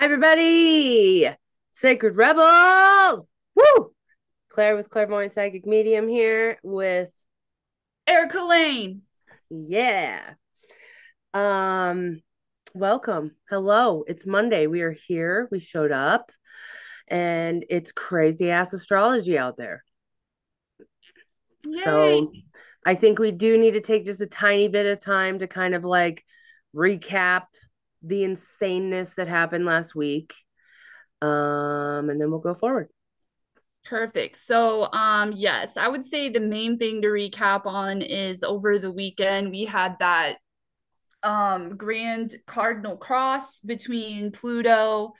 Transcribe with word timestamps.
Hi, 0.00 0.06
everybody. 0.06 1.28
Sacred 1.72 2.16
Rebels. 2.16 3.28
Woo! 3.54 3.92
Claire 4.48 4.74
with 4.74 4.88
Clairvoyant 4.88 5.34
Psychic 5.34 5.66
Medium 5.66 6.08
here 6.08 6.58
with 6.62 7.10
Erika 8.06 8.40
Lane. 8.40 9.02
Yeah. 9.50 10.22
Um, 11.34 12.22
welcome. 12.72 13.32
Hello. 13.50 14.04
It's 14.08 14.24
Monday. 14.24 14.66
We 14.68 14.80
are 14.80 14.96
here. 15.06 15.48
We 15.50 15.60
showed 15.60 15.92
up 15.92 16.32
and 17.06 17.66
it's 17.68 17.92
crazy 17.92 18.50
ass 18.50 18.72
astrology 18.72 19.36
out 19.36 19.58
there. 19.58 19.84
Yay. 21.66 21.82
So 21.84 22.32
I 22.86 22.94
think 22.94 23.18
we 23.18 23.32
do 23.32 23.58
need 23.58 23.72
to 23.72 23.82
take 23.82 24.06
just 24.06 24.22
a 24.22 24.26
tiny 24.26 24.68
bit 24.68 24.86
of 24.86 24.98
time 24.98 25.40
to 25.40 25.46
kind 25.46 25.74
of 25.74 25.84
like 25.84 26.24
recap 26.74 27.42
the 28.02 28.22
insaneness 28.22 29.14
that 29.16 29.28
happened 29.28 29.64
last 29.64 29.94
week. 29.94 30.34
Um, 31.22 32.08
and 32.08 32.20
then 32.20 32.30
we'll 32.30 32.40
go 32.40 32.54
forward. 32.54 32.88
Perfect. 33.84 34.36
So, 34.36 34.90
um, 34.92 35.32
yes, 35.34 35.76
I 35.76 35.88
would 35.88 36.04
say 36.04 36.28
the 36.28 36.40
main 36.40 36.78
thing 36.78 37.02
to 37.02 37.08
recap 37.08 37.66
on 37.66 38.02
is 38.02 38.42
over 38.42 38.78
the 38.78 38.92
weekend 38.92 39.50
we 39.50 39.64
had 39.64 39.96
that 40.00 40.36
um 41.22 41.76
grand 41.76 42.34
cardinal 42.46 42.96
cross 42.96 43.60
between 43.60 44.32
Pluto 44.32 45.12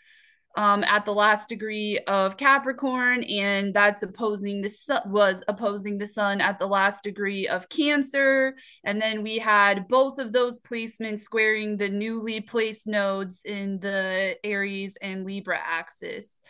um 0.60 0.84
at 0.84 1.06
the 1.06 1.14
last 1.14 1.48
degree 1.48 1.98
of 2.06 2.37
Capricorn 2.37 3.23
and 3.24 3.73
that's 3.73 4.02
opposing 4.02 4.60
the 4.60 4.69
sun 4.69 5.00
was 5.06 5.42
opposing 5.48 5.96
the 5.96 6.06
sun 6.06 6.42
at 6.42 6.59
the 6.59 6.66
last 6.66 7.02
degree 7.02 7.48
of 7.48 7.70
Cancer. 7.70 8.55
And 8.84 9.00
then 9.00 9.23
we 9.23 9.38
had 9.38 9.88
both 9.88 10.19
of 10.19 10.33
those 10.33 10.60
placements 10.60 11.20
squaring 11.20 11.78
the 11.78 11.88
newly 11.88 12.42
placed 12.42 12.86
nodes 12.86 13.42
in 13.42 13.80
the 13.80 14.36
Aries 14.45 14.98
and 15.00 15.24
Libra 15.24 15.59
axis. 15.59 16.42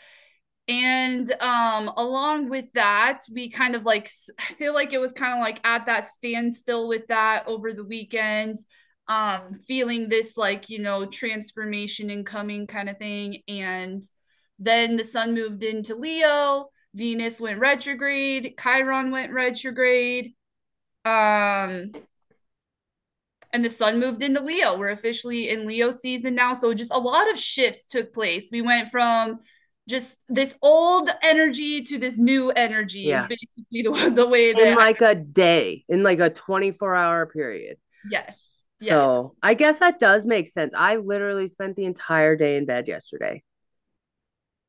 And 0.66 1.30
um 1.40 1.88
along 1.96 2.48
with 2.48 2.66
that 2.74 3.20
we 3.32 3.48
kind 3.48 3.76
of 3.76 3.84
like 3.84 4.10
i 4.40 4.54
feel 4.54 4.74
like 4.74 4.92
it 4.92 5.00
was 5.00 5.12
kind 5.12 5.34
of 5.34 5.40
like 5.40 5.60
at 5.64 5.86
that 5.86 6.06
standstill 6.06 6.88
with 6.88 7.06
that 7.08 7.44
over 7.46 7.72
the 7.72 7.84
weekend 7.84 8.58
um 9.10 9.58
feeling 9.68 10.08
this 10.08 10.38
like 10.38 10.70
you 10.70 10.80
know 10.80 11.06
transformation 11.06 12.10
incoming 12.10 12.66
kind 12.68 12.88
of 12.90 12.98
thing. 12.98 13.42
And 13.48 14.02
then 14.58 14.96
the 14.96 15.04
sun 15.04 15.34
moved 15.34 15.64
into 15.64 15.96
leo 15.96 16.70
venus 16.94 17.40
went 17.40 17.60
retrograde 17.60 18.54
chiron 18.60 19.10
went 19.12 19.32
retrograde 19.32 20.34
um 21.04 21.92
and 23.52 23.64
the 23.64 23.70
sun 23.70 23.98
moved 23.98 24.22
into 24.22 24.40
leo. 24.40 24.78
We're 24.78 24.90
officially 24.90 25.48
in 25.48 25.66
leo 25.66 25.90
season 25.90 26.34
now. 26.36 26.54
So 26.54 26.72
just 26.72 26.92
a 26.92 26.98
lot 26.98 27.30
of 27.30 27.38
shifts 27.38 27.86
took 27.86 28.12
place. 28.14 28.48
We 28.52 28.62
went 28.62 28.90
from 28.90 29.40
just 29.88 30.22
this 30.28 30.54
old 30.62 31.10
energy 31.22 31.82
to 31.82 31.98
this 31.98 32.18
new 32.18 32.50
energy 32.52 33.08
Yeah. 33.08 33.22
is 33.22 33.26
basically 33.26 33.82
the, 33.82 34.10
the 34.14 34.26
way 34.28 34.52
that 34.52 34.62
In 34.62 34.74
like 34.76 35.00
a 35.00 35.14
day, 35.16 35.84
in 35.88 36.02
like 36.02 36.20
a 36.20 36.30
24 36.30 36.94
hour 36.94 37.26
period. 37.26 37.78
yes 38.04 38.49
yes 38.80 38.88
So 38.88 39.34
I 39.42 39.54
guess 39.54 39.78
that 39.80 39.98
does 40.00 40.24
make 40.24 40.48
sense. 40.48 40.74
I 40.76 40.96
literally 40.96 41.48
spent 41.48 41.76
the 41.76 41.84
entire 41.84 42.36
day 42.36 42.56
in 42.56 42.66
bed 42.66 42.88
yesterday. 42.88 43.42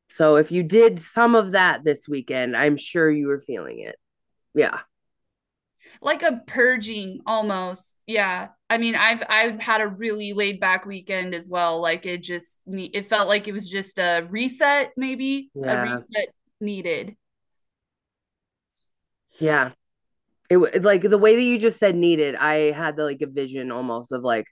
So 0.09 0.35
if 0.35 0.51
you 0.51 0.63
did 0.63 0.99
some 0.99 1.35
of 1.35 1.51
that 1.53 1.83
this 1.83 2.07
weekend, 2.07 2.55
I'm 2.55 2.77
sure 2.77 3.09
you 3.09 3.27
were 3.27 3.39
feeling 3.39 3.79
it. 3.79 3.95
Yeah. 4.53 4.79
like 6.01 6.23
a 6.23 6.41
purging 6.47 7.19
almost 7.25 8.01
yeah 8.07 8.49
i 8.69 8.77
mean 8.77 8.95
i've 8.95 9.23
i've 9.29 9.59
had 9.59 9.81
a 9.81 9.87
really 9.87 10.33
laid 10.33 10.59
back 10.59 10.85
weekend 10.85 11.33
as 11.33 11.47
well 11.49 11.81
like 11.81 12.05
it 12.05 12.21
just 12.21 12.61
it 12.67 13.09
felt 13.09 13.27
like 13.27 13.47
it 13.47 13.51
was 13.51 13.67
just 13.67 13.97
a 13.99 14.25
reset 14.29 14.91
maybe 14.97 15.49
Yeah. 15.53 15.81
a 15.81 15.83
reset 15.95 16.27
needed 16.59 17.15
Yeah. 19.39 19.71
It 20.51 20.83
like 20.83 21.01
the 21.03 21.17
way 21.17 21.35
that 21.35 21.41
you 21.41 21.57
just 21.57 21.79
said 21.79 21.95
needed, 21.95 22.35
I 22.35 22.71
had 22.71 22.97
the 22.97 23.03
like 23.05 23.21
a 23.21 23.27
vision 23.27 23.71
almost 23.71 24.11
of 24.11 24.21
like, 24.21 24.47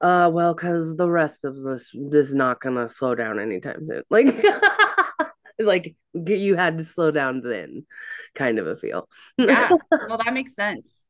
uh, 0.00 0.28
well, 0.32 0.54
because 0.54 0.96
the 0.96 1.08
rest 1.08 1.44
of 1.44 1.54
this 1.62 1.90
this 2.10 2.28
is 2.28 2.34
not 2.34 2.60
gonna 2.60 2.88
slow 2.88 3.14
down 3.14 3.38
anytime 3.38 3.84
soon. 3.84 4.02
Like, 4.10 4.44
like 5.60 5.94
you 6.14 6.56
had 6.56 6.78
to 6.78 6.84
slow 6.84 7.12
down 7.12 7.42
then, 7.42 7.86
kind 8.34 8.58
of 8.58 8.66
a 8.66 8.76
feel. 8.76 9.08
yeah 9.38 9.70
well 10.08 10.18
that 10.18 10.34
makes 10.34 10.54
sense 10.54 11.06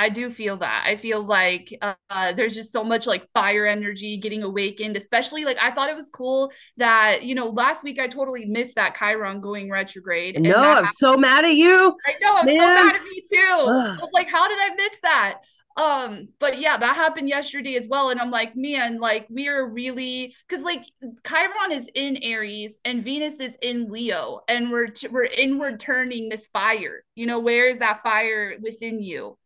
i 0.00 0.08
do 0.08 0.30
feel 0.30 0.56
that 0.56 0.84
i 0.86 0.96
feel 0.96 1.22
like 1.22 1.76
uh, 1.82 2.32
there's 2.32 2.54
just 2.54 2.72
so 2.72 2.82
much 2.82 3.06
like 3.06 3.28
fire 3.32 3.66
energy 3.66 4.16
getting 4.16 4.42
awakened 4.42 4.96
especially 4.96 5.44
like 5.44 5.58
i 5.60 5.70
thought 5.70 5.88
it 5.88 5.96
was 5.96 6.10
cool 6.10 6.50
that 6.76 7.22
you 7.22 7.34
know 7.34 7.48
last 7.48 7.84
week 7.84 8.00
i 8.00 8.08
totally 8.08 8.46
missed 8.46 8.74
that 8.74 8.96
chiron 8.96 9.40
going 9.40 9.70
retrograde 9.70 10.34
No, 10.42 10.56
I'm 10.56 10.92
so 10.94 11.16
mad 11.16 11.44
at 11.44 11.54
you. 11.54 11.96
I 12.06 12.12
know, 12.20 12.34
I'm 12.36 12.46
so 12.46 12.56
mad 12.56 12.96
at 12.96 13.02
me 13.02 13.22
too. 13.30 13.36
I 13.38 13.98
was 14.00 14.10
like, 14.12 14.28
how 14.28 14.48
did 14.48 14.58
I 14.60 14.74
miss 14.74 14.98
that? 15.02 15.40
Um, 15.76 16.28
but 16.38 16.58
yeah, 16.58 16.76
that 16.76 16.96
happened 16.96 17.28
yesterday 17.28 17.76
as 17.76 17.86
well. 17.88 18.10
And 18.10 18.20
I'm 18.20 18.30
like, 18.30 18.56
man, 18.56 18.98
like 18.98 19.26
we 19.30 19.48
are 19.48 19.70
really 19.72 20.34
because 20.48 20.62
like 20.64 20.84
Chiron 21.26 21.72
is 21.72 21.88
in 21.94 22.18
Aries 22.22 22.80
and 22.84 23.02
Venus 23.04 23.40
is 23.40 23.56
in 23.62 23.90
Leo, 23.90 24.40
and 24.48 24.70
we're 24.70 24.88
t- 24.88 25.08
we're 25.08 25.24
inward 25.24 25.80
turning 25.80 26.28
this 26.28 26.48
fire. 26.48 27.04
You 27.14 27.26
know, 27.26 27.38
where 27.38 27.68
is 27.68 27.78
that 27.78 28.02
fire 28.02 28.56
within 28.60 29.02
you? 29.02 29.38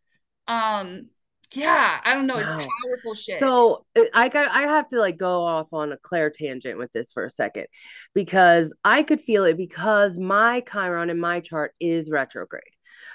Um, 0.47 1.09
yeah, 1.53 2.01
I 2.05 2.15
don't 2.15 2.27
know. 2.27 2.39
It's 2.39 2.53
Wow. 2.53 2.69
powerful 2.83 3.15
shit. 3.15 3.41
So 3.41 3.85
uh, 3.97 4.05
I 4.13 4.29
got 4.29 4.51
I 4.51 4.63
have 4.63 4.89
to 4.89 4.99
like 4.99 5.17
go 5.17 5.43
off 5.43 5.69
on 5.73 5.93
a 5.93 5.97
Claire 5.99 6.31
tangent 6.31 6.79
with 6.79 6.93
this 6.93 7.13
for 7.13 7.25
a 7.25 7.31
second 7.31 7.67
because 8.15 8.75
I 8.85 9.03
could 9.03 9.21
feel 9.21 9.45
it 9.45 9.57
because 9.57 10.19
my 10.19 10.61
Chiron 10.61 11.11
in 11.11 11.21
my 11.21 11.41
chart 11.41 11.75
is 11.81 12.11
retrograde. 12.11 12.63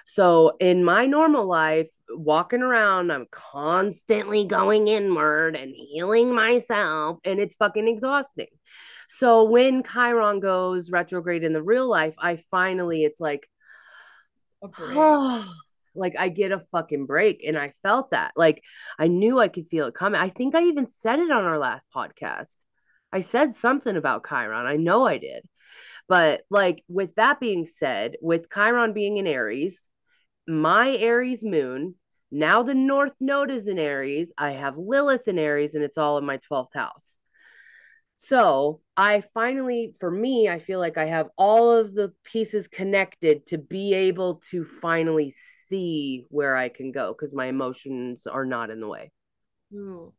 So 0.06 0.54
in 0.60 0.84
my 0.84 1.06
normal 1.06 1.46
life, 1.46 1.88
walking 2.10 2.62
around, 2.62 3.12
I'm 3.12 3.28
constantly 3.32 4.46
going 4.46 4.88
inward 4.88 5.56
and 5.56 5.74
healing 5.76 6.34
myself, 6.34 7.20
and 7.24 7.40
it's 7.40 7.56
fucking 7.56 7.88
exhausting. 7.88 8.48
So 9.10 9.44
when 9.44 9.84
Chiron 9.84 10.40
goes 10.40 10.92
retrograde 10.92 11.44
in 11.44 11.54
the 11.54 11.64
real 11.64 11.90
life, 11.90 12.16
I 12.18 12.44
finally 12.52 13.04
it's 13.04 13.20
like 13.20 13.50
A 14.64 14.68
oh, 14.80 15.56
like 15.96 16.16
I 16.18 16.30
get 16.30 16.52
a 16.52 16.60
fucking 16.60 17.06
break. 17.06 17.44
And 17.46 17.58
I 17.58 17.74
felt 17.84 18.12
that. 18.12 18.34
Like 18.36 18.64
I 18.98 19.08
knew 19.08 19.40
I 19.40 19.48
could 19.48 19.68
feel 19.68 19.88
it 19.88 19.94
coming. 19.94 20.20
I 20.20 20.30
think 20.30 20.56
I 20.56 20.64
even 20.64 20.88
said 20.88 21.20
it 21.20 21.32
on 21.32 21.44
our 21.44 21.58
last 21.58 21.86
podcast. 21.96 22.56
I 23.12 23.22
said 23.22 23.58
something 23.58 23.96
about 23.96 24.28
Chiron. 24.28 24.66
I 24.66 24.76
know 24.76 25.06
I 25.06 25.18
did. 25.18 25.48
But 26.08 26.42
like 26.50 26.84
with 26.88 27.16
that 27.16 27.40
being 27.40 27.68
said, 27.68 28.16
with 28.22 28.50
Chiron 28.52 28.94
being 28.94 29.18
in 29.18 29.28
Aries, 29.28 29.88
my 30.48 30.96
Aries 30.98 31.44
moon, 31.44 31.96
now 32.32 32.64
the 32.64 32.76
North 32.76 33.14
Node 33.20 33.52
is 33.52 33.68
in 33.68 33.78
Aries. 33.78 34.34
I 34.38 34.52
have 34.52 34.78
Lilith 34.78 35.28
in 35.28 35.38
Aries, 35.38 35.76
and 35.76 35.84
it's 35.84 35.98
all 35.98 36.18
in 36.18 36.26
my 36.26 36.38
12th 36.38 36.74
house. 36.74 37.19
So 38.22 38.82
I 38.98 39.24
finally, 39.34 39.96
for 39.98 40.12
me, 40.12 40.50
I 40.50 40.60
feel 40.60 40.78
like 40.78 40.98
I 40.98 41.06
have 41.06 41.30
all 41.38 41.72
of 41.72 41.94
the 41.94 42.14
pieces 42.26 42.68
connected 42.68 43.46
to 43.48 43.58
be 43.58 43.94
able 43.94 44.42
to 44.52 44.66
finally 44.66 45.32
see 45.32 46.26
where 46.28 46.54
I 46.58 46.68
can 46.68 46.92
go 46.92 47.14
because 47.14 47.34
my 47.34 47.46
emotions 47.46 48.28
are 48.28 48.46
not 48.46 48.72
in 48.72 48.82
the 48.82 48.90
way. 48.90 49.14
Ooh. 49.74 50.12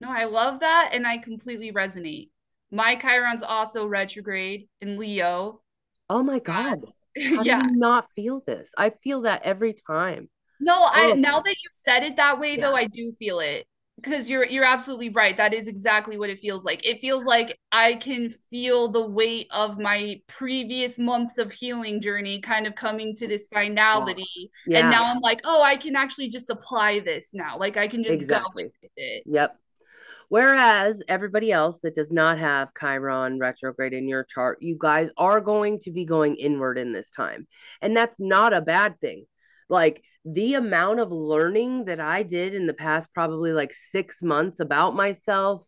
No, 0.00 0.10
I 0.10 0.24
love 0.24 0.60
that, 0.60 0.90
and 0.92 1.06
I 1.06 1.18
completely 1.18 1.70
resonate. 1.70 2.30
My 2.72 2.96
Chiron's 2.96 3.44
also 3.44 3.86
retrograde 3.86 4.68
in 4.80 4.98
Leo. 4.98 5.62
Oh 6.10 6.24
my 6.24 6.40
God. 6.40 6.84
Yeah. 7.16 7.62
do 7.62 7.70
not 7.70 8.08
feel 8.16 8.42
this? 8.44 8.72
I 8.76 8.90
feel 8.90 9.22
that 9.22 9.42
every 9.44 9.74
time. 9.74 10.28
No, 10.58 10.74
I 10.76 11.12
Oh. 11.12 11.14
now 11.14 11.40
that 11.40 11.54
you 11.62 11.68
said 11.70 12.02
it 12.02 12.16
that 12.16 12.40
way 12.40 12.56
though, 12.56 12.74
I 12.74 12.86
do 12.86 13.12
feel 13.20 13.38
it. 13.38 13.68
Because 13.96 14.28
you're 14.28 14.44
you're 14.44 14.64
absolutely 14.64 15.10
right. 15.10 15.36
That 15.36 15.54
is 15.54 15.68
exactly 15.68 16.18
what 16.18 16.28
it 16.28 16.40
feels 16.40 16.64
like. 16.64 16.84
It 16.84 17.00
feels 17.00 17.24
like 17.24 17.58
I 17.70 17.94
can 17.94 18.28
feel 18.28 18.88
the 18.88 19.06
weight 19.06 19.46
of 19.50 19.78
my 19.78 20.20
previous 20.26 20.98
months 20.98 21.38
of 21.38 21.52
healing 21.52 22.00
journey 22.00 22.40
kind 22.40 22.66
of 22.66 22.74
coming 22.74 23.14
to 23.14 23.28
this 23.28 23.46
finality. 23.46 24.50
Yeah. 24.66 24.80
And 24.80 24.90
now 24.90 25.04
I'm 25.04 25.20
like, 25.20 25.42
oh, 25.44 25.62
I 25.62 25.76
can 25.76 25.94
actually 25.94 26.28
just 26.28 26.50
apply 26.50 27.00
this 27.00 27.34
now. 27.34 27.56
Like 27.56 27.76
I 27.76 27.86
can 27.86 28.02
just 28.02 28.20
Exactly. 28.20 28.64
go 28.64 28.70
with 28.82 28.90
it. 28.96 29.22
Yep. 29.26 29.56
Whereas 30.28 31.02
everybody 31.06 31.52
else 31.52 31.78
that 31.82 31.94
does 31.94 32.10
not 32.10 32.38
have 32.38 32.70
Chiron 32.78 33.38
retrograde 33.38 33.92
in 33.92 34.08
your 34.08 34.24
chart, 34.24 34.58
you 34.60 34.76
guys 34.78 35.10
are 35.16 35.40
going 35.40 35.78
to 35.80 35.92
be 35.92 36.04
going 36.04 36.34
inward 36.36 36.78
in 36.78 36.92
this 36.92 37.10
time. 37.10 37.46
And 37.80 37.96
that's 37.96 38.18
not 38.18 38.52
a 38.52 38.60
bad 38.60 38.98
thing. 39.00 39.26
Like 39.74 40.04
the 40.24 40.54
amount 40.54 41.00
of 41.00 41.10
learning 41.10 41.86
that 41.86 41.98
I 41.98 42.22
did 42.22 42.54
in 42.54 42.68
the 42.68 42.74
past, 42.74 43.12
probably 43.12 43.52
like 43.52 43.74
six 43.74 44.22
months 44.22 44.60
about 44.60 44.94
myself, 44.94 45.66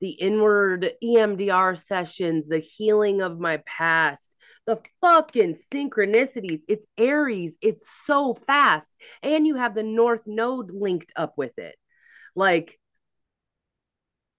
the 0.00 0.10
inward 0.10 0.90
EMDR 1.00 1.78
sessions, 1.78 2.48
the 2.48 2.58
healing 2.58 3.22
of 3.22 3.38
my 3.38 3.62
past, 3.64 4.36
the 4.66 4.80
fucking 5.00 5.58
synchronicities. 5.72 6.62
It's 6.66 6.86
Aries. 6.98 7.56
It's 7.62 7.88
so 8.04 8.36
fast. 8.48 8.92
And 9.22 9.46
you 9.46 9.54
have 9.54 9.76
the 9.76 9.84
North 9.84 10.26
Node 10.26 10.72
linked 10.72 11.12
up 11.14 11.34
with 11.36 11.56
it. 11.56 11.76
Like, 12.34 12.80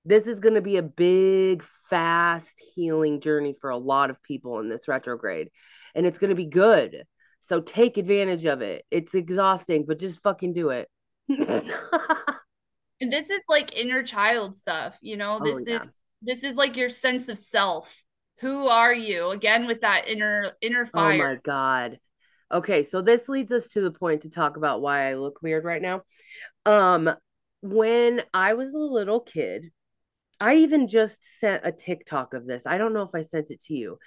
this 0.04 0.28
is 0.28 0.42
going 0.42 0.56
to 0.56 0.62
be 0.62 0.76
a 0.76 0.84
big, 0.84 1.64
fast 1.90 2.62
healing 2.76 3.22
journey 3.22 3.56
for 3.62 3.70
a 3.70 3.78
lot 3.78 4.10
of 4.10 4.22
people 4.22 4.60
in 4.60 4.68
this 4.68 4.90
retrograde, 4.90 5.50
and 5.96 6.06
it's 6.06 6.20
going 6.20 6.32
to 6.32 6.36
be 6.36 6.46
good. 6.46 7.06
So 7.48 7.62
take 7.62 7.98
advantage 7.98 8.46
of 8.46 8.62
it. 8.62 8.86
It's 8.92 9.16
exhausting, 9.16 9.86
but 9.88 10.00
just 10.00 10.22
fucking 10.22 10.54
do 10.54 10.70
it. 10.70 10.90
and 11.30 13.12
this 13.12 13.30
is 13.30 13.42
like 13.48 13.76
inner 13.76 14.04
child 14.04 14.54
stuff, 14.54 14.98
you 15.02 15.16
know. 15.16 15.40
This 15.42 15.58
oh, 15.58 15.72
yeah. 15.72 15.82
is 15.82 15.90
this 16.22 16.44
is 16.44 16.56
like 16.56 16.76
your 16.76 16.90
sense 16.90 17.30
of 17.30 17.38
self. 17.38 18.04
Who 18.40 18.68
are 18.68 18.94
you? 18.94 19.30
Again 19.30 19.66
with 19.66 19.82
that 19.82 20.08
inner 20.08 20.52
inner 20.62 20.86
fire. 20.86 21.14
Oh 21.14 21.34
my 21.36 21.40
god. 21.42 22.00
Okay, 22.52 22.84
so 22.84 23.02
this 23.02 23.30
leads 23.30 23.52
us 23.52 23.70
to 23.70 23.82
the 23.82 23.92
point 23.92 24.22
to 24.22 24.30
talk 24.30 24.58
about 24.58 24.82
why 24.82 25.10
I 25.10 25.16
look 25.16 25.42
weird 25.42 25.64
right 25.64 25.82
now. 25.82 26.02
Um 26.66 27.10
when 27.62 28.24
I 28.34 28.56
was 28.56 28.74
a 28.74 28.78
little 28.78 29.22
kid, 29.22 29.72
I 30.40 30.58
even 30.58 30.88
just 30.88 31.18
sent 31.40 31.66
a 31.66 31.72
TikTok 31.72 32.34
of 32.34 32.46
this. 32.46 32.66
I 32.66 32.78
don't 32.78 32.94
know 32.94 33.04
if 33.04 33.16
I 33.16 33.22
sent 33.22 33.52
it 33.52 33.64
to 33.64 33.74
you 33.74 34.00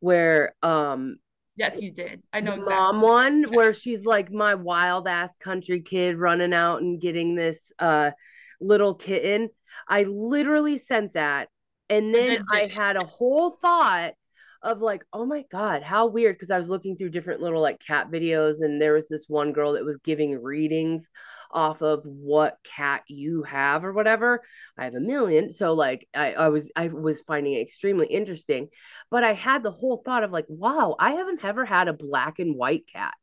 where 0.00 0.54
um 0.62 1.16
Yes, 1.56 1.80
you 1.80 1.90
did. 1.90 2.22
I 2.32 2.40
know 2.40 2.54
exactly. 2.54 2.74
Mom 2.74 3.00
one 3.00 3.44
where 3.52 3.74
she's 3.74 4.04
like 4.04 4.32
my 4.32 4.54
wild 4.54 5.06
ass 5.06 5.36
country 5.36 5.80
kid 5.80 6.16
running 6.16 6.54
out 6.54 6.80
and 6.80 7.00
getting 7.00 7.34
this 7.34 7.72
uh 7.78 8.12
little 8.60 8.94
kitten. 8.94 9.50
I 9.88 10.04
literally 10.04 10.78
sent 10.78 11.14
that 11.14 11.48
and 11.90 12.14
then 12.14 12.42
I 12.50 12.66
had 12.66 12.96
a 12.96 13.04
whole 13.04 13.50
thought 13.50 14.14
of 14.62 14.80
like, 14.80 15.04
oh 15.12 15.26
my 15.26 15.44
God, 15.50 15.82
how 15.82 16.06
weird. 16.06 16.38
Cause 16.38 16.50
I 16.50 16.58
was 16.58 16.68
looking 16.68 16.96
through 16.96 17.10
different 17.10 17.42
little 17.42 17.60
like 17.60 17.80
cat 17.84 18.10
videos, 18.10 18.60
and 18.60 18.80
there 18.80 18.94
was 18.94 19.08
this 19.08 19.24
one 19.28 19.52
girl 19.52 19.72
that 19.72 19.84
was 19.84 19.98
giving 19.98 20.40
readings 20.40 21.06
off 21.52 21.82
of 21.82 22.02
what 22.04 22.58
cat 22.64 23.02
you 23.08 23.42
have 23.44 23.84
or 23.84 23.92
whatever. 23.92 24.42
I 24.76 24.84
have 24.84 24.94
a 24.94 25.00
million. 25.00 25.52
So 25.52 25.74
like 25.74 26.08
I, 26.14 26.32
I 26.34 26.48
was 26.48 26.70
I 26.76 26.88
was 26.88 27.20
finding 27.22 27.54
it 27.54 27.62
extremely 27.62 28.06
interesting. 28.06 28.68
But 29.10 29.24
I 29.24 29.34
had 29.34 29.62
the 29.62 29.70
whole 29.70 30.02
thought 30.04 30.24
of 30.24 30.32
like, 30.32 30.46
wow, 30.48 30.96
I 30.98 31.12
haven't 31.12 31.44
ever 31.44 31.64
had 31.64 31.88
a 31.88 31.92
black 31.92 32.38
and 32.38 32.56
white 32.56 32.86
cat 32.92 33.14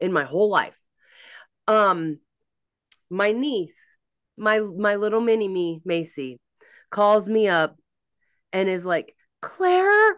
in 0.00 0.12
my 0.12 0.24
whole 0.24 0.48
life. 0.48 0.76
Um 1.68 2.18
my 3.10 3.32
niece, 3.32 3.96
my 4.36 4.60
my 4.60 4.96
little 4.96 5.20
mini 5.20 5.48
me, 5.48 5.80
Macy, 5.84 6.40
calls 6.90 7.26
me 7.26 7.48
up 7.48 7.76
and 8.52 8.68
is 8.68 8.84
like, 8.84 9.14
Claire, 9.40 10.16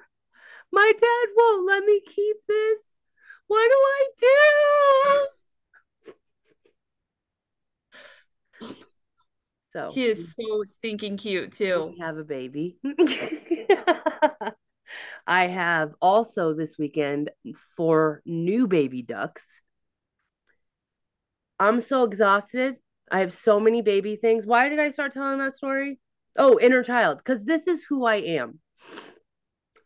my 0.72 0.92
dad 0.92 1.28
won't 1.36 1.66
let 1.66 1.84
me 1.84 2.00
keep 2.00 2.36
this. 2.46 2.80
What 3.46 3.68
do 3.68 3.76
I 3.76 4.06
do? 4.18 5.33
So 9.74 9.90
he 9.92 10.04
is 10.04 10.34
so 10.34 10.62
stinking 10.64 11.16
cute 11.16 11.52
too. 11.52 11.92
We 11.94 11.98
have 12.00 12.16
a 12.16 12.24
baby. 12.24 12.76
I 15.26 15.46
have 15.48 15.94
also 16.00 16.54
this 16.54 16.78
weekend 16.78 17.30
four 17.76 18.22
new 18.24 18.68
baby 18.68 19.02
ducks. 19.02 19.42
I'm 21.58 21.80
so 21.80 22.04
exhausted. 22.04 22.76
I 23.10 23.20
have 23.20 23.32
so 23.32 23.58
many 23.58 23.82
baby 23.82 24.16
things. 24.16 24.46
Why 24.46 24.68
did 24.68 24.78
I 24.78 24.90
start 24.90 25.12
telling 25.12 25.38
that 25.38 25.56
story? 25.56 25.98
Oh, 26.36 26.58
inner 26.60 26.82
child, 26.82 27.18
because 27.18 27.44
this 27.44 27.66
is 27.66 27.84
who 27.88 28.04
I 28.04 28.16
am. 28.16 28.60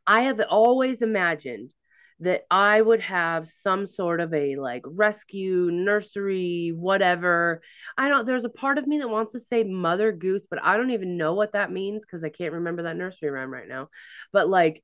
I 0.07 0.23
have 0.23 0.41
always 0.49 1.03
imagined 1.03 1.73
that 2.21 2.45
I 2.51 2.81
would 2.81 3.01
have 3.01 3.49
some 3.49 3.87
sort 3.87 4.21
of 4.21 4.35
a 4.35 4.57
like 4.57 4.83
rescue, 4.85 5.71
nursery, 5.73 6.73
whatever. 6.75 7.63
I 7.97 8.09
don't, 8.09 8.27
there's 8.27 8.45
a 8.45 8.51
part 8.51 8.79
of 8.79 8.87
me 8.87 8.99
that 8.99 9.09
wants 9.09 9.33
to 9.33 9.41
say 9.41 9.63
Mother 9.63 10.11
Goose, 10.13 10.47
but 10.51 10.63
I 10.63 10.77
don't 10.77 10.91
even 10.91 11.17
know 11.17 11.35
what 11.35 11.53
that 11.53 11.71
means 11.71 12.05
because 12.05 12.25
I 12.25 12.29
can't 12.29 12.55
remember 12.55 12.83
that 12.85 12.97
nursery 12.97 13.31
rhyme 13.31 13.53
right 13.53 13.69
now. 13.69 13.89
But 14.33 14.49
like 14.49 14.83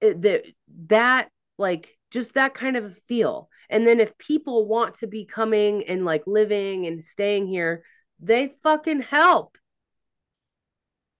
the, 0.00 0.42
that, 0.86 1.28
like, 1.58 1.96
just 2.10 2.34
that 2.34 2.54
kind 2.54 2.76
of 2.76 2.84
a 2.84 2.94
feel. 3.06 3.48
And 3.70 3.86
then 3.86 4.00
if 4.00 4.18
people 4.18 4.66
want 4.66 4.96
to 4.96 5.06
be 5.06 5.26
coming 5.26 5.84
and 5.86 6.04
like 6.04 6.24
living 6.26 6.86
and 6.86 7.04
staying 7.04 7.46
here, 7.46 7.84
they 8.20 8.54
fucking 8.64 9.02
help 9.02 9.56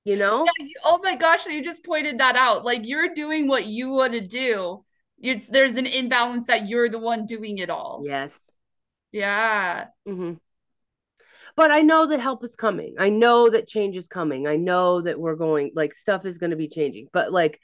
you 0.04 0.16
know 0.16 0.46
yeah, 0.58 0.66
oh 0.84 0.98
my 1.02 1.14
gosh 1.16 1.44
you 1.46 1.62
just 1.62 1.84
pointed 1.84 2.18
that 2.18 2.34
out 2.34 2.64
like 2.64 2.86
you're 2.86 3.12
doing 3.14 3.46
what 3.46 3.66
you 3.66 3.90
want 3.90 4.12
to 4.12 4.20
do 4.20 4.82
it's 5.20 5.48
there's 5.48 5.76
an 5.76 5.86
imbalance 5.86 6.46
that 6.46 6.68
you're 6.68 6.88
the 6.88 6.98
one 6.98 7.26
doing 7.26 7.58
it 7.58 7.70
all. 7.70 8.02
Yes. 8.04 8.38
Yeah. 9.12 9.86
Mm-hmm. 10.06 10.34
But 11.56 11.72
I 11.72 11.82
know 11.82 12.06
that 12.06 12.20
help 12.20 12.44
is 12.44 12.54
coming. 12.54 12.94
I 12.98 13.08
know 13.08 13.50
that 13.50 13.66
change 13.66 13.96
is 13.96 14.06
coming. 14.06 14.46
I 14.46 14.56
know 14.56 15.00
that 15.00 15.18
we're 15.18 15.34
going 15.34 15.72
like 15.74 15.94
stuff 15.94 16.24
is 16.24 16.38
going 16.38 16.50
to 16.50 16.56
be 16.56 16.68
changing. 16.68 17.08
But 17.12 17.32
like, 17.32 17.60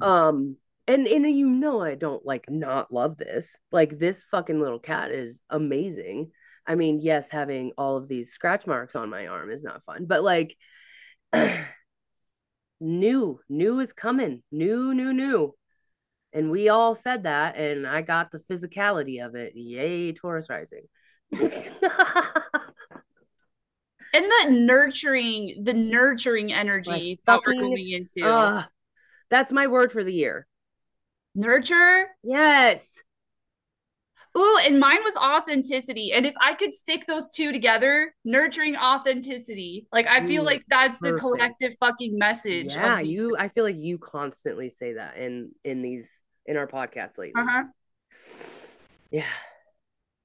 um, 0.00 0.56
and 0.88 1.06
and 1.06 1.24
you 1.30 1.48
know 1.48 1.80
I 1.80 1.94
don't 1.94 2.26
like 2.26 2.50
not 2.50 2.92
love 2.92 3.16
this. 3.16 3.54
Like 3.70 3.98
this 3.98 4.24
fucking 4.30 4.60
little 4.60 4.80
cat 4.80 5.12
is 5.12 5.40
amazing. 5.48 6.32
I 6.66 6.74
mean, 6.74 7.00
yes, 7.00 7.28
having 7.30 7.72
all 7.78 7.96
of 7.96 8.08
these 8.08 8.32
scratch 8.32 8.66
marks 8.66 8.96
on 8.96 9.10
my 9.10 9.28
arm 9.28 9.50
is 9.50 9.62
not 9.62 9.84
fun, 9.84 10.06
but 10.06 10.22
like 10.22 10.56
new, 12.80 13.40
new 13.48 13.80
is 13.80 13.92
coming. 13.92 14.42
New, 14.50 14.94
new, 14.94 15.12
new 15.12 15.54
and 16.32 16.50
we 16.50 16.68
all 16.68 16.94
said 16.94 17.24
that 17.24 17.56
and 17.56 17.86
i 17.86 18.02
got 18.02 18.30
the 18.30 18.38
physicality 18.50 19.24
of 19.24 19.34
it 19.34 19.54
yay 19.54 20.12
taurus 20.12 20.48
rising 20.48 20.82
and 21.32 21.44
the 24.12 24.46
nurturing 24.50 25.62
the 25.64 25.74
nurturing 25.74 26.52
energy 26.52 26.90
like 26.90 27.18
that 27.26 27.40
we're 27.46 27.60
going 27.60 27.90
into 27.90 28.26
uh, 28.26 28.64
that's 29.30 29.52
my 29.52 29.66
word 29.66 29.90
for 29.92 30.04
the 30.04 30.12
year 30.12 30.46
nurture 31.34 32.08
yes 32.22 33.02
Ooh, 34.36 34.58
and 34.64 34.80
mine 34.80 35.02
was 35.04 35.14
authenticity. 35.16 36.12
And 36.12 36.24
if 36.24 36.34
I 36.40 36.54
could 36.54 36.74
stick 36.74 37.06
those 37.06 37.28
two 37.30 37.52
together, 37.52 38.14
nurturing 38.24 38.76
authenticity, 38.76 39.86
like 39.92 40.06
I 40.06 40.24
feel 40.26 40.42
Ooh, 40.42 40.46
like 40.46 40.64
that's 40.68 41.00
perfect. 41.00 41.16
the 41.16 41.20
collective 41.20 41.74
fucking 41.78 42.18
message. 42.18 42.72
Yeah, 42.72 43.00
you 43.00 43.36
I 43.38 43.48
feel 43.48 43.64
like 43.64 43.76
you 43.76 43.98
constantly 43.98 44.70
say 44.70 44.94
that 44.94 45.18
in 45.18 45.50
in 45.64 45.82
these 45.82 46.10
in 46.46 46.56
our 46.56 46.66
podcast 46.66 47.18
lately. 47.18 47.32
Uh-huh. 47.36 47.64
Yeah. 49.10 49.24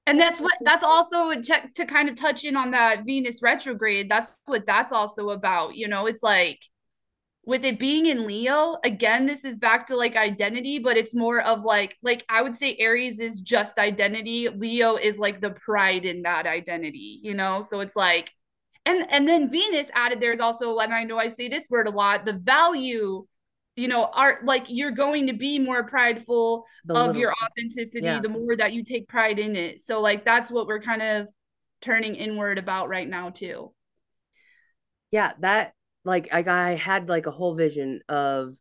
And 0.06 0.18
that's 0.18 0.40
what 0.40 0.54
that's 0.62 0.82
also 0.84 1.38
check 1.42 1.74
to 1.74 1.84
kind 1.84 2.08
of 2.08 2.16
touch 2.16 2.42
in 2.44 2.56
on 2.56 2.70
that 2.70 3.04
Venus 3.04 3.42
retrograde. 3.42 4.10
That's 4.10 4.38
what 4.46 4.64
that's 4.66 4.90
also 4.90 5.28
about. 5.28 5.76
You 5.76 5.86
know, 5.86 6.06
it's 6.06 6.22
like 6.22 6.60
with 7.44 7.64
it 7.64 7.78
being 7.78 8.06
in 8.06 8.26
Leo, 8.26 8.78
again, 8.84 9.26
this 9.26 9.44
is 9.44 9.58
back 9.58 9.86
to 9.86 9.96
like 9.96 10.16
identity, 10.16 10.78
but 10.78 10.96
it's 10.96 11.14
more 11.14 11.40
of 11.40 11.62
like 11.64 11.98
like 12.02 12.24
I 12.28 12.40
would 12.40 12.56
say 12.56 12.74
Aries 12.78 13.20
is 13.20 13.40
just 13.40 13.78
identity. 13.78 14.48
Leo 14.48 14.96
is 14.96 15.18
like 15.18 15.42
the 15.42 15.50
pride 15.50 16.06
in 16.06 16.22
that 16.22 16.46
identity, 16.46 17.20
you 17.22 17.34
know? 17.34 17.60
So 17.60 17.80
it's 17.80 17.96
like 17.96 18.32
and 18.86 19.06
and 19.10 19.28
then 19.28 19.50
Venus 19.50 19.90
added 19.94 20.20
there's 20.20 20.40
also 20.40 20.78
and 20.78 20.92
I 20.92 21.04
know 21.04 21.18
I 21.18 21.28
say 21.28 21.48
this 21.48 21.68
word 21.68 21.86
a 21.86 21.90
lot, 21.90 22.24
the 22.24 22.32
value 22.32 23.26
you 23.78 23.86
know 23.88 24.06
are 24.12 24.40
like 24.42 24.64
you're 24.68 24.90
going 24.90 25.28
to 25.28 25.32
be 25.32 25.58
more 25.58 25.84
prideful 25.84 26.66
the 26.84 26.94
of 26.94 27.06
little, 27.06 27.20
your 27.20 27.34
authenticity 27.44 28.04
yeah. 28.04 28.20
the 28.20 28.28
more 28.28 28.56
that 28.56 28.72
you 28.72 28.82
take 28.82 29.08
pride 29.08 29.38
in 29.38 29.54
it. 29.54 29.80
So 29.80 30.00
like 30.00 30.24
that's 30.24 30.50
what 30.50 30.66
we're 30.66 30.80
kind 30.80 31.00
of 31.00 31.28
turning 31.80 32.16
inward 32.16 32.58
about 32.58 32.88
right 32.88 33.08
now 33.08 33.30
too. 33.30 33.72
Yeah 35.10 35.32
that 35.40 35.72
like 36.04 36.28
i, 36.32 36.44
I 36.46 36.74
had 36.74 37.08
like 37.08 37.26
a 37.26 37.30
whole 37.30 37.54
vision 37.54 38.00
of 38.08 38.54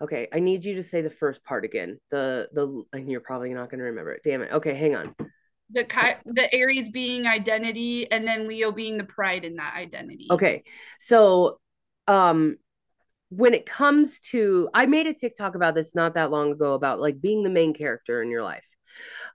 okay 0.00 0.28
i 0.32 0.40
need 0.40 0.64
you 0.64 0.74
to 0.74 0.82
say 0.82 1.00
the 1.00 1.10
first 1.10 1.42
part 1.42 1.64
again. 1.64 1.98
The 2.10 2.48
the 2.52 2.82
and 2.92 3.10
you're 3.10 3.20
probably 3.20 3.54
not 3.54 3.70
going 3.70 3.78
to 3.78 3.84
remember 3.84 4.12
it. 4.12 4.22
Damn 4.24 4.42
it. 4.42 4.52
Okay 4.52 4.74
hang 4.74 4.94
on. 4.94 5.14
The 5.70 5.86
the 6.26 6.54
aries 6.54 6.90
being 6.90 7.26
identity 7.26 8.10
and 8.12 8.28
then 8.28 8.46
leo 8.46 8.72
being 8.72 8.98
the 8.98 9.04
pride 9.04 9.44
in 9.44 9.56
that 9.56 9.74
identity. 9.74 10.28
Okay 10.30 10.64
so 11.00 11.58
um 12.06 12.56
when 13.28 13.54
it 13.54 13.66
comes 13.66 14.18
to 14.20 14.68
I 14.72 14.86
made 14.86 15.06
a 15.06 15.14
TikTok 15.14 15.54
about 15.54 15.74
this 15.74 15.94
not 15.94 16.14
that 16.14 16.30
long 16.30 16.52
ago 16.52 16.74
about 16.74 17.00
like 17.00 17.20
being 17.20 17.42
the 17.42 17.50
main 17.50 17.74
character 17.74 18.22
in 18.22 18.30
your 18.30 18.42
life. 18.42 18.66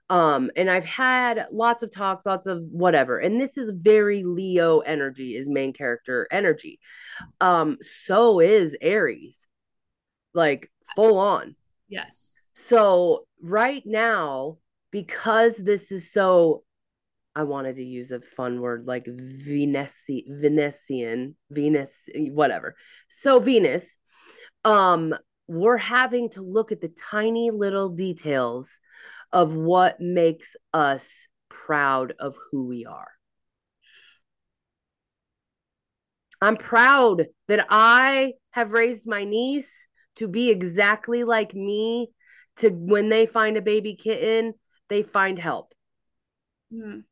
Um 0.08 0.50
and 0.56 0.70
I've 0.70 0.84
had 0.84 1.46
lots 1.52 1.82
of 1.82 1.90
talks, 1.90 2.26
lots 2.26 2.46
of 2.46 2.62
whatever. 2.70 3.18
And 3.18 3.40
this 3.40 3.58
is 3.58 3.70
very 3.74 4.24
Leo 4.24 4.80
energy 4.80 5.36
is 5.36 5.48
main 5.48 5.72
character 5.72 6.26
energy. 6.30 6.80
Um 7.40 7.78
so 7.82 8.40
is 8.40 8.76
Aries. 8.80 9.46
Like 10.34 10.70
full 10.96 11.18
on. 11.18 11.54
Yes. 11.88 12.34
So 12.54 13.26
right 13.42 13.82
now 13.84 14.58
because 14.90 15.56
this 15.56 15.92
is 15.92 16.12
so 16.12 16.64
I 17.34 17.44
wanted 17.44 17.76
to 17.76 17.84
use 17.84 18.10
a 18.10 18.20
fun 18.20 18.60
word 18.60 18.86
like 18.86 19.06
Venesi- 19.06 20.26
Venetian, 20.28 21.36
Venus, 21.50 21.92
whatever. 22.14 22.76
So 23.08 23.38
Venus, 23.38 23.96
um, 24.64 25.14
we're 25.48 25.78
having 25.78 26.30
to 26.30 26.42
look 26.42 26.72
at 26.72 26.80
the 26.80 26.92
tiny 27.10 27.50
little 27.50 27.88
details 27.88 28.78
of 29.32 29.54
what 29.54 30.00
makes 30.00 30.56
us 30.74 31.26
proud 31.48 32.14
of 32.18 32.34
who 32.50 32.66
we 32.66 32.84
are. 32.84 33.10
I'm 36.40 36.56
proud 36.56 37.26
that 37.48 37.66
I 37.70 38.32
have 38.50 38.72
raised 38.72 39.06
my 39.06 39.24
niece 39.24 39.70
to 40.16 40.28
be 40.28 40.50
exactly 40.50 41.24
like 41.24 41.54
me 41.54 42.10
to 42.56 42.68
when 42.68 43.08
they 43.08 43.26
find 43.26 43.56
a 43.56 43.62
baby 43.62 43.94
kitten, 43.94 44.54
they 44.88 45.02
find 45.02 45.38
help. 45.38 45.72
Mm. 46.72 47.04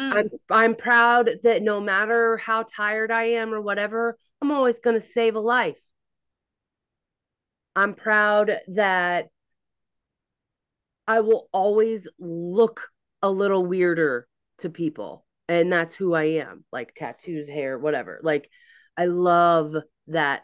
Mm. 0.00 0.12
I'm 0.14 0.30
I'm 0.48 0.74
proud 0.74 1.30
that 1.42 1.62
no 1.62 1.80
matter 1.80 2.38
how 2.38 2.62
tired 2.62 3.10
I 3.10 3.24
am 3.24 3.52
or 3.52 3.60
whatever, 3.60 4.16
I'm 4.40 4.50
always 4.50 4.78
going 4.78 4.94
to 4.94 5.00
save 5.00 5.34
a 5.34 5.40
life. 5.40 5.78
I'm 7.76 7.94
proud 7.94 8.52
that 8.68 9.28
I 11.06 11.20
will 11.20 11.48
always 11.52 12.08
look 12.18 12.88
a 13.22 13.30
little 13.30 13.64
weirder 13.64 14.26
to 14.58 14.70
people 14.70 15.26
and 15.48 15.72
that's 15.72 15.96
who 15.96 16.14
I 16.14 16.24
am, 16.24 16.64
like 16.72 16.94
tattoos, 16.94 17.48
hair, 17.48 17.78
whatever. 17.78 18.20
Like 18.22 18.48
I 18.96 19.06
love 19.06 19.74
that 20.06 20.42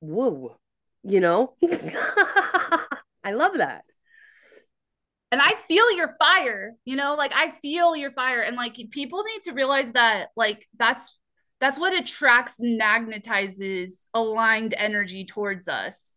whoa, 0.00 0.56
you 1.02 1.20
know? 1.20 1.54
I 1.62 3.32
love 3.32 3.52
that 3.56 3.84
and 5.34 5.42
I 5.42 5.54
feel 5.66 5.90
your 5.96 6.14
fire, 6.16 6.76
you 6.84 6.94
know, 6.94 7.16
like 7.16 7.32
I 7.34 7.54
feel 7.60 7.96
your 7.96 8.12
fire. 8.12 8.42
And 8.42 8.56
like 8.56 8.76
people 8.92 9.24
need 9.24 9.42
to 9.42 9.52
realize 9.52 9.90
that 9.94 10.28
like 10.36 10.68
that's 10.78 11.18
that's 11.58 11.76
what 11.76 11.92
attracts 11.92 12.60
magnetizes 12.60 14.06
aligned 14.14 14.74
energy 14.78 15.24
towards 15.24 15.66
us. 15.66 16.16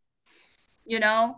You 0.86 1.00
know? 1.00 1.38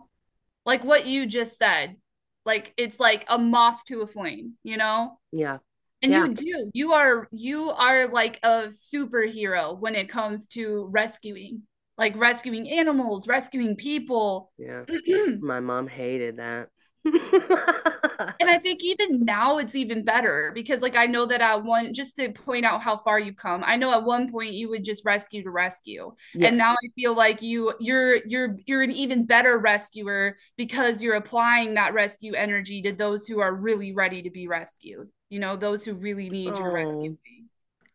Like 0.66 0.84
what 0.84 1.06
you 1.06 1.24
just 1.24 1.56
said. 1.56 1.96
Like 2.44 2.74
it's 2.76 3.00
like 3.00 3.24
a 3.28 3.38
moth 3.38 3.82
to 3.86 4.02
a 4.02 4.06
flame, 4.06 4.58
you 4.62 4.76
know? 4.76 5.18
Yeah. 5.32 5.56
And 6.02 6.12
yeah. 6.12 6.26
you 6.26 6.34
do. 6.34 6.70
You 6.74 6.92
are 6.92 7.28
you 7.32 7.70
are 7.70 8.08
like 8.08 8.40
a 8.42 8.66
superhero 8.66 9.78
when 9.78 9.94
it 9.94 10.10
comes 10.10 10.48
to 10.48 10.86
rescuing. 10.90 11.62
Like 11.96 12.14
rescuing 12.14 12.68
animals, 12.68 13.26
rescuing 13.26 13.74
people. 13.76 14.52
Yeah. 14.58 14.84
My 15.40 15.60
mom 15.60 15.88
hated 15.88 16.36
that 16.36 16.68
and 17.04 18.50
I 18.50 18.58
think 18.58 18.82
even 18.82 19.24
now 19.24 19.56
it's 19.58 19.74
even 19.74 20.04
better 20.04 20.52
because 20.54 20.82
like 20.82 20.96
I 20.96 21.06
know 21.06 21.24
that 21.26 21.40
at 21.40 21.64
one 21.64 21.94
just 21.94 22.16
to 22.16 22.30
point 22.30 22.66
out 22.66 22.82
how 22.82 22.98
far 22.98 23.18
you've 23.18 23.36
come. 23.36 23.62
I 23.64 23.76
know 23.76 23.92
at 23.92 24.04
one 24.04 24.30
point 24.30 24.52
you 24.52 24.68
would 24.68 24.84
just 24.84 25.04
rescue 25.04 25.42
to 25.42 25.50
rescue. 25.50 26.12
Yes. 26.34 26.48
And 26.48 26.58
now 26.58 26.72
I 26.72 26.88
feel 26.94 27.14
like 27.14 27.40
you 27.40 27.72
you're 27.80 28.16
you're 28.26 28.56
you're 28.66 28.82
an 28.82 28.90
even 28.90 29.24
better 29.24 29.58
rescuer 29.58 30.36
because 30.56 31.02
you're 31.02 31.14
applying 31.14 31.74
that 31.74 31.94
rescue 31.94 32.34
energy 32.34 32.82
to 32.82 32.92
those 32.92 33.26
who 33.26 33.40
are 33.40 33.54
really 33.54 33.92
ready 33.92 34.22
to 34.22 34.30
be 34.30 34.46
rescued. 34.46 35.08
You 35.30 35.40
know, 35.40 35.56
those 35.56 35.84
who 35.84 35.94
really 35.94 36.28
need 36.28 36.52
oh. 36.54 36.60
your 36.60 36.72
rescuing. 36.72 37.18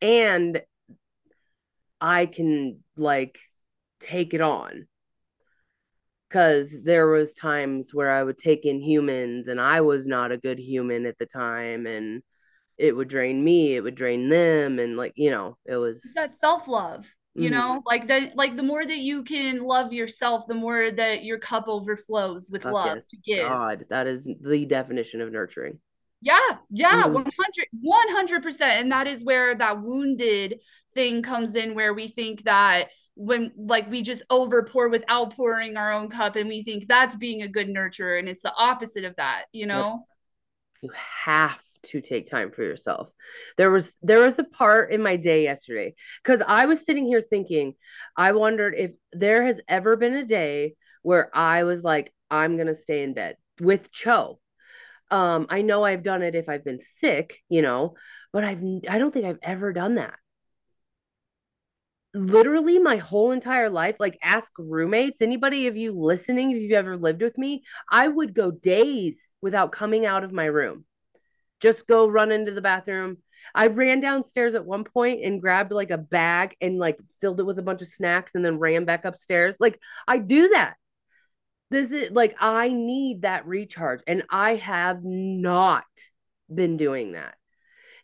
And 0.01 0.61
I 2.01 2.25
can 2.25 2.79
like 2.97 3.37
take 3.99 4.33
it 4.33 4.41
on 4.41 4.87
because 6.29 6.81
there 6.83 7.07
was 7.07 7.33
times 7.33 7.93
where 7.93 8.11
I 8.11 8.23
would 8.23 8.37
take 8.37 8.65
in 8.65 8.81
humans 8.81 9.47
and 9.47 9.59
I 9.59 9.81
was 9.81 10.05
not 10.05 10.31
a 10.31 10.37
good 10.37 10.59
human 10.59 11.05
at 11.05 11.17
the 11.17 11.25
time 11.25 11.85
and 11.85 12.23
it 12.77 12.95
would 12.95 13.07
drain 13.07 13.43
me, 13.43 13.75
it 13.75 13.81
would 13.81 13.95
drain 13.95 14.29
them 14.29 14.79
and 14.79 14.97
like, 14.97 15.13
you 15.15 15.31
know, 15.31 15.57
it 15.65 15.77
was 15.77 16.03
it's 16.03 16.13
that 16.15 16.29
self-love. 16.29 17.07
You 17.37 17.49
mm-hmm. 17.49 17.59
know, 17.59 17.81
like 17.85 18.07
the 18.07 18.31
like 18.35 18.55
the 18.55 18.63
more 18.63 18.85
that 18.85 18.99
you 18.99 19.23
can 19.23 19.61
love 19.61 19.91
yourself, 19.91 20.47
the 20.47 20.53
more 20.53 20.89
that 20.89 21.25
your 21.25 21.37
cup 21.37 21.65
overflows 21.67 22.49
with 22.49 22.63
Fuck 22.63 22.73
love 22.73 22.95
yes. 22.95 23.05
to 23.07 23.17
give. 23.17 23.47
God, 23.47 23.85
that 23.89 24.07
is 24.07 24.23
the 24.23 24.65
definition 24.65 25.19
of 25.19 25.33
nurturing. 25.33 25.79
Yeah, 26.21 26.57
yeah, 26.69 27.03
mm-hmm. 27.03 27.13
100 27.13 28.43
100%. 28.43 28.61
And 28.61 28.91
that 28.91 29.07
is 29.07 29.23
where 29.23 29.53
that 29.55 29.81
wounded 29.81 30.59
thing 30.95 31.21
comes 31.21 31.55
in 31.55 31.75
where 31.75 31.93
we 31.93 32.07
think 32.07 32.43
that 32.43 32.89
when 33.15 33.51
like 33.55 33.89
we 33.89 34.01
just 34.01 34.23
over 34.29 34.63
pour 34.63 34.89
without 34.89 35.35
pouring 35.35 35.77
our 35.77 35.91
own 35.91 36.09
cup 36.09 36.35
and 36.35 36.49
we 36.49 36.63
think 36.63 36.87
that's 36.87 37.15
being 37.15 37.41
a 37.41 37.47
good 37.47 37.67
nurturer 37.67 38.19
and 38.19 38.27
it's 38.27 38.41
the 38.41 38.53
opposite 38.57 39.05
of 39.05 39.15
that 39.15 39.45
you 39.53 39.65
know 39.65 40.05
you 40.81 40.89
have 41.23 41.61
to 41.83 42.01
take 42.01 42.29
time 42.29 42.51
for 42.51 42.63
yourself 42.63 43.09
there 43.57 43.71
was 43.71 43.93
there 44.01 44.19
was 44.19 44.37
a 44.39 44.43
part 44.43 44.91
in 44.91 45.01
my 45.01 45.15
day 45.15 45.43
yesterday 45.43 45.93
because 46.23 46.41
i 46.47 46.65
was 46.65 46.83
sitting 46.83 47.05
here 47.05 47.21
thinking 47.21 47.73
i 48.17 48.31
wondered 48.33 48.73
if 48.75 48.91
there 49.13 49.45
has 49.45 49.61
ever 49.67 49.95
been 49.95 50.15
a 50.15 50.25
day 50.25 50.75
where 51.03 51.29
i 51.33 51.63
was 51.63 51.83
like 51.83 52.13
i'm 52.29 52.57
gonna 52.57 52.75
stay 52.75 53.03
in 53.03 53.13
bed 53.13 53.37
with 53.61 53.91
cho 53.91 54.39
um 55.11 55.45
i 55.49 55.61
know 55.61 55.83
i've 55.83 56.03
done 56.03 56.21
it 56.21 56.35
if 56.35 56.49
i've 56.49 56.63
been 56.63 56.79
sick 56.81 57.41
you 57.49 57.61
know 57.61 57.95
but 58.33 58.43
i've 58.43 58.61
i 58.89 58.97
don't 58.97 59.13
think 59.13 59.25
i've 59.25 59.39
ever 59.43 59.73
done 59.73 59.95
that 59.95 60.15
literally 62.15 62.79
my 62.79 62.97
whole 62.97 63.31
entire 63.31 63.69
life, 63.69 63.97
like 63.99 64.17
ask 64.23 64.51
roommates, 64.57 65.21
anybody 65.21 65.67
of 65.67 65.75
you 65.75 65.91
listening, 65.91 66.51
if 66.51 66.61
you've 66.61 66.71
ever 66.71 66.97
lived 66.97 67.21
with 67.21 67.37
me, 67.37 67.63
I 67.89 68.07
would 68.07 68.33
go 68.33 68.51
days 68.51 69.21
without 69.41 69.71
coming 69.71 70.05
out 70.05 70.23
of 70.23 70.31
my 70.31 70.45
room. 70.45 70.85
Just 71.59 71.87
go 71.87 72.07
run 72.07 72.31
into 72.31 72.51
the 72.51 72.61
bathroom. 72.61 73.17
I 73.53 73.67
ran 73.67 73.99
downstairs 73.99 74.55
at 74.55 74.65
one 74.65 74.85
point 74.85 75.23
and 75.23 75.41
grabbed 75.41 75.71
like 75.71 75.91
a 75.91 75.97
bag 75.97 76.55
and 76.61 76.79
like 76.79 76.97
filled 77.21 77.39
it 77.39 77.45
with 77.45 77.59
a 77.59 77.63
bunch 77.63 77.81
of 77.81 77.87
snacks 77.87 78.31
and 78.33 78.43
then 78.43 78.59
ran 78.59 78.85
back 78.85 79.05
upstairs. 79.05 79.57
Like 79.59 79.79
I 80.07 80.17
do 80.17 80.49
that. 80.49 80.75
This 81.71 81.91
is 81.91 82.11
like 82.11 82.35
I 82.39 82.69
need 82.69 83.23
that 83.23 83.47
recharge 83.47 84.01
and 84.07 84.23
I 84.29 84.55
have 84.55 85.03
not 85.03 85.85
been 86.53 86.77
doing 86.77 87.13
that 87.13 87.35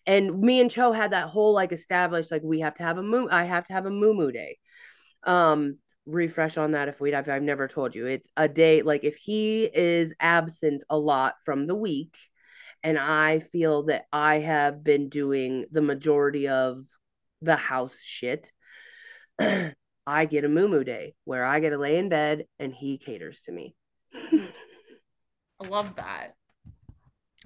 and 0.06 0.40
me 0.40 0.60
and 0.62 0.72
Cho 0.72 0.92
had 0.92 1.12
that 1.12 1.28
whole 1.28 1.54
like 1.54 1.72
established 1.72 2.32
like 2.32 2.42
we 2.44 2.62
have 2.62 2.76
to 2.76 2.84
have 2.84 2.98
a 2.98 3.04
moo 3.04 3.28
I 3.30 3.44
have 3.44 3.68
to 3.68 3.74
have 3.74 3.86
a 3.86 3.92
moo 3.92 4.14
moo 4.14 4.32
day. 4.32 4.58
Um 5.24 5.78
refresh 6.08 6.58
on 6.58 6.72
that 6.72 6.88
if 6.88 7.00
we 7.00 7.12
have 7.12 7.30
I've 7.30 7.44
never 7.44 7.68
told 7.68 7.96
you. 7.96 8.08
It's 8.08 8.28
a 8.36 8.48
day 8.48 8.82
like 8.82 9.04
if 9.04 9.16
he 9.16 9.64
is 9.64 10.14
absent 10.20 10.84
a 10.90 10.98
lot 10.98 11.36
from 11.46 11.68
the 11.68 11.76
week 11.76 12.18
and 12.84 12.98
I 12.98 13.42
feel 13.52 13.84
that 13.84 14.06
I 14.12 14.40
have 14.40 14.84
been 14.84 15.10
doing 15.10 15.66
the 15.72 15.84
majority 15.84 16.48
of 16.48 16.84
the 17.42 17.56
house 17.56 18.02
shit. 18.04 18.52
I 20.06 20.26
get 20.26 20.46
a 20.46 20.50
moo 20.50 20.68
moo 20.68 20.84
day 20.84 21.14
where 21.26 21.46
I 21.46 21.60
get 21.60 21.72
to 21.72 21.78
lay 21.78 21.98
in 21.98 22.10
bed 22.10 22.46
and 22.60 22.74
he 22.74 22.98
caters 22.98 23.42
to 23.44 23.52
me. 23.52 23.76
I 24.14 25.68
love 25.68 25.96
that. 25.96 26.36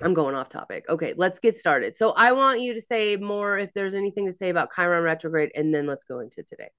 I'm 0.02 0.14
going 0.14 0.36
off 0.36 0.50
topic. 0.50 0.86
Okay, 0.90 1.14
let's 1.16 1.40
get 1.40 1.56
started. 1.56 1.98
So 1.98 2.12
I 2.12 2.34
want 2.34 2.60
you 2.60 2.74
to 2.74 2.82
say 2.82 3.16
more 3.16 3.58
if 3.58 3.74
there's 3.74 3.94
anything 3.94 4.26
to 4.26 4.32
say 4.32 4.50
about 4.50 4.74
Chiron 4.76 5.04
retrograde, 5.04 5.52
and 5.56 5.74
then 5.74 5.86
let's 5.88 6.04
go 6.04 6.20
into 6.20 6.44
today. 6.44 6.70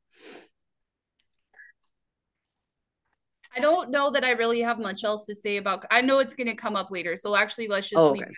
I 3.57 3.61
don't 3.61 3.91
know 3.91 4.11
that 4.11 4.23
I 4.23 4.33
really 4.33 4.61
have 4.61 4.79
much 4.79 5.03
else 5.03 5.25
to 5.27 5.35
say 5.35 5.57
about. 5.57 5.87
I 5.91 6.03
know 6.03 6.19
it's 6.19 6.35
going 6.35 6.49
to 6.49 6.55
come 6.55 6.77
up 6.77 6.91
later, 6.91 7.17
so 7.17 7.35
actually, 7.35 7.69
let's 7.69 7.89
just 7.89 7.99
oh, 7.99 8.11
okay. 8.11 8.21
leave 8.21 8.29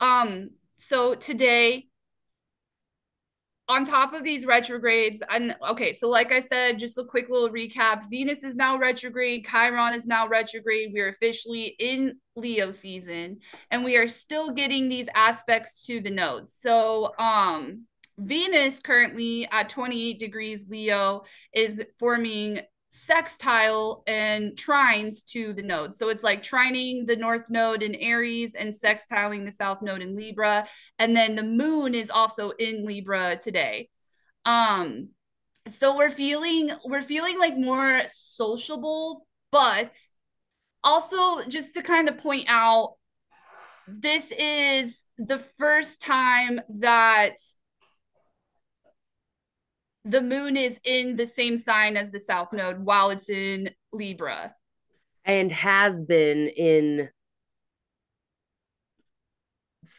that. 0.00 0.04
Um. 0.04 0.50
So 0.78 1.14
today, 1.14 1.86
on 3.68 3.84
top 3.84 4.12
of 4.12 4.24
these 4.24 4.44
retrogrades, 4.44 5.22
and 5.30 5.56
okay, 5.70 5.92
so 5.92 6.08
like 6.08 6.32
I 6.32 6.40
said, 6.40 6.78
just 6.78 6.98
a 6.98 7.04
quick 7.04 7.28
little 7.28 7.48
recap 7.48 8.02
Venus 8.10 8.42
is 8.42 8.56
now 8.56 8.76
retrograde, 8.76 9.46
Chiron 9.46 9.94
is 9.94 10.06
now 10.06 10.26
retrograde. 10.28 10.90
We're 10.92 11.08
officially 11.08 11.76
in 11.78 12.18
Leo 12.36 12.70
season, 12.70 13.38
and 13.70 13.84
we 13.84 13.96
are 13.96 14.08
still 14.08 14.52
getting 14.52 14.88
these 14.88 15.08
aspects 15.14 15.86
to 15.86 16.00
the 16.00 16.10
nodes. 16.10 16.54
So, 16.54 17.12
um, 17.18 17.86
Venus 18.18 18.78
currently 18.78 19.48
at 19.50 19.68
28 19.68 20.20
degrees 20.20 20.66
Leo 20.68 21.22
is 21.52 21.82
forming 21.98 22.60
sextile 22.94 24.02
and 24.06 24.52
trines 24.52 25.24
to 25.24 25.54
the 25.54 25.62
node. 25.62 25.96
So 25.96 26.10
it's 26.10 26.22
like 26.22 26.42
trining 26.42 27.06
the 27.06 27.16
north 27.16 27.48
node 27.48 27.82
in 27.82 27.94
Aries 27.94 28.54
and 28.54 28.70
sextiling 28.70 29.46
the 29.46 29.50
south 29.50 29.80
node 29.80 30.02
in 30.02 30.14
Libra. 30.14 30.66
And 30.98 31.16
then 31.16 31.34
the 31.34 31.42
moon 31.42 31.94
is 31.94 32.10
also 32.10 32.50
in 32.50 32.84
Libra 32.84 33.38
today. 33.40 33.88
Um 34.44 35.08
so 35.68 35.96
we're 35.96 36.10
feeling 36.10 36.70
we're 36.84 37.02
feeling 37.02 37.38
like 37.38 37.56
more 37.56 38.02
sociable, 38.08 39.26
but 39.50 39.96
also 40.84 41.48
just 41.48 41.74
to 41.74 41.82
kind 41.82 42.10
of 42.10 42.18
point 42.18 42.44
out 42.48 42.96
this 43.88 44.32
is 44.32 45.06
the 45.16 45.38
first 45.38 46.02
time 46.02 46.60
that 46.68 47.36
the 50.04 50.20
moon 50.20 50.56
is 50.56 50.80
in 50.84 51.16
the 51.16 51.26
same 51.26 51.56
sign 51.56 51.96
as 51.96 52.10
the 52.10 52.20
south 52.20 52.52
node 52.52 52.80
while 52.80 53.10
it's 53.10 53.28
in 53.28 53.70
Libra. 53.92 54.54
And 55.24 55.52
has 55.52 56.02
been 56.02 56.48
in 56.48 57.08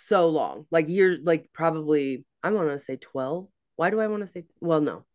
so 0.07 0.27
long. 0.27 0.65
Like 0.71 0.89
years 0.89 1.19
like 1.23 1.49
probably 1.53 2.25
I 2.41 2.51
want 2.51 2.69
to 2.69 2.79
say 2.79 2.97
12. 2.97 3.47
Why 3.77 3.89
do 3.89 3.99
I 4.01 4.07
want 4.07 4.23
to 4.23 4.27
say 4.27 4.43
well 4.59 4.81
no. 4.81 5.05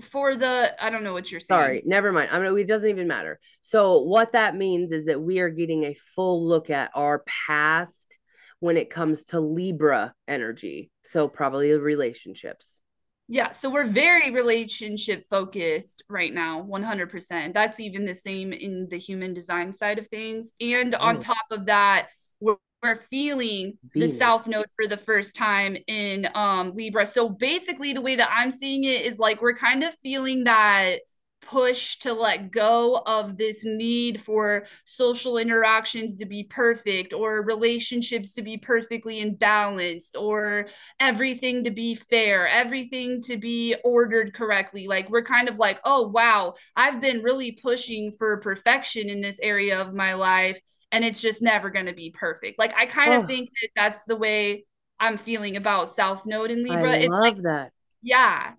For 0.00 0.34
the 0.34 0.74
I 0.78 0.90
don't 0.90 1.04
know 1.04 1.14
what 1.14 1.30
you're 1.30 1.40
saying. 1.40 1.58
Sorry, 1.58 1.82
never 1.86 2.12
mind. 2.12 2.28
I 2.30 2.38
mean 2.38 2.58
it 2.58 2.68
doesn't 2.68 2.88
even 2.88 3.08
matter. 3.08 3.40
So 3.62 4.02
what 4.02 4.32
that 4.32 4.56
means 4.56 4.92
is 4.92 5.06
that 5.06 5.22
we 5.22 5.38
are 5.38 5.50
getting 5.50 5.84
a 5.84 5.96
full 6.14 6.46
look 6.46 6.68
at 6.68 6.90
our 6.94 7.24
past 7.26 8.18
when 8.60 8.76
it 8.76 8.90
comes 8.90 9.24
to 9.26 9.40
Libra 9.40 10.12
energy. 10.28 10.90
So 11.04 11.28
probably 11.28 11.72
relationships 11.72 12.80
Yeah, 13.26 13.52
so 13.52 13.70
we're 13.70 13.86
very 13.86 14.30
relationship 14.30 15.24
focused 15.30 16.02
right 16.10 16.32
now, 16.32 16.60
100%. 16.60 17.54
That's 17.54 17.80
even 17.80 18.04
the 18.04 18.14
same 18.14 18.52
in 18.52 18.88
the 18.90 18.98
human 18.98 19.32
design 19.32 19.72
side 19.72 19.98
of 19.98 20.06
things. 20.08 20.52
And 20.60 20.94
on 20.94 21.18
Oh, 21.18 21.18
top 21.18 21.36
of 21.50 21.66
that, 21.66 22.08
we're, 22.40 22.56
we're 22.82 22.96
feeling 22.96 23.78
the 23.98 24.08
south 24.08 24.46
node 24.46 24.66
for 24.76 24.86
the 24.86 24.98
first 24.98 25.34
time 25.34 25.74
in 25.86 26.28
um 26.34 26.72
Libra. 26.74 27.06
So 27.06 27.30
basically 27.30 27.94
the 27.94 28.02
way 28.02 28.16
that 28.16 28.28
I'm 28.30 28.50
seeing 28.50 28.84
it 28.84 29.02
is 29.06 29.18
like 29.18 29.40
we're 29.40 29.54
kind 29.54 29.82
of 29.84 29.96
feeling 30.02 30.44
that 30.44 30.98
push 31.46 31.98
to 31.98 32.12
let 32.12 32.50
go 32.50 33.02
of 33.06 33.36
this 33.36 33.64
need 33.64 34.20
for 34.20 34.66
social 34.84 35.38
interactions 35.38 36.16
to 36.16 36.26
be 36.26 36.44
perfect 36.44 37.12
or 37.12 37.42
relationships 37.44 38.34
to 38.34 38.42
be 38.42 38.56
perfectly 38.58 39.24
imbalanced 39.24 40.20
or 40.20 40.66
everything 41.00 41.64
to 41.64 41.70
be 41.70 41.94
fair, 41.94 42.48
everything 42.48 43.20
to 43.22 43.36
be 43.36 43.74
ordered 43.84 44.34
correctly. 44.34 44.86
Like 44.86 45.10
we're 45.10 45.22
kind 45.24 45.48
of 45.48 45.58
like, 45.58 45.80
oh, 45.84 46.08
wow, 46.08 46.54
I've 46.76 47.00
been 47.00 47.22
really 47.22 47.52
pushing 47.52 48.12
for 48.12 48.36
perfection 48.38 49.08
in 49.08 49.20
this 49.20 49.40
area 49.40 49.80
of 49.80 49.94
my 49.94 50.14
life, 50.14 50.60
and 50.92 51.04
it's 51.04 51.20
just 51.20 51.42
never 51.42 51.70
going 51.70 51.86
to 51.86 51.92
be 51.94 52.10
perfect. 52.10 52.58
Like 52.58 52.74
I 52.76 52.86
kind 52.86 53.14
of 53.14 53.24
Oh, 53.24 53.26
think 53.26 53.50
that 53.62 53.70
that's 53.76 54.04
the 54.04 54.16
way 54.16 54.64
I'm 55.00 55.16
feeling 55.16 55.56
about 55.56 55.90
South 55.90 56.26
Node 56.26 56.50
in 56.50 56.62
I 56.68 56.82
Libra. 56.82 56.94
It's 56.96 57.16
like, 57.20 57.34
love 57.34 57.42
that. 57.42 57.72
yeah. 58.02 58.54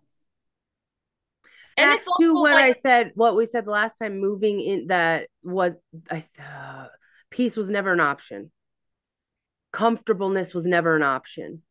And 1.77 1.89
Back 1.89 1.99
it's 1.99 2.07
to 2.19 2.33
what 2.33 2.53
like, 2.53 2.77
I 2.77 2.79
said, 2.79 3.11
what 3.15 3.35
we 3.35 3.45
said 3.45 3.65
the 3.65 3.71
last 3.71 3.95
time, 3.95 4.19
moving 4.19 4.61
in 4.61 4.87
that 4.87 5.27
was 5.43 5.73
I 6.09 6.23
uh, 6.39 6.87
peace 7.29 7.57
was 7.57 7.69
never 7.69 7.91
an 7.91 7.99
option. 7.99 8.51
Comfortableness 9.73 10.53
was 10.53 10.65
never 10.65 10.95
an 10.95 11.03
option. 11.03 11.63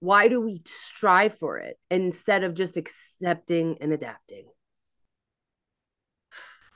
Why 0.00 0.28
do 0.28 0.38
we 0.38 0.60
strive 0.66 1.38
for 1.38 1.56
it 1.58 1.78
instead 1.90 2.44
of 2.44 2.52
just 2.52 2.76
accepting 2.76 3.78
and 3.80 3.90
adapting? 3.90 4.44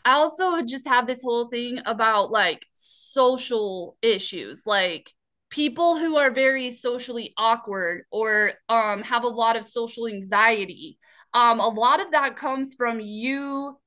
I 0.03 0.13
also 0.13 0.63
just 0.63 0.89
have 0.89 1.07
this 1.07 1.23
whole 1.23 1.49
thing 1.49 1.81
about 1.85 2.31
like 2.31 2.65
social 2.73 3.99
issues, 4.01 4.63
like 4.65 5.11
people 5.51 5.99
who 5.99 6.17
are 6.17 6.31
very 6.31 6.71
socially 6.71 7.35
awkward 7.37 8.05
or 8.11 8.53
um 8.71 9.03
have 9.03 9.25
a 9.25 9.29
lot 9.29 9.57
of 9.57 9.65
social 9.67 10.07
anxiety. 10.07 10.99
Um, 11.35 11.61
a 11.61 11.69
lot 11.69 12.01
of 12.01 12.13
that 12.13 12.37
comes 12.37 12.75
from 12.75 13.01
you 13.01 13.79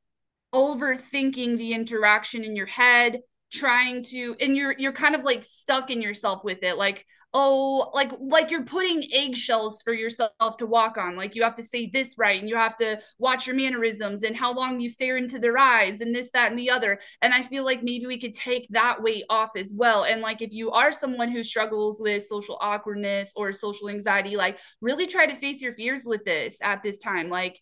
overthinking 0.54 1.58
the 1.58 1.74
interaction 1.74 2.44
in 2.44 2.56
your 2.56 2.66
head 2.66 3.22
trying 3.52 4.04
to 4.04 4.36
and 4.40 4.56
you're 4.56 4.76
you're 4.78 4.94
kind 4.94 5.16
of 5.16 5.24
like 5.24 5.44
stuck 5.44 5.90
in 5.90 6.02
yourself 6.02 6.44
with 6.44 6.64
it. 6.64 6.78
Like 6.78 7.06
oh 7.34 7.90
like 7.94 8.12
like 8.20 8.52
you're 8.52 8.66
putting 8.66 9.08
eggshells 9.14 9.82
for 9.82 9.94
yourself 9.94 10.58
to 10.58 10.66
walk 10.66 10.98
on. 10.98 11.16
Like 11.16 11.36
you 11.36 11.44
have 11.44 11.56
to 11.56 11.64
say 11.64 11.88
this 11.88 12.18
right 12.18 12.40
and 12.40 12.50
you 12.50 12.56
have 12.56 12.76
to 12.78 13.00
watch 13.20 13.48
your 13.48 13.56
mannerisms 13.56 14.24
and 14.24 14.36
how 14.36 14.54
long 14.54 14.80
you 14.80 14.90
stare 14.90 15.18
into 15.18 15.40
their 15.40 15.58
eyes 15.58 16.02
and 16.02 16.14
this 16.14 16.32
that 16.32 16.52
and 16.52 16.60
the 16.60 16.70
other. 16.70 17.00
And 17.22 17.34
i 17.34 17.42
feel 17.42 17.64
like 17.64 17.84
maybe 17.84 18.06
we 18.08 18.20
could 18.20 18.34
take 18.34 18.68
that 18.72 19.02
weight 19.02 19.24
off 19.30 19.52
as 19.56 19.74
well. 19.76 20.04
And 20.04 20.22
like 20.22 20.42
if 20.42 20.52
you 20.52 20.72
are 20.72 20.92
someone 20.92 21.32
who 21.32 21.44
struggles 21.44 22.02
with 22.02 22.24
social 22.24 22.58
awkwardness 22.62 23.34
or 23.36 23.54
social 23.54 23.90
anxiety 23.90 24.36
like 24.36 24.60
really 24.82 25.08
try 25.08 25.26
to 25.26 25.36
face 25.36 25.62
your 25.62 25.74
fears 25.74 26.04
with 26.06 26.26
this 26.26 26.60
at 26.62 26.84
this 26.84 26.98
time. 26.98 27.30
Like 27.30 27.62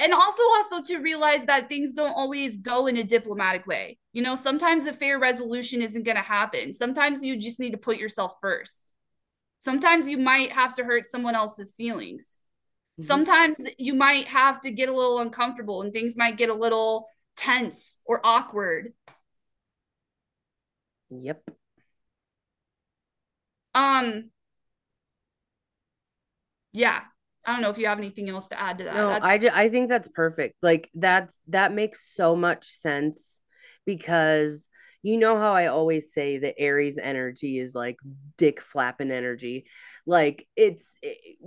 and 0.00 0.12
also 0.12 0.42
also 0.42 0.82
to 0.82 0.98
realize 0.98 1.44
that 1.46 1.68
things 1.68 1.92
don't 1.92 2.12
always 2.12 2.56
go 2.58 2.86
in 2.86 2.96
a 2.96 3.04
diplomatic 3.04 3.66
way. 3.66 3.98
You 4.12 4.22
know 4.22 4.34
sometimes 4.34 4.86
a 4.86 4.92
fair 4.92 5.18
resolution 5.18 5.82
isn't 5.82 6.02
going 6.04 6.16
to 6.16 6.22
happen. 6.22 6.72
Sometimes 6.72 7.24
you 7.24 7.36
just 7.36 7.60
need 7.60 7.72
to 7.72 7.78
put 7.78 7.98
yourself 7.98 8.36
first. 8.40 8.92
Sometimes 9.58 10.08
you 10.08 10.16
might 10.18 10.52
have 10.52 10.74
to 10.74 10.84
hurt 10.84 11.08
someone 11.08 11.34
else's 11.34 11.74
feelings. 11.76 12.40
Mhm. 13.00 13.04
sometimes 13.04 13.66
you 13.78 13.94
might 13.94 14.26
have 14.28 14.60
to 14.60 14.70
get 14.70 14.88
a 14.88 14.94
little 14.94 15.20
uncomfortable 15.20 15.82
and 15.82 15.92
things 15.92 16.16
might 16.16 16.36
get 16.36 16.50
a 16.50 16.54
little 16.54 17.08
tense 17.36 17.96
or 18.04 18.20
awkward. 18.24 18.92
Yep. 21.10 21.50
um 23.74 24.30
yeah 26.72 27.09
i 27.50 27.52
don't 27.52 27.62
know 27.62 27.70
if 27.70 27.78
you 27.78 27.86
have 27.86 27.98
anything 27.98 28.28
else 28.28 28.48
to 28.48 28.60
add 28.60 28.78
to 28.78 28.84
that 28.84 28.94
No, 28.94 29.08
that's 29.08 29.26
I 29.26 29.38
ju- 29.38 29.50
I 29.52 29.68
think 29.68 29.88
that's 29.88 30.08
perfect. 30.08 30.56
Like 30.62 30.88
that's 30.94 31.36
that 31.48 31.72
makes 31.72 32.14
so 32.14 32.36
much 32.36 32.70
sense 32.70 33.40
because 33.84 34.68
you 35.02 35.16
know 35.16 35.38
how 35.38 35.52
I 35.52 35.66
always 35.66 36.12
say 36.12 36.38
that 36.38 36.54
Aries 36.58 36.98
energy 36.98 37.58
is 37.58 37.74
like 37.74 37.96
dick 38.36 38.60
flapping 38.60 39.10
energy. 39.10 39.66
Like 40.06 40.46
it's 40.56 40.84
it, 41.02 41.38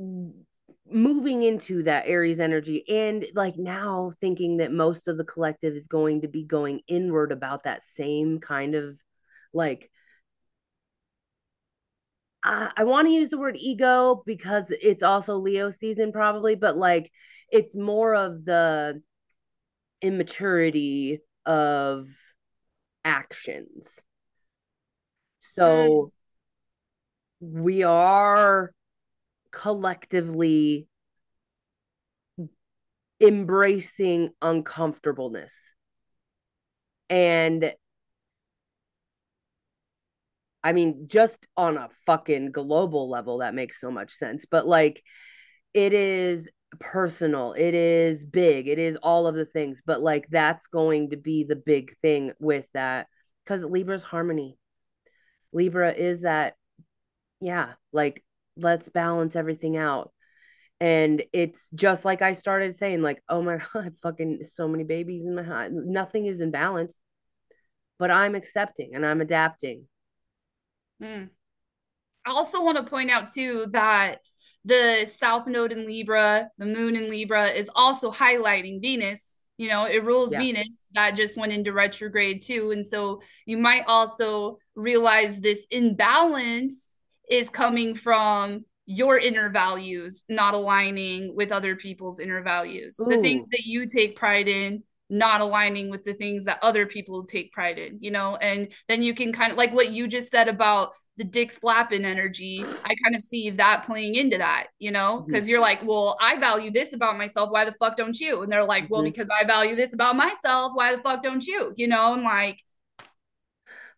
moving 0.91 1.43
into 1.43 1.83
that 1.83 2.05
Aries 2.07 2.39
energy 2.39 2.83
and 2.89 3.25
like 3.35 3.57
now 3.57 4.11
thinking 4.19 4.57
that 4.57 4.71
most 4.71 5.07
of 5.07 5.17
the 5.17 5.23
collective 5.23 5.75
is 5.75 5.87
going 5.87 6.21
to 6.21 6.27
be 6.27 6.43
going 6.43 6.81
inward 6.87 7.31
about 7.31 7.63
that 7.63 7.83
same 7.83 8.39
kind 8.39 8.75
of 8.75 8.97
like 9.53 9.89
I, 12.43 12.71
I 12.77 12.83
want 12.83 13.07
to 13.07 13.13
use 13.13 13.29
the 13.29 13.37
word 13.37 13.57
ego 13.57 14.23
because 14.25 14.65
it's 14.69 15.03
also 15.03 15.35
Leo 15.35 15.69
season, 15.69 16.11
probably, 16.11 16.55
but 16.55 16.77
like 16.77 17.11
it's 17.51 17.75
more 17.75 18.15
of 18.15 18.45
the 18.45 19.01
immaturity 20.01 21.19
of 21.45 22.07
actions. 23.05 23.99
So 25.39 26.11
we 27.39 27.83
are 27.83 28.71
collectively 29.51 30.87
embracing 33.19 34.29
uncomfortableness. 34.41 35.53
And 37.09 37.73
I 40.63 40.73
mean, 40.73 41.07
just 41.07 41.47
on 41.57 41.77
a 41.77 41.89
fucking 42.05 42.51
global 42.51 43.09
level, 43.09 43.39
that 43.39 43.55
makes 43.55 43.79
so 43.79 43.91
much 43.91 44.13
sense. 44.13 44.45
But 44.49 44.65
like, 44.65 45.03
it 45.73 45.93
is 45.93 46.47
personal 46.79 47.53
it 47.53 47.73
is 47.73 48.23
big 48.23 48.67
it 48.67 48.79
is 48.79 48.97
all 48.97 49.27
of 49.27 49.35
the 49.35 49.45
things 49.45 49.81
but 49.85 50.01
like 50.01 50.25
that's 50.29 50.67
going 50.67 51.09
to 51.09 51.17
be 51.17 51.43
the 51.43 51.55
big 51.55 51.95
thing 52.01 52.31
with 52.39 52.65
that 52.73 53.07
because 53.43 53.63
libra's 53.63 54.03
harmony 54.03 54.57
libra 55.51 55.91
is 55.91 56.21
that 56.21 56.55
yeah 57.41 57.73
like 57.91 58.23
let's 58.57 58.89
balance 58.89 59.35
everything 59.35 59.77
out 59.77 60.11
and 60.79 61.23
it's 61.31 61.67
just 61.75 62.05
like 62.05 62.21
i 62.21 62.33
started 62.33 62.75
saying 62.75 63.01
like 63.01 63.21
oh 63.29 63.41
my 63.41 63.59
god 63.73 63.93
fucking 64.01 64.41
so 64.43 64.67
many 64.67 64.83
babies 64.83 65.25
in 65.25 65.35
my 65.35 65.43
heart 65.43 65.71
nothing 65.71 66.25
is 66.25 66.39
in 66.39 66.51
balance 66.51 66.95
but 67.99 68.09
i'm 68.09 68.35
accepting 68.35 68.95
and 68.95 69.05
i'm 69.05 69.21
adapting 69.21 69.87
mm. 71.01 71.29
I 72.25 72.29
also 72.29 72.63
want 72.63 72.77
to 72.77 72.89
point 72.89 73.11
out 73.11 73.31
too 73.33 73.67
that 73.71 74.19
the 74.65 75.05
South 75.05 75.47
Node 75.47 75.71
in 75.71 75.85
Libra, 75.85 76.49
the 76.57 76.65
Moon 76.65 76.95
in 76.95 77.09
Libra, 77.09 77.49
is 77.49 77.69
also 77.75 78.11
highlighting 78.11 78.81
Venus. 78.81 79.43
You 79.57 79.69
know, 79.69 79.85
it 79.85 80.03
rules 80.03 80.31
yeah 80.31 80.39
Venus 80.39 80.87
that 80.93 81.15
just 81.15 81.37
went 81.37 81.53
into 81.53 81.73
retrograde 81.73 82.41
too. 82.41 82.71
And 82.71 82.85
so 82.85 83.21
you 83.45 83.57
might 83.57 83.83
also 83.87 84.57
realize 84.75 85.39
this 85.39 85.67
imbalance 85.69 86.97
is 87.29 87.49
coming 87.49 87.95
from 87.95 88.65
your 88.85 89.17
inner 89.17 89.49
values 89.49 90.25
not 90.27 90.53
aligning 90.53 91.35
with 91.35 91.51
other 91.51 91.75
people's 91.75 92.19
inner 92.19 92.41
values. 92.41 92.97
The 92.97 93.21
things 93.21 93.47
that 93.49 93.63
you 93.63 93.87
take 93.87 94.15
pride 94.15 94.47
in 94.47 94.83
not 95.09 95.41
aligning 95.41 95.89
with 95.89 96.03
the 96.03 96.13
things 96.13 96.45
that 96.45 96.59
other 96.61 96.85
people 96.85 97.23
take 97.25 97.51
pride 97.51 97.77
in, 97.77 97.97
you 98.01 98.11
know? 98.11 98.35
And 98.35 98.69
then 98.87 99.03
you 99.03 99.13
can 99.13 99.33
kind 99.33 99.51
of 99.51 99.57
like 99.57 99.73
what 99.73 99.91
you 99.91 100.07
just 100.07 100.31
said 100.31 100.47
about 100.47 100.93
the 101.17 101.23
dick 101.23 101.51
flapping 101.51 102.05
energy, 102.05 102.65
I 102.83 102.95
kind 103.03 103.15
of 103.15 103.21
see 103.21 103.51
that 103.51 103.83
playing 103.85 104.15
into 104.15 104.39
that, 104.39 104.67
you 104.79 104.89
know, 104.89 105.19
mm-hmm. 105.19 105.31
because 105.31 105.47
you're 105.47 105.59
like, 105.59 105.83
well, 105.83 106.17
I 106.19 106.37
value 106.37 106.71
this 106.71 106.93
about 106.93 107.17
myself. 107.17 107.51
Why 107.51 107.65
the 107.65 107.71
fuck 107.71 107.95
don't 107.95 108.19
you? 108.19 108.41
And 108.41 108.51
they're 108.51 108.63
like, 108.63 108.89
well, 108.89 109.01
Mm-hmm. 109.01 109.11
because 109.11 109.29
I 109.29 109.45
value 109.45 109.75
this 109.75 109.93
about 109.93 110.15
myself. 110.15 110.71
Why 110.73 110.95
the 110.95 111.01
fuck 111.01 111.21
don't 111.21 111.45
you? 111.45 111.73
You 111.75 111.87
know, 111.87 112.13
and 112.13 112.23
like, 112.23 112.59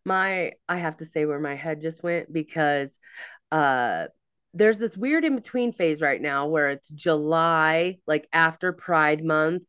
my 0.08 0.52
i 0.70 0.78
have 0.78 0.98
to 0.98 1.06
say 1.06 1.26
where 1.26 1.40
my 1.40 1.56
head 1.56 1.82
just 1.82 2.04
went 2.04 2.32
because 2.32 3.00
uh 3.52 4.06
there's 4.56 4.78
this 4.78 4.96
weird 4.96 5.26
in 5.26 5.36
between 5.36 5.74
phase 5.74 6.00
right 6.00 6.22
now 6.22 6.48
where 6.48 6.70
it's 6.70 6.88
July, 6.88 7.98
like 8.08 8.26
after 8.32 8.72
Pride 8.72 9.22
Month, 9.22 9.64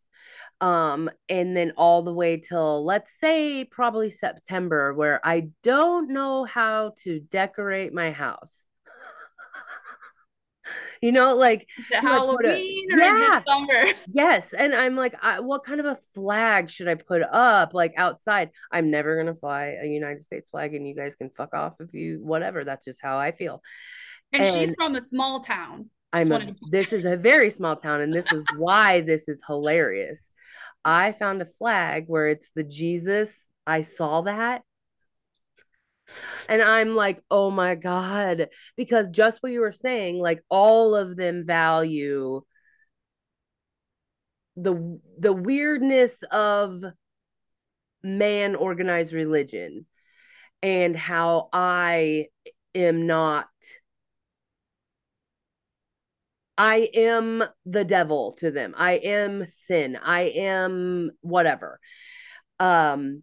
um, 0.61 1.11
and 1.29 1.57
then 1.57 1.73
all 1.77 2.03
the 2.03 2.13
way 2.13 2.39
till 2.39 2.85
let's 2.85 3.13
say 3.21 3.65
probably 3.65 4.11
September, 4.11 4.95
where 4.95 5.21
I 5.25 5.49
don't 5.63 6.11
know 6.11 6.45
how 6.45 6.95
to 7.03 7.21
decorate 7.21 7.93
my 7.93 8.13
house. 8.13 8.65
You 11.03 11.13
know, 11.13 11.37
like 11.37 11.69
is 11.79 11.85
it 11.91 12.01
do 12.01 12.09
a 12.09 12.11
Halloween 12.11 12.87
it 12.91 12.99
yeah, 12.99 13.43
summer? 13.47 13.85
yes, 14.15 14.55
and 14.55 14.75
I'm 14.75 14.97
like, 14.97 15.15
I, 15.23 15.41
what 15.41 15.63
kind 15.63 15.79
of 15.79 15.87
a 15.87 15.99
flag 16.15 16.71
should 16.71 16.89
I 16.89 16.95
put 16.95 17.23
up 17.23 17.75
like 17.75 17.93
outside? 17.99 18.51
I'm 18.73 18.91
never 18.91 19.17
gonna 19.17 19.37
fly 19.37 19.77
a 19.81 19.87
United 19.87 20.23
States 20.23 20.49
flag, 20.49 20.75
and 20.75 20.89
you 20.89 20.97
guys 20.97 21.15
can 21.15 21.31
fuck 21.37 21.55
off 21.55 21.75
if 21.81 21.93
you 21.93 22.21
whatever. 22.25 22.65
That's 22.65 22.85
just 22.85 23.01
how 23.03 23.19
I 23.19 23.33
feel. 23.33 23.63
and 24.33 24.47
she's 24.47 24.75
from 24.75 24.95
a 24.95 25.01
small 25.03 25.41
town. 25.41 25.91
I'm 26.15 26.33
a, 26.33 26.55
this 26.71 26.93
is 26.95 27.05
a 27.05 27.17
very 27.17 27.51
small 27.51 27.77
town, 27.77 28.01
and 28.01 28.13
this 28.13 28.33
is 28.33 28.43
why 28.57 29.03
this 29.03 29.29
is 29.29 29.41
hilarious. 29.47 30.31
I 30.87 31.13
found 31.13 31.43
a 31.43 31.49
flag 31.59 32.05
where 32.07 32.29
it's 32.29 32.51
the 32.55 32.63
Jesus. 32.63 33.49
I 33.67 33.83
saw 33.83 34.23
that. 34.23 34.63
And 36.49 36.63
I'm 36.63 36.95
like, 36.95 37.21
oh 37.29 37.51
my 37.51 37.75
God. 37.75 38.49
Because 38.77 39.09
just 39.09 39.43
what 39.43 39.51
you 39.51 39.61
were 39.61 39.73
saying, 39.73 40.21
like 40.21 40.43
all 40.49 40.95
of 40.95 41.17
them 41.17 41.45
value 41.45 42.43
the 44.57 44.99
the 45.19 45.33
weirdness 45.33 46.15
of 46.31 46.83
man 48.03 48.55
organized 48.55 49.13
religion 49.13 49.87
and 50.63 50.97
how 50.97 51.49
I 51.53 52.29
am 52.75 53.07
not 53.07 53.49
I 56.59 56.89
am 56.95 57.45
the 57.65 57.85
devil 57.85 58.33
to 58.39 58.51
them. 58.51 58.75
I 58.77 58.93
am 58.93 59.45
sin. 59.47 59.97
I 59.97 60.23
am 60.23 61.11
whatever. 61.21 61.81
Um 62.59 63.23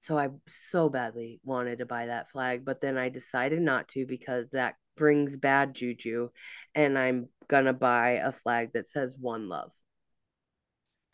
so 0.00 0.18
I 0.18 0.28
so 0.48 0.90
badly 0.90 1.40
wanted 1.44 1.78
to 1.78 1.86
buy 1.86 2.06
that 2.06 2.30
flag, 2.30 2.62
but 2.62 2.82
then 2.82 2.98
I 2.98 3.08
decided 3.08 3.62
not 3.62 3.88
to 3.88 4.04
because 4.04 4.50
that 4.50 4.74
brings 4.96 5.34
bad 5.34 5.74
juju 5.74 6.28
and 6.74 6.98
I'm 6.98 7.28
going 7.48 7.64
to 7.64 7.72
buy 7.72 8.20
a 8.22 8.30
flag 8.30 8.72
that 8.74 8.90
says 8.90 9.14
one 9.18 9.48
love. 9.48 9.70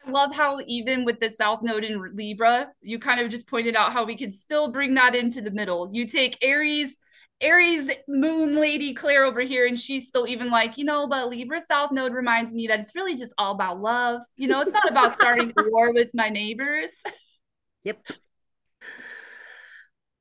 I 0.05 0.11
love 0.11 0.35
how 0.35 0.61
even 0.67 1.05
with 1.05 1.21
the 1.21 1.29
South 1.29 1.63
Node 1.63 1.85
in 1.85 2.17
Libra, 2.17 2.73
you 2.81 2.99
kind 2.99 3.21
of 3.21 3.31
just 3.31 3.47
pointed 3.47 3.77
out 3.77 3.93
how 3.93 4.05
we 4.05 4.17
could 4.17 4.35
still 4.35 4.73
bring 4.73 4.95
that 4.95 5.15
into 5.15 5.41
the 5.41 5.51
middle. 5.51 5.91
You 5.93 6.07
take 6.07 6.39
Aries 6.43 6.99
Aries 7.41 7.91
moon 8.07 8.57
lady 8.57 8.93
Claire 8.93 9.25
over 9.25 9.41
here, 9.41 9.67
and 9.67 9.79
she's 9.79 10.07
still 10.07 10.27
even 10.27 10.51
like, 10.51 10.77
you 10.77 10.85
know, 10.85 11.07
but 11.07 11.29
Libra 11.29 11.61
South 11.61 11.91
Node 11.93 12.13
reminds 12.13 12.53
me 12.53 12.67
that 12.67 12.81
it's 12.81 12.95
really 12.95 13.17
just 13.17 13.33
all 13.39 13.55
about 13.55 13.81
love. 13.81 14.21
You 14.37 14.49
know, 14.49 14.61
it's 14.61 14.73
not 14.73 14.91
about 14.91 15.13
starting 15.13 15.53
a 15.57 15.63
war 15.69 15.93
with 15.95 16.09
my 16.13 16.29
neighbors. 16.29 16.91
Yep. 17.85 18.07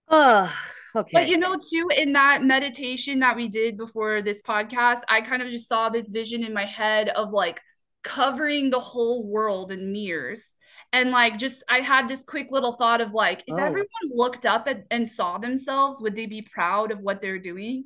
Oh, 0.08 0.54
okay. 0.96 1.12
But 1.14 1.28
you 1.28 1.38
know, 1.38 1.56
too, 1.56 1.90
in 1.96 2.14
that 2.14 2.44
meditation 2.44 3.20
that 3.20 3.36
we 3.36 3.50
did 3.50 3.78
before 3.78 4.22
this 4.22 4.42
podcast, 4.42 5.02
I 5.10 5.22
kind 5.22 5.42
of 5.42 5.50
just 5.50 5.68
saw 5.68 5.90
this 5.90 6.10
vision 6.10 6.44
in 6.44 6.54
my 6.54 6.66
head 6.66 7.10
of 7.10 7.32
like 7.32 7.60
covering 8.02 8.70
the 8.70 8.80
whole 8.80 9.28
world 9.28 9.72
in 9.72 9.92
mirrors 9.92 10.54
and 10.92 11.12
like 11.12 11.38
just 11.38 11.64
i 11.70 11.80
had 11.80 12.08
this 12.08 12.24
quick 12.24 12.48
little 12.52 12.74
thought 12.74 13.02
of 13.02 13.14
like 13.14 13.42
if 13.48 13.54
oh. 13.54 13.58
everyone 13.58 13.88
looked 14.12 14.46
up 14.46 14.68
at, 14.68 14.86
and 14.92 15.08
saw 15.08 15.38
themselves 15.38 16.02
would 16.02 16.16
they 16.16 16.26
be 16.26 16.42
proud 16.42 16.92
of 16.92 17.02
what 17.02 17.22
they're 17.22 17.40
doing? 17.40 17.86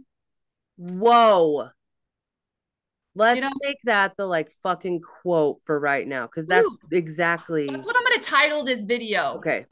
Whoa. 0.78 1.70
Let's 3.16 3.36
you 3.36 3.42
know, 3.42 3.52
make 3.62 3.78
that 3.84 4.14
the 4.18 4.26
like 4.26 4.52
fucking 4.64 5.02
quote 5.02 5.62
for 5.66 5.80
right 5.80 6.08
now 6.08 6.26
because 6.26 6.48
that's 6.48 6.66
Ooh, 6.66 6.78
exactly 6.92 7.68
that's 7.68 7.86
what 7.86 7.96
i'm 7.96 8.04
gonna 8.04 8.24
title 8.24 8.64
this 8.64 8.84
video. 8.84 9.36
Okay. 9.38 9.66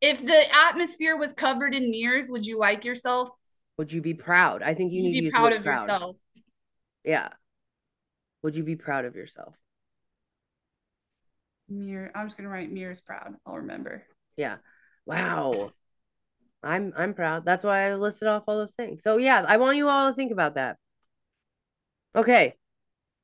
If 0.00 0.24
the 0.24 0.42
atmosphere 0.54 1.16
was 1.16 1.32
covered 1.32 1.74
in 1.74 1.90
mirrors 1.90 2.30
would 2.30 2.46
you 2.46 2.58
like 2.58 2.84
yourself? 2.84 3.30
Would 3.78 3.92
you 3.92 4.00
be 4.00 4.14
proud? 4.14 4.62
I 4.62 4.74
think 4.74 4.92
you 4.92 5.02
You'd 5.02 5.10
need 5.10 5.20
to 5.20 5.26
be 5.26 5.30
proud 5.32 5.52
of 5.52 5.64
proud. 5.64 5.80
yourself. 5.80 6.16
Yeah. 7.04 7.30
Would 8.42 8.54
you 8.54 8.62
be 8.62 8.76
proud 8.76 9.06
of 9.06 9.16
yourself 9.16 9.54
Mirror. 11.68 12.10
I'm 12.14 12.26
just 12.26 12.36
gonna 12.36 12.48
write 12.48 12.70
mirrors 12.70 13.00
proud. 13.00 13.34
I'll 13.46 13.56
remember. 13.56 14.04
Yeah. 14.36 14.56
Wow. 15.06 15.72
I'm 16.62 16.92
I'm 16.96 17.14
proud. 17.14 17.44
That's 17.44 17.64
why 17.64 17.88
I 17.88 17.94
listed 17.94 18.28
off 18.28 18.44
all 18.46 18.58
those 18.58 18.74
things. 18.74 19.02
So 19.02 19.16
yeah, 19.16 19.44
I 19.46 19.58
want 19.58 19.76
you 19.76 19.88
all 19.88 20.10
to 20.10 20.16
think 20.16 20.32
about 20.32 20.54
that. 20.54 20.76
Okay. 22.16 22.54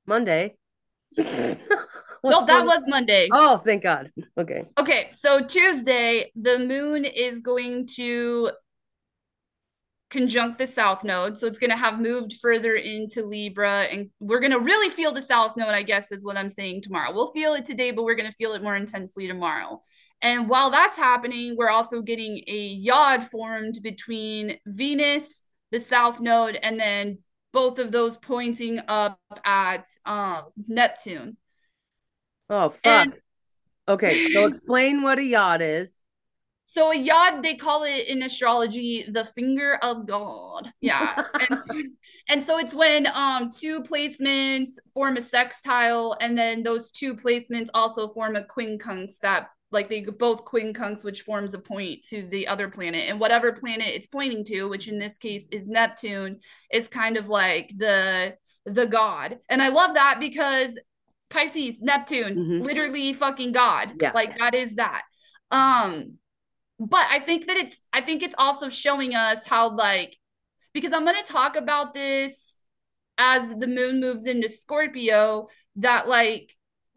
Monday. 0.06 0.56
well, 1.16 2.44
that 2.46 2.64
was 2.66 2.84
Monday. 2.86 3.28
Oh, 3.32 3.58
thank 3.64 3.82
God. 3.82 4.10
Okay. 4.38 4.64
Okay, 4.78 5.08
so 5.12 5.44
Tuesday, 5.44 6.30
the 6.34 6.58
moon 6.58 7.04
is 7.04 7.40
going 7.40 7.86
to 7.96 8.50
conjunct 10.10 10.58
the 10.58 10.66
south 10.66 11.04
node. 11.04 11.38
So 11.38 11.46
it's 11.46 11.58
going 11.58 11.70
to 11.70 11.76
have 11.76 12.00
moved 12.00 12.34
further 12.42 12.74
into 12.74 13.24
Libra. 13.24 13.84
And 13.84 14.10
we're 14.18 14.40
going 14.40 14.50
to 14.52 14.58
really 14.58 14.90
feel 14.90 15.12
the 15.12 15.22
south 15.22 15.56
node, 15.56 15.68
I 15.68 15.82
guess, 15.82 16.12
is 16.12 16.24
what 16.24 16.36
I'm 16.36 16.48
saying 16.48 16.82
tomorrow. 16.82 17.12
We'll 17.14 17.32
feel 17.32 17.54
it 17.54 17.64
today, 17.64 17.92
but 17.92 18.04
we're 18.04 18.16
going 18.16 18.28
to 18.28 18.34
feel 18.34 18.52
it 18.52 18.62
more 18.62 18.76
intensely 18.76 19.28
tomorrow. 19.28 19.80
And 20.20 20.48
while 20.48 20.70
that's 20.70 20.96
happening, 20.96 21.56
we're 21.56 21.70
also 21.70 22.02
getting 22.02 22.42
a 22.46 22.66
yod 22.66 23.24
formed 23.24 23.78
between 23.82 24.58
Venus, 24.66 25.46
the 25.70 25.80
south 25.80 26.20
node, 26.20 26.56
and 26.56 26.78
then 26.78 27.18
both 27.52 27.78
of 27.78 27.90
those 27.90 28.16
pointing 28.16 28.80
up 28.86 29.18
at 29.44 29.88
um, 30.04 30.42
Neptune. 30.68 31.36
Oh, 32.50 32.70
fuck. 32.70 32.80
And- 32.84 33.14
okay, 33.88 34.32
so 34.32 34.46
explain 34.46 35.02
what 35.02 35.18
a 35.18 35.24
yod 35.24 35.62
is. 35.62 35.99
So 36.72 36.92
a 36.92 36.96
yod, 36.96 37.42
they 37.42 37.56
call 37.56 37.82
it 37.82 38.06
in 38.06 38.22
astrology 38.22 39.04
the 39.10 39.24
finger 39.24 39.76
of 39.82 40.06
God. 40.06 40.72
Yeah. 40.80 41.24
and, 41.50 41.88
and 42.28 42.44
so 42.44 42.58
it's 42.58 42.72
when 42.72 43.08
um 43.12 43.50
two 43.50 43.82
placements 43.82 44.78
form 44.94 45.16
a 45.16 45.20
sextile, 45.20 46.16
and 46.20 46.38
then 46.38 46.62
those 46.62 46.92
two 46.92 47.16
placements 47.16 47.70
also 47.74 48.06
form 48.06 48.36
a 48.36 48.44
quincunx 48.44 49.18
that 49.18 49.48
like 49.72 49.88
they 49.88 50.02
both 50.02 50.44
quincunx, 50.44 51.04
which 51.04 51.22
forms 51.22 51.54
a 51.54 51.58
point 51.58 52.04
to 52.04 52.28
the 52.30 52.46
other 52.46 52.68
planet. 52.68 53.08
And 53.08 53.18
whatever 53.18 53.50
planet 53.52 53.88
it's 53.88 54.06
pointing 54.06 54.44
to, 54.44 54.68
which 54.68 54.86
in 54.86 55.00
this 55.00 55.16
case 55.16 55.48
is 55.48 55.66
Neptune, 55.66 56.38
is 56.72 56.86
kind 56.86 57.16
of 57.16 57.28
like 57.28 57.72
the 57.76 58.36
the 58.64 58.86
god. 58.86 59.40
And 59.48 59.60
I 59.60 59.70
love 59.70 59.94
that 59.94 60.20
because 60.20 60.78
Pisces, 61.30 61.82
Neptune, 61.82 62.36
mm-hmm. 62.36 62.58
literally 62.60 63.12
fucking 63.12 63.50
God. 63.50 63.94
Yeah. 64.00 64.12
Like 64.14 64.38
that 64.38 64.54
is 64.54 64.76
that. 64.76 65.02
Um 65.50 66.18
but 66.80 67.06
I 67.10 67.20
think 67.20 67.46
that 67.46 67.58
it's 67.58 67.82
I 67.92 68.00
think 68.00 68.22
it's 68.22 68.34
also 68.38 68.70
showing 68.70 69.14
us 69.14 69.46
how 69.46 69.70
like 69.70 70.16
because 70.72 70.92
I'm 70.92 71.04
going 71.04 71.22
to 71.22 71.32
talk 71.32 71.56
about 71.56 71.92
this 71.92 72.62
as 73.18 73.50
the 73.50 73.66
moon 73.66 74.00
moves 74.00 74.24
into 74.24 74.48
Scorpio 74.48 75.48
that 75.76 76.08
like 76.08 76.56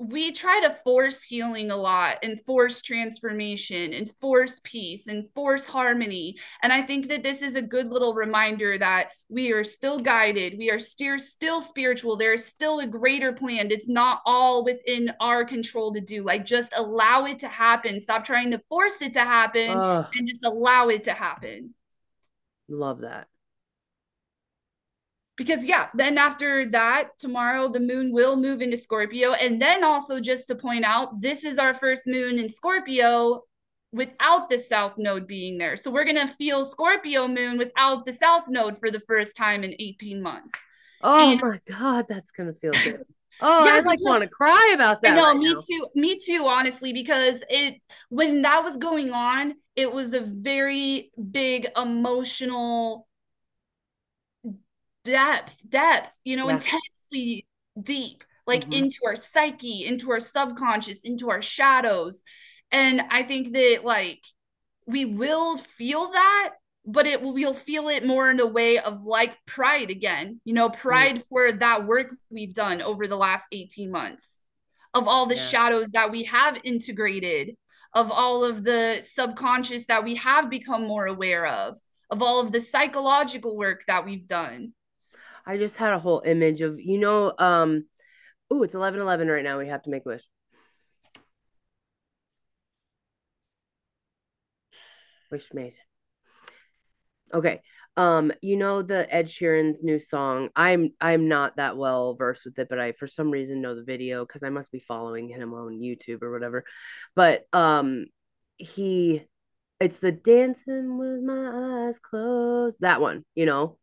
we 0.10 0.32
try 0.32 0.62
to 0.62 0.78
force 0.84 1.24
healing 1.24 1.72
a 1.72 1.78
lot 1.78 2.18
and 2.24 2.40
force 2.42 2.82
transformation 2.82 3.94
and 3.94 4.10
force 4.10 4.60
peace 4.64 5.08
and 5.08 5.30
force 5.34 5.66
harmony. 5.66 6.38
And 6.62 6.74
I 6.74 6.82
think 6.82 7.08
that 7.10 7.24
this 7.24 7.42
is 7.42 7.56
a 7.56 7.62
good 7.62 7.88
little 7.88 8.14
reminder 8.14 8.78
that 8.78 9.12
we 9.30 9.52
are 9.52 9.64
still 9.64 10.00
guided. 10.00 10.58
We 10.58 10.70
are 10.70 10.80
still 10.80 11.18
still 11.18 11.62
spiritual. 11.62 12.18
There 12.18 12.34
is 12.34 12.46
still 12.46 12.80
a 12.80 12.88
greater 12.88 13.34
plan. 13.34 13.72
It's 13.72 13.90
not 13.90 14.22
all 14.26 14.64
within 14.64 15.14
our 15.20 15.46
control 15.46 15.94
to 15.94 16.02
do. 16.02 16.24
Like 16.24 16.46
just 16.46 16.74
allow 16.76 17.26
it 17.26 17.40
to 17.40 17.48
happen. 17.48 18.00
Stop 18.00 18.24
trying 18.24 18.52
to 18.52 18.62
force 18.70 19.02
it 19.02 19.14
to 19.14 19.22
happen 19.22 19.72
and 19.72 20.28
just 20.28 20.46
allow 20.46 20.90
it 20.90 21.04
to 21.04 21.14
happen. 21.14 21.74
Love 22.68 23.02
that 23.02 23.28
because 25.38 25.66
yeah 25.66 25.88
then 25.94 26.18
after 26.18 26.70
that 26.70 27.10
tomorrow 27.18 27.68
the 27.68 27.80
moon 27.80 28.12
will 28.12 28.36
move 28.36 28.62
into 28.62 28.78
scorpio 28.78 29.34
and 29.34 29.62
then 29.62 29.84
also 29.84 30.20
just 30.20 30.48
to 30.48 30.56
point 30.56 30.86
out 30.86 31.22
this 31.22 31.44
is 31.44 31.58
our 31.58 31.74
first 31.74 32.04
moon 32.06 32.38
in 32.38 32.48
scorpio 32.48 33.42
without 33.92 34.50
the 34.50 34.58
south 34.60 34.96
node 34.98 35.28
being 35.28 35.58
there 35.58 35.76
so 35.76 35.90
we're 35.92 36.06
going 36.06 36.16
to 36.28 36.34
feel 36.36 36.66
scorpio 36.66 37.28
moon 37.28 37.58
without 37.58 38.06
the 38.06 38.14
south 38.14 38.46
node 38.50 38.78
for 38.78 38.90
the 38.92 39.00
first 39.02 39.36
time 39.36 39.64
in 39.64 39.74
18 39.80 40.22
months 40.22 40.54
oh 41.02 41.32
and- 41.32 41.42
my 41.42 41.60
god 41.68 42.06
that's 42.08 42.32
going 42.32 42.52
to 42.52 42.60
feel 42.60 42.72
good 42.84 43.04
Oh, 43.42 43.66
yeah, 43.66 43.74
I 43.74 43.80
like 43.80 44.00
want 44.02 44.22
to 44.22 44.30
cry 44.30 44.74
about 44.76 45.02
that. 45.02 45.16
Know, 45.16 45.26
right 45.26 45.38
me 45.38 45.54
now. 45.54 45.60
too. 45.60 45.88
Me 45.96 46.20
too, 46.20 46.46
honestly, 46.48 46.94
because 46.94 47.44
it 47.50 47.82
when 48.10 48.44
that 48.44 48.64
was 48.64 48.78
going 48.78 49.12
on, 49.12 49.56
it 49.76 49.92
was 49.92 50.14
a 50.14 50.22
very 50.22 51.12
big 51.32 51.68
emotional 51.76 53.08
depth, 55.04 55.58
depth, 55.68 56.12
you 56.24 56.36
know, 56.36 56.48
yeah. 56.48 56.56
intensely 56.56 57.48
deep, 57.82 58.24
like 58.48 58.62
mm-hmm. 58.62 58.74
into 58.74 59.00
our 59.06 59.16
psyche, 59.16 59.86
into 59.86 60.12
our 60.12 60.20
subconscious, 60.20 61.04
into 61.04 61.30
our 61.30 61.42
shadows. 61.42 62.24
And 62.72 63.02
I 63.10 63.24
think 63.24 63.54
that 63.54 63.82
like 63.84 64.24
we 64.86 65.06
will 65.06 65.58
feel 65.58 66.12
that, 66.12 66.54
but 66.86 67.08
it 67.08 67.22
we'll 67.22 67.54
feel 67.54 67.88
it 67.88 68.06
more 68.06 68.30
in 68.30 68.40
a 68.40 68.46
way 68.46 68.80
of 68.80 69.06
like 69.06 69.38
pride 69.46 69.90
again, 69.90 70.42
you 70.44 70.54
know, 70.54 70.70
pride 70.70 71.18
mm. 71.18 71.26
for 71.30 71.52
that 71.52 71.86
work 71.86 72.14
we've 72.30 72.54
done 72.54 72.82
over 72.82 73.08
the 73.08 73.16
last 73.16 73.48
18 73.52 73.92
months 73.92 74.42
of 74.94 75.08
all 75.08 75.26
the 75.26 75.36
yeah. 75.36 75.42
shadows 75.42 75.90
that 75.90 76.12
we 76.12 76.24
have 76.24 76.60
integrated, 76.64 77.56
of 77.94 78.12
all 78.12 78.44
of 78.44 78.64
the 78.64 79.00
subconscious 79.02 79.88
that 79.88 80.04
we 80.04 80.16
have 80.16 80.50
become 80.50 80.88
more 80.88 81.06
aware 81.06 81.46
of, 81.46 81.78
of 82.10 82.22
all 82.22 82.40
of 82.40 82.52
the 82.52 82.60
psychological 82.60 83.58
work 83.58 83.84
that 83.88 84.06
we've 84.06 84.28
done. 84.28 84.74
I 85.46 85.58
just 85.58 85.78
had 85.78 85.94
a 85.94 86.00
whole 86.00 86.22
image 86.26 86.62
of 86.62 86.80
you 86.80 86.98
know 86.98 87.34
um 87.38 87.86
oh 88.52 88.64
it's 88.64 88.76
11 88.76 89.02
11 89.02 89.28
right 89.28 89.44
now 89.44 89.60
we 89.60 89.68
have 89.68 89.84
to 89.84 89.90
make 89.90 90.06
a 90.06 90.10
wish 90.10 90.24
wish 95.32 95.54
made 95.54 95.74
okay 97.34 97.62
Um, 97.96 98.32
you 98.42 98.58
know 98.58 98.82
the 98.82 99.06
Ed 99.14 99.28
Sheeran's 99.28 99.84
new 99.84 100.00
song. 100.00 100.50
I'm 100.56 100.92
I'm 101.00 101.28
not 101.28 101.58
that 101.58 101.78
well 101.78 102.16
versed 102.16 102.46
with 102.46 102.58
it, 102.58 102.68
but 102.70 102.80
I 102.80 102.94
for 102.94 103.06
some 103.08 103.30
reason 103.30 103.62
know 103.62 103.76
the 103.76 103.84
video 103.84 104.26
because 104.26 104.42
I 104.44 104.50
must 104.50 104.72
be 104.72 104.80
following 104.80 105.30
him 105.30 105.54
on 105.54 105.80
YouTube 105.80 106.24
or 106.24 106.32
whatever. 106.32 106.66
But 107.16 107.46
um 107.54 108.08
he 108.58 109.24
it's 109.80 110.00
the 110.00 110.12
dancing 110.12 110.98
with 110.98 111.22
my 111.24 111.88
eyes 111.88 112.00
closed. 112.00 112.78
That 112.80 113.02
one, 113.02 113.26
you 113.36 113.46
know. 113.46 113.78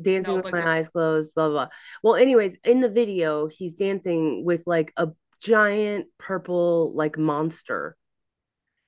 Dancing 0.00 0.36
No, 0.36 0.42
with 0.42 0.52
my 0.52 0.78
eyes 0.78 0.88
closed, 0.88 1.34
blah 1.34 1.48
blah. 1.48 1.66
blah. 1.66 1.68
Well, 2.02 2.14
anyways, 2.16 2.56
in 2.64 2.80
the 2.80 2.88
video, 2.88 3.46
he's 3.46 3.76
dancing 3.76 4.44
with 4.44 4.62
like 4.66 4.92
a 4.96 5.08
giant 5.40 6.06
purple 6.18 6.92
like 6.94 7.18
monster 7.18 7.96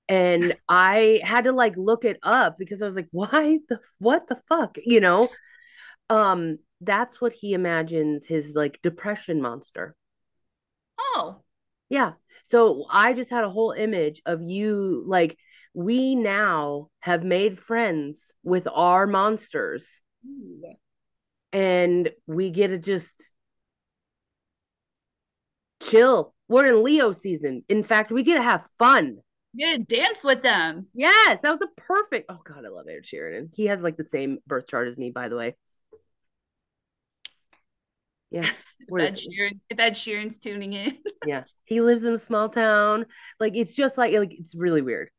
and 0.09 0.57
I 0.69 1.21
had 1.23 1.45
to 1.45 1.53
like 1.53 1.77
look 1.77 2.05
it 2.05 2.19
up 2.23 2.57
because 2.59 2.83
I 2.83 2.87
was 2.87 2.97
like, 2.97 3.09
why 3.13 3.59
the 3.69 3.81
what 3.99 4.29
the 4.29 4.41
fuck, 4.49 4.77
you 4.85 5.01
know? 5.01 5.29
Um, 6.11 6.59
that's 6.81 7.21
what 7.21 7.33
he 7.33 7.53
imagines 7.55 8.25
his 8.27 8.55
like 8.55 8.81
depression 8.83 9.41
monster. 9.43 9.95
oh, 10.99 11.43
Yeah. 11.89 12.13
So 12.45 12.87
I 12.91 13.13
just 13.13 13.31
had 13.31 13.45
a 13.45 13.51
whole 13.51 13.73
image 13.73 14.23
of 14.25 14.41
you 14.43 15.05
like 15.07 15.37
we 15.75 16.15
now 16.15 16.89
have 17.01 17.23
made 17.25 17.59
friends 17.59 18.33
with 18.43 18.67
our 18.73 19.07
monsters 19.07 20.01
Ooh. 20.27 20.77
And 21.53 22.11
we 22.27 22.51
get 22.51 22.69
to 22.69 22.79
just 22.79 23.33
chill. 25.83 26.35
We're 26.49 26.67
in 26.67 26.83
Leo 26.83 27.13
season. 27.13 27.65
In 27.69 27.83
fact, 27.83 28.11
we 28.11 28.23
get 28.23 28.37
to 28.37 28.43
have 28.43 28.67
fun. 28.79 29.19
you 29.53 29.67
gotta 29.67 29.83
dance 29.83 30.25
with 30.25 30.43
them. 30.43 30.87
Yes, 30.95 31.41
that 31.43 31.51
was 31.51 31.63
a 31.63 31.81
perfect. 31.81 32.31
Oh 32.31 32.41
God, 32.45 32.65
I 32.65 32.69
love 32.69 32.87
Ed 32.89 33.05
Sheeran. 33.05 33.55
He 33.55 33.67
has 33.67 33.83
like 33.83 33.97
the 33.97 34.09
same 34.09 34.39
birth 34.47 34.67
chart 34.67 34.89
as 34.89 34.97
me, 34.97 35.11
by 35.11 35.29
the 35.29 35.37
way. 35.37 35.57
Yeah, 38.31 38.49
we're 38.89 39.01
Ed. 39.01 39.17
Sheeran, 39.17 39.61
if 39.71 39.79
Ed 39.79 39.93
Sheeran's 39.93 40.39
tuning 40.39 40.73
in, 40.73 40.99
yeah. 41.27 41.45
He 41.65 41.81
lives 41.81 42.05
in 42.05 42.13
a 42.13 42.19
small 42.19 42.49
town. 42.49 43.07
Like 43.41 43.57
it's 43.57 43.75
just 43.75 43.99
like 43.99 44.15
like 44.15 44.33
it's 44.33 44.55
really 44.55 44.83
weird. 44.83 45.11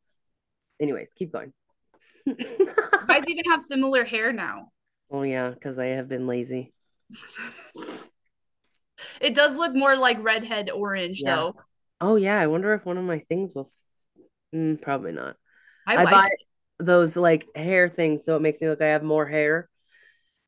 Anyways, 0.79 1.11
keep 1.15 1.31
going. 1.31 1.53
you 2.25 2.73
guys 3.07 3.23
even 3.27 3.51
have 3.51 3.61
similar 3.61 4.03
hair 4.03 4.31
now. 4.31 4.69
Oh 5.11 5.23
yeah, 5.23 5.49
because 5.51 5.79
I 5.79 5.87
have 5.87 6.07
been 6.07 6.27
lazy. 6.27 6.73
It 9.21 9.35
does 9.35 9.55
look 9.55 9.73
more 9.75 9.95
like 9.95 10.23
redhead 10.23 10.69
orange 10.69 11.23
Yeah. 11.23 11.35
though. 11.35 11.55
Oh 12.01 12.15
yeah, 12.15 12.39
I 12.39 12.47
wonder 12.47 12.73
if 12.73 12.85
one 12.85 12.97
of 12.97 13.03
my 13.03 13.19
things 13.29 13.51
will. 13.53 13.71
Mm, 14.53 14.81
probably 14.81 15.11
not. 15.11 15.35
I, 15.85 15.97
I 15.97 16.03
like 16.03 16.13
buy 16.13 16.27
it. 16.27 16.43
those 16.79 17.15
like 17.15 17.47
hair 17.55 17.89
things, 17.89 18.25
so 18.25 18.35
it 18.35 18.41
makes 18.41 18.61
me 18.61 18.69
look 18.69 18.79
like 18.79 18.87
I 18.87 18.91
have 18.93 19.03
more 19.03 19.27
hair. 19.27 19.69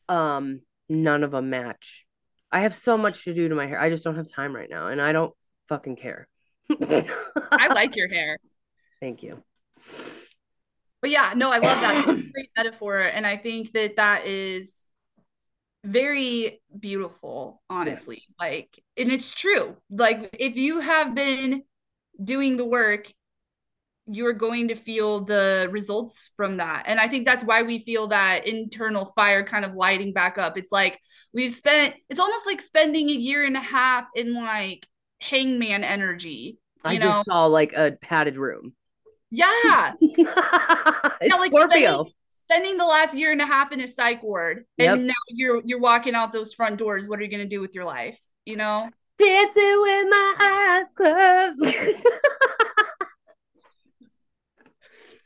Um, 0.10 0.62
none 0.90 1.24
of 1.24 1.32
them 1.32 1.50
match. 1.50 2.06
I 2.52 2.62
have 2.62 2.76
so 2.76 2.98
much 2.98 3.24
to 3.26 3.34
do 3.34 3.48
to 3.50 3.56
my 3.56 3.68
hair. 3.68 3.80
I 3.80 3.90
just 3.90 4.04
don't 4.04 4.16
have 4.18 4.32
time 4.32 4.56
right 4.56 4.70
now, 4.70 4.88
and 4.88 5.02
I 5.02 5.12
don't 5.12 5.34
fucking 5.70 5.96
care. 5.98 6.28
I 7.58 7.68
like 7.70 7.96
your 7.96 8.10
hair. 8.10 8.38
Thank 9.00 9.24
you. 9.24 9.44
But 11.02 11.10
yeah, 11.10 11.34
no, 11.36 11.52
I 11.52 11.60
love 11.60 11.82
that. 11.82 11.98
It's 12.08 12.20
a 12.20 12.24
great 12.34 12.50
metaphor. 12.56 13.02
And 13.02 13.26
I 13.26 13.38
think 13.38 13.72
that 13.74 13.96
that 13.98 14.26
is 14.26 14.88
very 15.84 16.62
beautiful, 16.78 17.62
honestly. 17.70 18.24
Like, 18.40 18.84
and 18.98 19.12
it's 19.12 19.34
true. 19.34 19.78
Like, 19.90 20.36
if 20.40 20.56
you 20.58 20.80
have 20.80 21.16
been 21.16 21.64
doing 22.24 22.58
the 22.58 22.66
work, 22.66 23.12
you're 24.08 24.34
going 24.34 24.68
to 24.70 24.76
feel 24.76 25.22
the 25.24 25.70
results 25.72 26.32
from 26.36 26.58
that. 26.58 26.84
And 26.88 27.00
I 27.00 27.08
think 27.08 27.26
that's 27.26 27.44
why 27.44 27.64
we 27.64 27.80
feel 27.80 28.08
that 28.08 28.48
internal 28.48 29.06
fire 29.06 29.44
kind 29.44 29.64
of 29.64 29.74
lighting 29.76 30.12
back 30.12 30.38
up. 30.38 30.58
It's 30.58 30.72
like 30.72 31.00
we've 31.34 31.52
spent, 31.52 31.96
it's 32.10 32.20
almost 32.20 32.46
like 32.46 32.62
spending 32.62 33.10
a 33.10 33.14
year 33.14 33.46
and 33.46 33.56
a 33.56 33.62
half 33.62 34.08
in 34.16 34.34
like 34.34 34.86
hangman 35.22 35.84
energy. 35.84 36.58
I 36.84 36.94
You 36.94 37.00
just 37.00 37.10
know? 37.10 37.24
saw 37.24 37.46
like 37.46 37.74
a 37.74 37.94
padded 38.02 38.38
room. 38.38 38.74
Yeah. 39.32 39.94
it's 40.02 40.18
Yeah, 40.28 41.36
like 41.36 41.52
Scorpio. 41.52 41.92
spending, 41.92 42.14
spending 42.32 42.78
the 42.78 42.86
last 42.86 43.16
year 43.16 43.32
and 43.32 43.42
a 43.42 43.46
half 43.46 43.72
in 43.72 43.80
a 43.80 43.88
psych 43.88 44.22
ward, 44.22 44.66
Yep. 44.78 44.94
and 44.98 45.08
now 45.08 45.14
you're 45.30 45.62
you're 45.66 45.80
walking 45.80 46.14
out 46.16 46.34
those 46.34 46.54
front 46.54 46.78
doors. 46.78 47.08
What 47.08 47.20
are 47.20 47.24
you 47.24 47.30
gonna 47.32 47.46
do 47.46 47.62
with 47.62 47.74
your 47.74 47.86
life? 47.86 48.20
You 48.46 48.58
know? 48.58 48.90
Dancing 49.18 49.82
with 49.82 50.08
my 50.10 50.36
eyes 50.40 50.86
closed. 50.96 51.76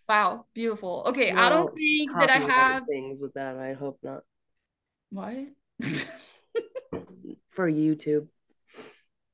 Wow, 0.07 0.45
beautiful. 0.53 1.03
Okay, 1.07 1.31
I 1.31 1.49
don't 1.49 1.73
think 1.75 2.11
that 2.11 2.29
I 2.29 2.37
have 2.37 2.83
things 2.87 3.19
with 3.19 3.33
that. 3.33 3.57
I 3.57 3.73
hope 3.73 3.97
not 4.03 4.21
what. 5.09 5.33
for 7.49 7.67
YouTube. 7.71 8.27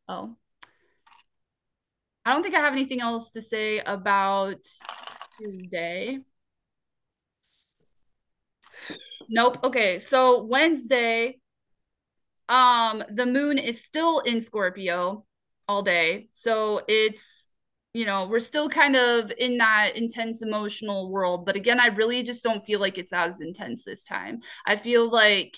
oh, 0.08 0.36
I 2.26 2.34
don't 2.34 2.44
think 2.44 2.56
I 2.56 2.60
have 2.60 2.74
anything 2.74 3.02
else 3.02 3.32
to 3.32 3.42
say 3.42 3.80
about 3.80 4.64
Tuesday. 5.40 6.20
Nope. 9.30 9.58
Okay, 9.64 9.98
so 9.98 10.44
Wednesday, 10.44 11.40
um, 12.50 13.04
the 13.10 13.26
moon 13.26 13.58
is 13.58 13.84
still 13.84 14.20
in 14.20 14.42
Scorpio 14.42 15.26
all 15.68 15.82
day. 15.82 16.28
So 16.32 16.82
it's, 16.88 17.50
you 17.94 18.06
know, 18.06 18.28
we're 18.28 18.40
still 18.40 18.70
kind 18.70 18.96
of 18.96 19.32
in 19.38 19.58
that 19.58 19.96
intense 19.96 20.42
emotional 20.42 21.10
world. 21.10 21.46
But 21.46 21.56
again, 21.56 21.80
I 21.80 21.88
really 21.88 22.24
just 22.24 22.44
don't 22.44 22.64
feel 22.64 22.80
like 22.80 22.98
it's 22.98 23.14
as 23.14 23.42
intense 23.42 23.84
this 23.84 24.06
time. 24.06 24.42
I 24.66 24.76
feel 24.76 25.10
like 25.10 25.58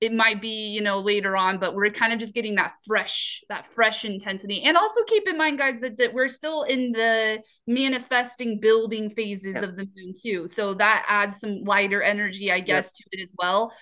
it 0.00 0.14
might 0.14 0.40
be, 0.40 0.68
you 0.68 0.80
know, 0.80 0.98
later 0.98 1.36
on, 1.36 1.58
but 1.58 1.74
we're 1.74 1.90
kind 1.90 2.12
of 2.12 2.18
just 2.18 2.34
getting 2.34 2.54
that 2.54 2.72
fresh, 2.86 3.44
that 3.50 3.66
fresh 3.66 4.06
intensity. 4.06 4.62
And 4.62 4.76
also 4.76 5.02
keep 5.04 5.28
in 5.28 5.36
mind, 5.36 5.58
guys, 5.58 5.80
that, 5.80 5.98
that 5.98 6.14
we're 6.14 6.28
still 6.28 6.62
in 6.62 6.92
the 6.92 7.42
manifesting 7.66 8.60
building 8.60 9.10
phases 9.10 9.56
Yep. 9.56 9.64
of 9.64 9.76
the 9.76 9.88
moon 9.94 10.12
too. 10.18 10.48
So 10.48 10.72
that 10.74 11.04
adds 11.06 11.38
some 11.38 11.64
lighter 11.64 12.02
energy, 12.02 12.50
I 12.50 12.60
guess, 12.60 12.92
to 12.92 13.04
it 13.12 13.22
as 13.22 13.34
well. 13.38 13.74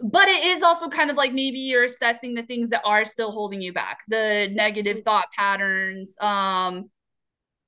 But 0.00 0.28
it 0.28 0.44
is 0.44 0.62
also 0.62 0.88
kind 0.88 1.10
of 1.10 1.16
like 1.16 1.32
maybe 1.32 1.58
you're 1.58 1.84
assessing 1.84 2.34
the 2.34 2.44
things 2.44 2.70
that 2.70 2.82
are 2.84 3.04
still 3.04 3.32
holding 3.32 3.60
you 3.60 3.72
back, 3.72 4.04
the 4.06 4.48
negative 4.52 5.02
thought 5.02 5.26
patterns, 5.36 6.16
um, 6.20 6.88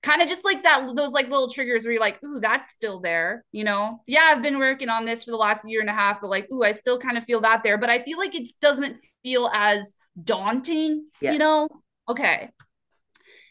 kind 0.04 0.20
of 0.20 0.28
just 0.28 0.44
like 0.44 0.62
that 0.62 0.86
those 0.94 1.12
like 1.12 1.28
little 1.30 1.50
triggers 1.50 1.84
where 1.84 1.92
you're 1.92 2.00
like 2.00 2.22
ooh 2.22 2.38
that's 2.38 2.70
still 2.70 3.00
there 3.00 3.42
you 3.52 3.64
know 3.64 4.02
yeah 4.06 4.28
i've 4.30 4.42
been 4.42 4.58
working 4.58 4.90
on 4.90 5.06
this 5.06 5.24
for 5.24 5.30
the 5.30 5.36
last 5.36 5.66
year 5.66 5.80
and 5.80 5.88
a 5.88 5.94
half 5.94 6.20
but 6.20 6.28
like 6.28 6.46
ooh 6.52 6.62
i 6.62 6.72
still 6.72 6.98
kind 6.98 7.16
of 7.16 7.24
feel 7.24 7.40
that 7.40 7.62
there 7.64 7.78
but 7.78 7.88
i 7.88 7.98
feel 8.02 8.18
like 8.18 8.34
it 8.34 8.46
doesn't 8.60 8.96
feel 9.22 9.50
as 9.54 9.96
daunting 10.22 11.06
Yes. 11.22 11.32
you 11.32 11.38
know 11.38 11.68
okay 12.06 12.50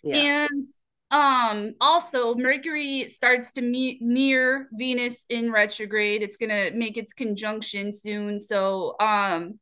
Yeah. 0.03 0.17
and 0.51 0.65
um 1.09 1.73
also 1.81 2.35
Mercury 2.35 3.07
starts 3.07 3.51
to 3.53 3.61
meet 3.61 4.01
near 4.01 4.67
Venus 4.73 5.25
in 5.29 5.51
retrograde. 5.51 6.23
It's 6.23 6.37
going 6.37 6.49
to 6.49 6.75
make 6.75 6.97
its 6.97 7.13
conjunction 7.13 7.91
soon. 7.91 8.39
So 8.39 8.95
um 8.99 9.59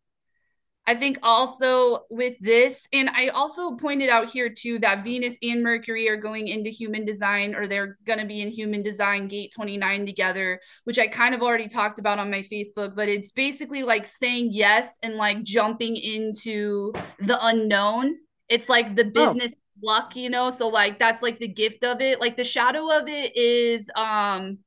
I 0.91 0.95
think 0.95 1.19
also 1.23 2.01
with 2.09 2.35
this 2.41 2.85
and 2.91 3.09
I 3.09 3.29
also 3.29 3.77
pointed 3.77 4.09
out 4.09 4.29
here 4.29 4.49
too 4.49 4.77
that 4.79 5.05
Venus 5.05 5.37
and 5.41 5.63
Mercury 5.63 6.09
are 6.09 6.17
going 6.17 6.49
into 6.49 6.69
human 6.69 7.05
design 7.05 7.55
or 7.55 7.65
they're 7.65 7.97
going 8.05 8.19
to 8.19 8.25
be 8.25 8.41
in 8.41 8.49
human 8.49 8.81
design 8.83 9.29
gate 9.29 9.53
29 9.55 10.05
together, 10.05 10.59
which 10.83 10.99
I 10.99 11.07
kind 11.07 11.33
of 11.33 11.41
already 11.41 11.69
talked 11.69 11.97
about 11.97 12.19
on 12.19 12.29
my 12.29 12.41
Facebook, 12.41 12.93
but 12.93 13.07
it's 13.07 13.31
basically 13.31 13.83
like 13.83 14.05
saying 14.05 14.49
yes 14.51 14.97
and 15.01 15.15
like 15.15 15.43
jumping 15.43 15.95
into 15.95 16.91
the 17.19 17.39
unknown. 17.41 18.17
It's 18.49 18.67
like 18.67 18.93
the 18.97 19.05
business 19.05 19.55
luck, 19.81 20.17
you 20.17 20.29
know? 20.29 20.49
So 20.49 20.67
like 20.67 20.99
that's 20.99 21.21
like 21.21 21.39
the 21.39 21.47
gift 21.47 21.85
of 21.85 22.01
it. 22.01 22.19
Like 22.19 22.35
the 22.35 22.43
shadow 22.43 22.91
of 22.91 23.07
it 23.07 23.37
is 23.37 23.89
um 23.95 24.57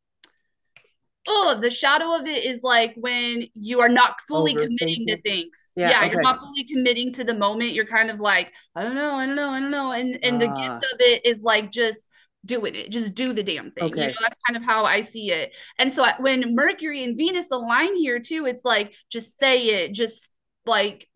oh, 1.27 1.59
the 1.61 1.71
shadow 1.71 2.15
of 2.15 2.27
it 2.27 2.45
is 2.45 2.63
like 2.63 2.95
when 2.97 3.47
you 3.55 3.81
are 3.81 3.89
not 3.89 4.21
fully 4.29 4.55
committing 4.55 5.07
to 5.09 5.21
things. 5.23 5.73
Yeah, 5.77 5.89
Yeah, 5.91 6.05
you're 6.05 6.21
not 6.23 6.41
fully 6.41 6.65
committing 6.65 7.13
to 7.15 7.25
the 7.25 7.35
moment. 7.35 7.73
You're 7.73 7.87
kind 7.87 8.11
of 8.11 8.21
like, 8.21 8.53
I 8.75 8.83
don't 8.83 8.95
know, 8.95 9.15
I 9.15 9.27
don't 9.27 9.37
know, 9.37 9.51
I 9.51 9.61
don't 9.61 9.71
know. 9.71 9.93
And 9.93 10.19
and 10.23 10.41
the 10.41 10.49
Ah. 10.49 10.49
gift 10.49 10.85
of 10.93 11.01
it 11.01 11.25
is 11.27 11.43
like 11.43 11.71
just 11.71 12.09
doing 12.45 12.75
it. 12.75 12.91
Just 12.91 13.15
do 13.15 13.33
the 13.33 13.43
damn 13.43 13.71
thing. 13.71 13.97
You 13.97 13.97
Okay. 13.97 14.09
know, 14.09 14.15
that's 14.23 14.37
kind 14.47 14.57
of 14.57 14.63
how 14.65 14.85
I 14.85 15.01
see 15.01 15.31
it. 15.31 15.57
And 15.79 15.93
so 15.93 16.05
when 16.21 16.55
Mercury 16.55 17.03
and 17.03 17.17
Venus 17.17 17.51
align 17.51 17.97
here 17.97 18.21
too, 18.21 18.45
it's 18.47 18.65
like 18.65 18.95
just 19.11 19.39
say 19.39 19.67
it, 19.85 19.95
just 19.95 20.31
like 20.67 21.09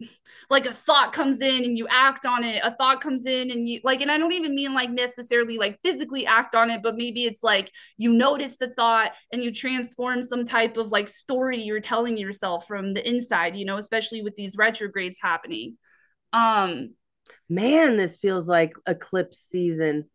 like 0.51 0.67
a 0.67 0.73
thought 0.73 1.13
comes 1.13 1.41
in 1.41 1.65
and 1.65 1.79
you 1.79 1.87
act 1.91 2.27
on 2.27 2.45
it 2.45 2.61
a 2.63 2.75
thought 2.77 3.01
comes 3.01 3.27
in 3.27 3.51
and 3.51 3.69
you 3.69 3.81
like 3.83 4.01
and 4.01 4.11
i 4.11 4.19
don't 4.19 4.33
even 4.33 4.55
mean 4.55 4.75
like 4.75 4.91
necessarily 4.91 5.59
like 5.59 5.79
physically 5.83 6.27
act 6.27 6.55
on 6.55 6.71
it 6.71 6.83
but 6.83 6.97
maybe 6.97 7.25
it's 7.25 7.43
like 7.43 7.71
you 7.97 8.13
notice 8.13 8.57
the 8.59 8.69
thought 8.75 9.15
and 9.33 9.43
you 9.43 9.53
transform 9.53 10.23
some 10.23 10.45
type 10.45 10.77
of 10.77 10.89
like 10.93 11.09
story 11.09 11.63
you're 11.63 11.81
telling 11.81 12.17
yourself 12.17 12.67
from 12.67 12.95
the 12.95 13.09
inside 13.09 13.57
you 13.57 13.65
know 13.65 13.77
especially 13.77 14.23
with 14.23 14.37
these 14.37 14.57
retrogrades 14.57 15.19
happening 15.21 15.77
um 16.33 16.91
Man, 17.49 17.97
this 17.97 18.19
feels 18.19 18.47
like 18.47 18.75
eclipse 18.87 19.41
season. 19.41 20.09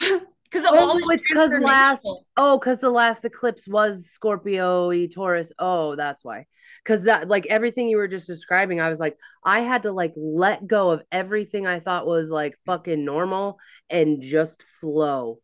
because 0.50 0.68
oh, 0.68 0.98
it's 1.10 1.28
because 1.28 1.52
last 1.60 2.02
oh, 2.36 2.58
because 2.58 2.78
the 2.78 2.90
last 2.90 3.24
eclipse 3.24 3.68
was 3.68 4.10
Scorpio 4.10 5.06
Taurus. 5.06 5.52
Oh, 5.58 5.94
that's 5.94 6.24
why. 6.24 6.46
Because 6.84 7.04
that 7.04 7.28
like 7.28 7.46
everything 7.46 7.88
you 7.88 7.98
were 7.98 8.08
just 8.08 8.26
describing, 8.26 8.80
I 8.80 8.90
was 8.90 8.98
like, 8.98 9.16
I 9.44 9.60
had 9.60 9.84
to 9.84 9.92
like 9.92 10.12
let 10.16 10.66
go 10.66 10.90
of 10.90 11.02
everything 11.12 11.66
I 11.66 11.80
thought 11.80 12.06
was 12.06 12.30
like 12.30 12.58
fucking 12.66 13.04
normal 13.04 13.58
and 13.88 14.22
just 14.22 14.64
flow. 14.80 15.38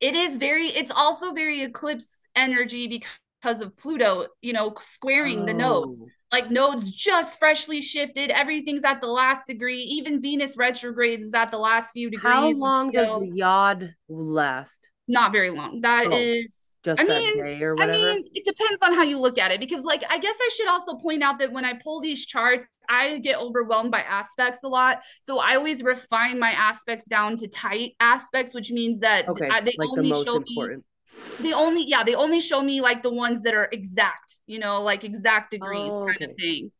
It 0.00 0.14
is 0.14 0.38
very. 0.38 0.68
It's 0.68 0.90
also 0.90 1.32
very 1.32 1.62
eclipse 1.62 2.28
energy 2.34 2.86
because 2.88 3.60
of 3.60 3.76
Pluto. 3.76 4.28
You 4.40 4.54
know, 4.54 4.74
squaring 4.82 5.42
oh. 5.42 5.46
the 5.46 5.54
nodes 5.54 6.02
like 6.34 6.50
nodes 6.50 6.90
just 6.90 7.38
freshly 7.38 7.80
shifted. 7.80 8.28
Everything's 8.30 8.82
at 8.82 9.00
the 9.00 9.06
last 9.06 9.46
degree. 9.46 9.82
Even 9.82 10.20
Venus 10.20 10.56
retrograde 10.56 11.20
is 11.20 11.32
at 11.32 11.52
the 11.52 11.58
last 11.58 11.92
few 11.92 12.10
degrees. 12.10 12.32
How 12.32 12.50
long 12.50 12.90
does 12.90 13.20
the 13.20 13.30
yod 13.36 13.94
last? 14.08 14.76
Not 15.06 15.30
very 15.30 15.50
long. 15.50 15.82
That 15.82 16.08
oh, 16.10 16.16
is, 16.16 16.74
just 16.82 17.00
I 17.00 17.04
mean, 17.04 17.40
I 17.78 17.86
mean, 17.86 18.24
it 18.34 18.44
depends 18.44 18.82
on 18.82 18.94
how 18.94 19.02
you 19.02 19.20
look 19.20 19.38
at 19.38 19.52
it. 19.52 19.60
Because, 19.60 19.84
like, 19.84 20.02
I 20.10 20.18
guess 20.18 20.36
I 20.40 20.50
should 20.56 20.66
also 20.66 20.96
point 20.96 21.22
out 21.22 21.38
that 21.38 21.52
when 21.52 21.64
I 21.64 21.74
pull 21.74 22.00
these 22.00 22.26
charts, 22.26 22.68
I 22.88 23.18
get 23.18 23.38
overwhelmed 23.38 23.92
by 23.92 24.00
aspects 24.00 24.64
a 24.64 24.68
lot. 24.68 25.04
So 25.20 25.38
I 25.38 25.54
always 25.54 25.84
refine 25.84 26.40
my 26.40 26.50
aspects 26.50 27.06
down 27.06 27.36
to 27.36 27.46
tight 27.46 27.92
aspects, 28.00 28.54
which 28.54 28.72
means 28.72 28.98
that 29.00 29.28
okay, 29.28 29.46
they 29.60 29.76
like 29.78 29.88
only 29.90 30.08
the 30.08 30.24
show 30.24 30.36
important. 30.36 30.78
me 30.78 30.84
they 31.40 31.52
only 31.52 31.84
yeah 31.84 32.04
they 32.04 32.14
only 32.14 32.40
show 32.40 32.62
me 32.62 32.80
like 32.80 33.02
the 33.02 33.12
ones 33.12 33.42
that 33.42 33.54
are 33.54 33.68
exact 33.72 34.38
you 34.46 34.58
know 34.58 34.82
like 34.82 35.04
exact 35.04 35.50
degrees 35.50 35.90
oh, 35.90 36.06
kind 36.06 36.30
of 36.30 36.36
thing. 36.36 36.70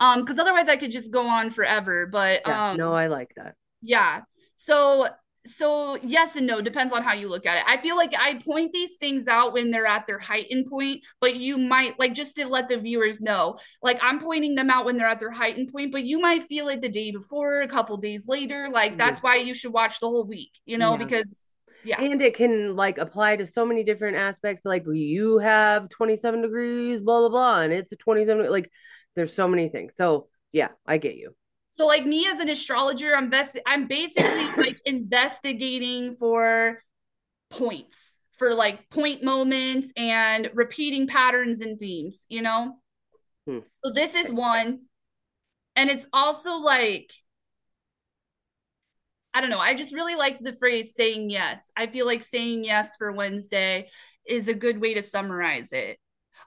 Um 0.00 0.20
because 0.20 0.38
otherwise 0.38 0.68
i 0.68 0.76
could 0.76 0.90
just 0.90 1.10
go 1.10 1.26
on 1.26 1.50
forever 1.50 2.06
but 2.06 2.42
yeah, 2.46 2.70
um 2.70 2.76
no 2.76 2.92
i 2.92 3.06
like 3.08 3.32
that. 3.36 3.54
yeah. 3.82 4.22
So 4.54 5.08
so 5.46 5.96
yes 6.02 6.36
and 6.36 6.46
no 6.46 6.60
depends 6.60 6.92
on 6.92 7.02
how 7.02 7.14
you 7.14 7.28
look 7.28 7.46
at 7.46 7.56
it. 7.58 7.64
I 7.66 7.80
feel 7.80 7.96
like 7.96 8.12
i 8.18 8.34
point 8.34 8.72
these 8.72 8.96
things 8.96 9.28
out 9.28 9.52
when 9.52 9.70
they're 9.70 9.86
at 9.86 10.06
their 10.06 10.18
heightened 10.18 10.66
point 10.66 11.02
but 11.20 11.36
you 11.36 11.56
might 11.58 11.98
like 11.98 12.12
just 12.12 12.36
to 12.36 12.46
let 12.46 12.68
the 12.68 12.76
viewers 12.76 13.20
know 13.20 13.56
like 13.82 13.98
i'm 14.02 14.18
pointing 14.18 14.56
them 14.56 14.68
out 14.68 14.84
when 14.84 14.96
they're 14.96 15.08
at 15.08 15.20
their 15.20 15.30
heightened 15.30 15.72
point 15.72 15.92
but 15.92 16.04
you 16.04 16.18
might 16.18 16.42
feel 16.42 16.68
it 16.68 16.82
the 16.82 16.88
day 16.88 17.10
before 17.12 17.62
a 17.62 17.68
couple 17.68 17.96
days 17.96 18.28
later 18.28 18.68
like 18.70 18.98
that's 18.98 19.22
why 19.22 19.36
you 19.36 19.54
should 19.54 19.72
watch 19.72 20.00
the 20.00 20.08
whole 20.08 20.26
week 20.26 20.50
you 20.66 20.76
know 20.76 20.92
yeah. 20.92 20.98
because 20.98 21.47
yeah. 21.88 22.02
And 22.02 22.20
it 22.20 22.34
can 22.34 22.76
like 22.76 22.98
apply 22.98 23.36
to 23.36 23.46
so 23.46 23.64
many 23.64 23.82
different 23.82 24.18
aspects. 24.18 24.66
Like 24.66 24.84
you 24.86 25.38
have 25.38 25.88
27 25.88 26.42
degrees, 26.42 27.00
blah, 27.00 27.20
blah, 27.20 27.28
blah. 27.30 27.60
And 27.62 27.72
it's 27.72 27.92
a 27.92 27.96
27, 27.96 28.50
like 28.50 28.70
there's 29.16 29.32
so 29.32 29.48
many 29.48 29.70
things. 29.70 29.92
So 29.96 30.28
yeah, 30.52 30.68
I 30.86 30.98
get 30.98 31.16
you. 31.16 31.34
So 31.70 31.86
like 31.86 32.04
me 32.04 32.26
as 32.26 32.40
an 32.40 32.50
astrologer, 32.50 33.16
I'm 33.16 33.30
best 33.30 33.58
I'm 33.66 33.88
basically 33.88 34.48
like 34.58 34.78
investigating 34.84 36.12
for 36.12 36.82
points, 37.50 38.18
for 38.36 38.52
like 38.52 38.90
point 38.90 39.22
moments 39.22 39.90
and 39.96 40.50
repeating 40.52 41.06
patterns 41.06 41.62
and 41.62 41.78
themes, 41.78 42.26
you 42.28 42.42
know? 42.42 42.76
Hmm. 43.46 43.60
So 43.82 43.92
this 43.92 44.14
is 44.14 44.30
one. 44.30 44.80
And 45.74 45.88
it's 45.88 46.06
also 46.12 46.56
like 46.56 47.12
I 49.34 49.40
don't 49.40 49.50
know. 49.50 49.58
I 49.58 49.74
just 49.74 49.94
really 49.94 50.16
like 50.16 50.38
the 50.38 50.54
phrase 50.54 50.94
saying 50.94 51.30
yes. 51.30 51.70
I 51.76 51.86
feel 51.86 52.06
like 52.06 52.22
saying 52.22 52.64
yes 52.64 52.96
for 52.96 53.12
Wednesday 53.12 53.88
is 54.26 54.48
a 54.48 54.54
good 54.54 54.80
way 54.80 54.94
to 54.94 55.02
summarize 55.02 55.72
it. 55.72 55.98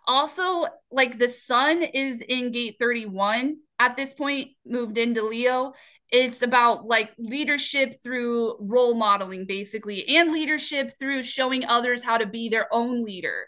Also, 0.07 0.65
like 0.91 1.17
the 1.17 1.29
sun 1.29 1.83
is 1.83 2.21
in 2.21 2.51
gate 2.51 2.77
31 2.79 3.57
at 3.79 3.95
this 3.95 4.13
point, 4.13 4.49
moved 4.65 4.97
into 4.97 5.23
Leo. 5.23 5.73
It's 6.09 6.41
about 6.41 6.85
like 6.85 7.11
leadership 7.17 7.95
through 8.03 8.57
role 8.59 8.95
modeling, 8.95 9.45
basically, 9.45 10.07
and 10.17 10.31
leadership 10.31 10.91
through 10.99 11.23
showing 11.23 11.65
others 11.65 12.03
how 12.03 12.17
to 12.17 12.25
be 12.25 12.49
their 12.49 12.67
own 12.73 13.03
leader. 13.03 13.47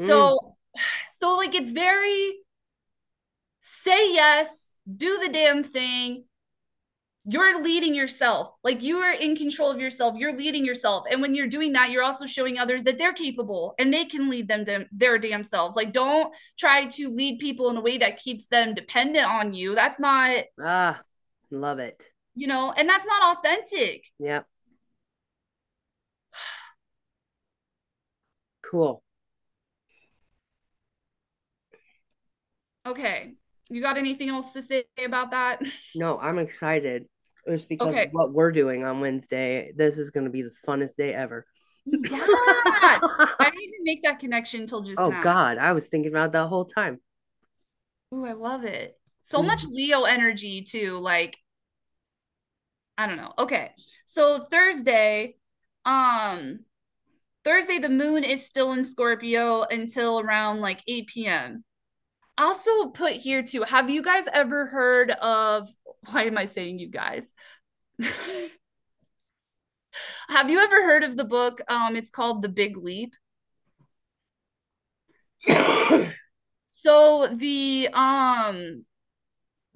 Mm. 0.00 0.06
So, 0.06 0.56
so 1.10 1.36
like 1.36 1.54
it's 1.54 1.72
very 1.72 2.40
say 3.60 4.12
yes, 4.12 4.74
do 4.96 5.18
the 5.22 5.28
damn 5.28 5.64
thing, 5.64 6.24
you're 7.28 7.60
leading 7.60 7.94
yourself. 7.94 8.54
Like 8.62 8.82
you 8.84 8.98
are 8.98 9.12
in 9.12 9.34
control 9.34 9.70
of 9.70 9.80
yourself. 9.80 10.14
You're 10.16 10.36
leading 10.36 10.64
yourself. 10.64 11.06
And 11.10 11.20
when 11.20 11.34
you're 11.34 11.48
doing 11.48 11.72
that, 11.72 11.90
you're 11.90 12.04
also 12.04 12.24
showing 12.24 12.56
others 12.56 12.84
that 12.84 12.98
they're 12.98 13.12
capable 13.12 13.74
and 13.80 13.92
they 13.92 14.04
can 14.04 14.30
lead 14.30 14.46
them 14.46 14.64
to 14.66 14.86
their 14.92 15.18
damn 15.18 15.42
selves. 15.42 15.74
Like 15.74 15.92
don't 15.92 16.32
try 16.56 16.86
to 16.86 17.08
lead 17.08 17.40
people 17.40 17.68
in 17.68 17.76
a 17.76 17.80
way 17.80 17.98
that 17.98 18.18
keeps 18.18 18.46
them 18.46 18.74
dependent 18.74 19.26
on 19.26 19.54
you. 19.54 19.74
That's 19.74 19.98
not 19.98 20.44
ah, 20.62 21.00
love 21.50 21.80
it. 21.80 22.00
You 22.36 22.46
know, 22.46 22.72
and 22.76 22.88
that's 22.88 23.06
not 23.06 23.38
authentic. 23.38 24.06
Yep. 24.20 24.46
Cool. 28.62 29.02
Okay. 32.86 33.34
You 33.68 33.82
got 33.82 33.98
anything 33.98 34.28
else 34.28 34.52
to 34.52 34.62
say 34.62 34.84
about 35.04 35.32
that? 35.32 35.60
No, 35.96 36.18
I'm 36.18 36.38
excited 36.38 37.06
just 37.48 37.68
because 37.68 37.88
okay. 37.88 38.08
what 38.12 38.32
we're 38.32 38.52
doing 38.52 38.84
on 38.84 39.00
Wednesday. 39.00 39.72
This 39.74 39.98
is 39.98 40.10
going 40.10 40.24
to 40.24 40.30
be 40.30 40.42
the 40.42 40.52
funnest 40.66 40.96
day 40.96 41.14
ever. 41.14 41.46
Yeah, 41.84 42.18
I 42.20 43.36
didn't 43.40 43.62
even 43.62 43.84
make 43.84 44.02
that 44.02 44.18
connection 44.18 44.62
until 44.62 44.82
just 44.82 44.98
oh 45.00 45.10
now. 45.10 45.22
God, 45.22 45.58
I 45.58 45.72
was 45.72 45.86
thinking 45.86 46.10
about 46.10 46.32
that 46.32 46.48
whole 46.48 46.64
time. 46.64 47.00
Oh, 48.10 48.24
I 48.24 48.32
love 48.32 48.64
it. 48.64 48.98
So 49.22 49.40
mm. 49.40 49.46
much 49.46 49.64
Leo 49.66 50.02
energy 50.02 50.62
too. 50.62 50.98
Like, 50.98 51.36
I 52.98 53.06
don't 53.06 53.16
know. 53.16 53.32
Okay, 53.38 53.70
so 54.04 54.46
Thursday, 54.50 55.36
um, 55.84 56.60
Thursday 57.44 57.78
the 57.78 57.88
moon 57.88 58.24
is 58.24 58.44
still 58.44 58.72
in 58.72 58.84
Scorpio 58.84 59.62
until 59.62 60.18
around 60.18 60.60
like 60.60 60.82
8 60.88 61.06
p.m. 61.06 61.64
Also 62.38 62.86
put 62.86 63.12
here 63.12 63.42
too. 63.42 63.62
Have 63.62 63.88
you 63.88 64.02
guys 64.02 64.26
ever 64.32 64.66
heard 64.66 65.10
of 65.12 65.68
why 66.06 66.24
am 66.24 66.38
I 66.38 66.44
saying 66.44 66.78
you 66.78 66.88
guys? 66.88 67.32
Have 70.28 70.50
you 70.50 70.60
ever 70.60 70.82
heard 70.82 71.04
of 71.04 71.16
the 71.16 71.24
book? 71.24 71.60
Um, 71.68 71.96
it's 71.96 72.10
called 72.10 72.42
The 72.42 72.48
Big 72.48 72.76
Leap. 72.76 73.14
so 76.74 77.28
the 77.32 77.88
um 77.92 78.84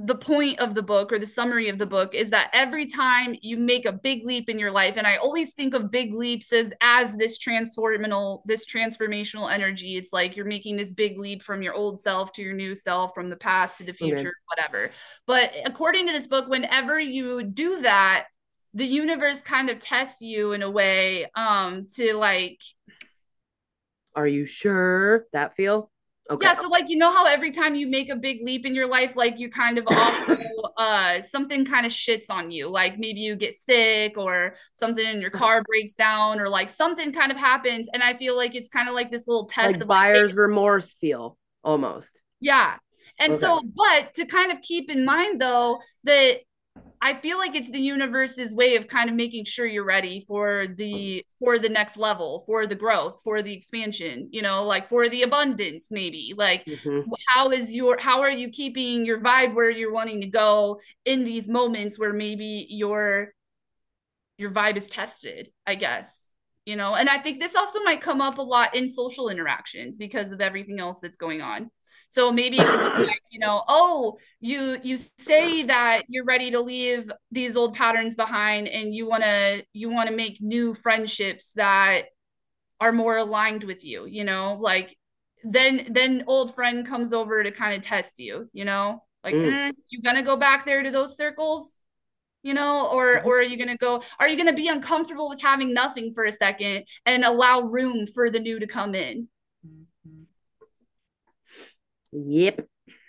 the 0.03 0.15
point 0.15 0.59
of 0.61 0.75
the 0.75 0.83
book 0.83 1.13
or 1.13 1.19
the 1.19 1.27
summary 1.27 1.69
of 1.69 1.79
the 1.79 1.87
book 1.87 2.15
is 2.15 2.31
that 2.31 2.51
every 2.53 2.87
time 2.87 3.37
you 3.43 3.57
make 3.57 3.85
a 3.85 3.93
big 3.93 4.25
leap 4.25 4.49
in 4.49 4.59
your 4.59 4.71
life 4.71 4.97
and 4.97 5.07
i 5.07 5.17
always 5.17 5.53
think 5.53 5.75
of 5.75 5.91
big 5.91 6.15
leaps 6.15 6.53
as 6.53 6.73
as 6.81 7.17
this 7.17 7.39
transformational 7.39 8.43
this 8.47 8.67
transformational 8.67 9.53
energy. 9.53 9.97
It's 9.97 10.13
like 10.13 10.37
you're 10.37 10.47
making 10.47 10.77
this 10.77 10.93
big 10.93 11.19
leap 11.19 11.43
from 11.43 11.63
your 11.63 11.75
old 11.75 12.01
self 12.01 12.33
to 12.33 12.43
your 12.43 12.55
new 12.55 12.75
self 12.75 13.15
from 13.15 13.29
the 13.29 13.37
past 13.37 13.79
to 13.79 13.85
the 13.85 13.93
future 13.93 14.19
okay. 14.19 14.31
whatever. 14.47 14.91
But 15.27 15.53
according 15.65 16.07
to 16.07 16.13
this 16.13 16.27
book 16.27 16.49
whenever 16.49 16.99
you 16.99 17.43
do 17.43 17.83
that 17.83 18.27
the 18.75 18.87
universe 18.87 19.43
kind 19.43 19.69
of 19.69 19.81
tests 19.81 20.21
you 20.21 20.53
in 20.53 20.63
a 20.63 20.71
way 20.71 21.27
um 21.35 21.87
to 21.97 22.15
like 22.15 22.61
are 24.15 24.27
you 24.27 24.47
sure 24.47 25.27
that 25.33 25.57
feel 25.57 25.91
Okay. 26.31 26.47
Yeah, 26.47 26.55
so 26.55 26.69
like 26.69 26.89
you 26.89 26.97
know 26.97 27.11
how 27.11 27.27
every 27.27 27.51
time 27.51 27.75
you 27.75 27.89
make 27.89 28.09
a 28.09 28.15
big 28.15 28.39
leap 28.43 28.65
in 28.65 28.75
your 28.75 28.87
life, 28.87 29.17
like 29.17 29.41
you 29.41 29.51
kind 29.51 29.79
of 29.79 29.87
also 29.89 30.37
uh 30.77 31.21
something 31.21 31.65
kind 31.65 31.85
of 31.85 31.91
shits 31.91 32.31
on 32.31 32.53
you. 32.53 32.69
Like 32.69 32.99
maybe 32.99 33.21
you 33.21 33.35
get 33.35 33.55
sick 33.55 34.17
or 34.17 34.55
something 34.73 35.05
in 35.05 35.21
your 35.21 35.31
car 35.31 35.63
breaks 35.65 35.95
down 35.97 36.39
or 36.39 36.49
like 36.49 36.71
something 36.71 37.13
kind 37.13 37.33
of 37.33 37.39
happens. 37.39 37.89
And 37.93 38.03
I 38.03 38.17
feel 38.17 38.37
like 38.37 38.55
it's 38.55 38.69
kind 38.69 38.89
of 38.89 38.95
like 38.95 39.11
this 39.11 39.27
little 39.27 39.47
test 39.47 39.75
like 39.75 39.83
of 39.83 39.89
buyer's 39.89 40.31
like, 40.31 40.39
remorse 40.39 40.93
feel 41.01 41.37
almost. 41.65 42.23
Yeah. 42.41 42.77
And 43.19 43.33
okay. 43.33 43.41
so, 43.41 43.61
but 43.75 44.15
to 44.15 44.27
kind 44.27 44.53
of 44.53 44.61
keep 44.63 44.89
in 44.89 45.05
mind 45.05 45.41
though 45.41 45.81
that 46.05 46.39
I 47.03 47.15
feel 47.15 47.39
like 47.39 47.55
it's 47.55 47.71
the 47.71 47.81
universe's 47.81 48.55
way 48.55 48.77
of 48.77 48.87
kind 48.87 49.09
of 49.09 49.17
making 49.17 49.47
sure 49.47 49.67
you're 49.67 49.85
ready 49.85 50.21
for 50.29 50.67
the 50.67 51.25
for 51.39 51.59
the 51.59 51.69
next 51.69 51.97
level, 51.97 52.45
for 52.47 52.67
the 52.67 52.75
growth, 52.75 53.23
for 53.25 53.43
the 53.43 53.55
expansion, 53.55 54.29
you 54.31 54.43
know, 54.43 54.65
like 54.65 54.87
for 54.87 55.09
the 55.09 55.23
abundance 55.23 55.91
maybe. 55.91 56.35
Like 56.37 56.67
mm-hmm. 56.67 57.11
how 57.29 57.51
is 57.51 57.73
your 57.73 57.99
how 57.99 58.21
are 58.21 58.31
you 58.31 58.51
keeping 58.51 59.07
your 59.07 59.19
vibe 59.19 59.55
where 59.55 59.71
you're 59.71 59.93
wanting 59.93 60.21
to 60.21 60.27
go 60.27 60.79
in 61.07 61.25
these 61.25 61.49
moments 61.49 61.99
where 61.99 62.13
maybe 62.13 62.67
your 62.69 63.33
your 64.37 64.51
vibe 64.51 64.77
is 64.77 64.89
tested, 64.89 65.51
I 65.67 65.77
guess. 65.77 66.29
You 66.67 66.77
know, 66.77 66.95
and 66.95 67.09
I 67.09 67.19
think 67.19 67.41
this 67.41 67.57
also 67.57 67.83
might 67.83 68.03
come 68.03 68.21
up 68.21 68.37
a 68.37 68.43
lot 68.43 68.77
in 68.77 68.89
social 68.89 69.31
interactions 69.31 69.97
because 69.97 70.33
of 70.33 70.43
everything 70.43 70.79
else 70.79 71.01
that's 71.01 71.17
going 71.17 71.41
on. 71.41 71.71
So 72.11 72.33
maybe 72.33 72.59
it 72.59 72.67
could 72.67 72.97
be 72.97 73.07
like, 73.07 73.23
you 73.31 73.39
know, 73.39 73.63
oh, 73.69 74.19
you 74.41 74.79
you 74.83 74.97
say 74.97 75.63
that 75.63 76.03
you're 76.09 76.25
ready 76.25 76.51
to 76.51 76.61
leave 76.61 77.11
these 77.31 77.57
old 77.57 77.75
patterns 77.75 78.17
behind 78.17 78.67
and 78.67 78.93
you 78.93 79.09
want 79.09 79.23
to 79.23 79.65
you 79.73 79.91
want 79.91 80.09
to 80.09 80.15
make 80.15 80.43
new 80.43 80.75
friendships 80.75 81.53
that 81.55 82.07
are 82.81 82.91
more 82.91 83.17
aligned 83.17 83.63
with 83.63 83.85
you, 83.85 84.07
you 84.07 84.25
know? 84.25 84.59
Like 84.61 84.97
then 85.45 85.87
then 85.89 86.25
old 86.27 86.53
friend 86.53 86.85
comes 86.85 87.13
over 87.13 87.45
to 87.45 87.53
kind 87.53 87.77
of 87.77 87.83
test 87.83 88.19
you, 88.19 88.51
you 88.53 88.65
know? 88.65 89.05
Like, 89.23 89.35
mm. 89.35 89.53
eh, 89.53 89.73
you 89.89 90.03
gonna 90.03 90.25
go 90.25 90.37
back 90.37 90.67
there 90.67 90.83
to 90.83 90.91
those 90.91 91.17
circles? 91.17 91.79
you 92.43 92.55
know 92.55 92.89
or 92.89 93.17
mm-hmm. 93.17 93.29
or 93.29 93.39
are 93.41 93.43
you 93.43 93.59
going 93.59 93.69
to 93.69 93.77
go 93.77 94.03
are 94.19 94.27
you 94.27 94.35
going 94.35 94.49
to 94.49 94.55
be 94.55 94.69
uncomfortable 94.69 95.29
with 95.29 95.43
having 95.43 95.75
nothing 95.75 96.11
for 96.11 96.25
a 96.25 96.33
second 96.33 96.85
and 97.05 97.23
allow 97.23 97.61
room 97.61 98.07
for 98.07 98.31
the 98.31 98.41
new 98.41 98.59
to 98.59 98.67
come 98.67 98.95
in 98.95 99.29
yep 102.13 102.67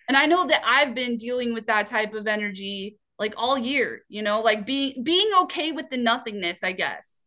and 0.08 0.18
i 0.18 0.26
know 0.26 0.46
that 0.46 0.62
i've 0.66 0.94
been 0.96 1.18
dealing 1.18 1.54
with 1.54 1.68
that 1.68 1.88
type 1.88 2.14
of 2.14 2.28
energy 2.28 2.98
like 3.20 3.34
all 3.38 3.58
year 3.58 4.02
you 4.10 4.22
know 4.22 4.42
like 4.42 4.66
being 4.66 5.04
being 5.04 5.30
okay 5.42 5.72
with 5.72 5.90
the 5.90 5.98
nothingness 5.98 6.64
i 6.64 6.72
guess 6.72 7.24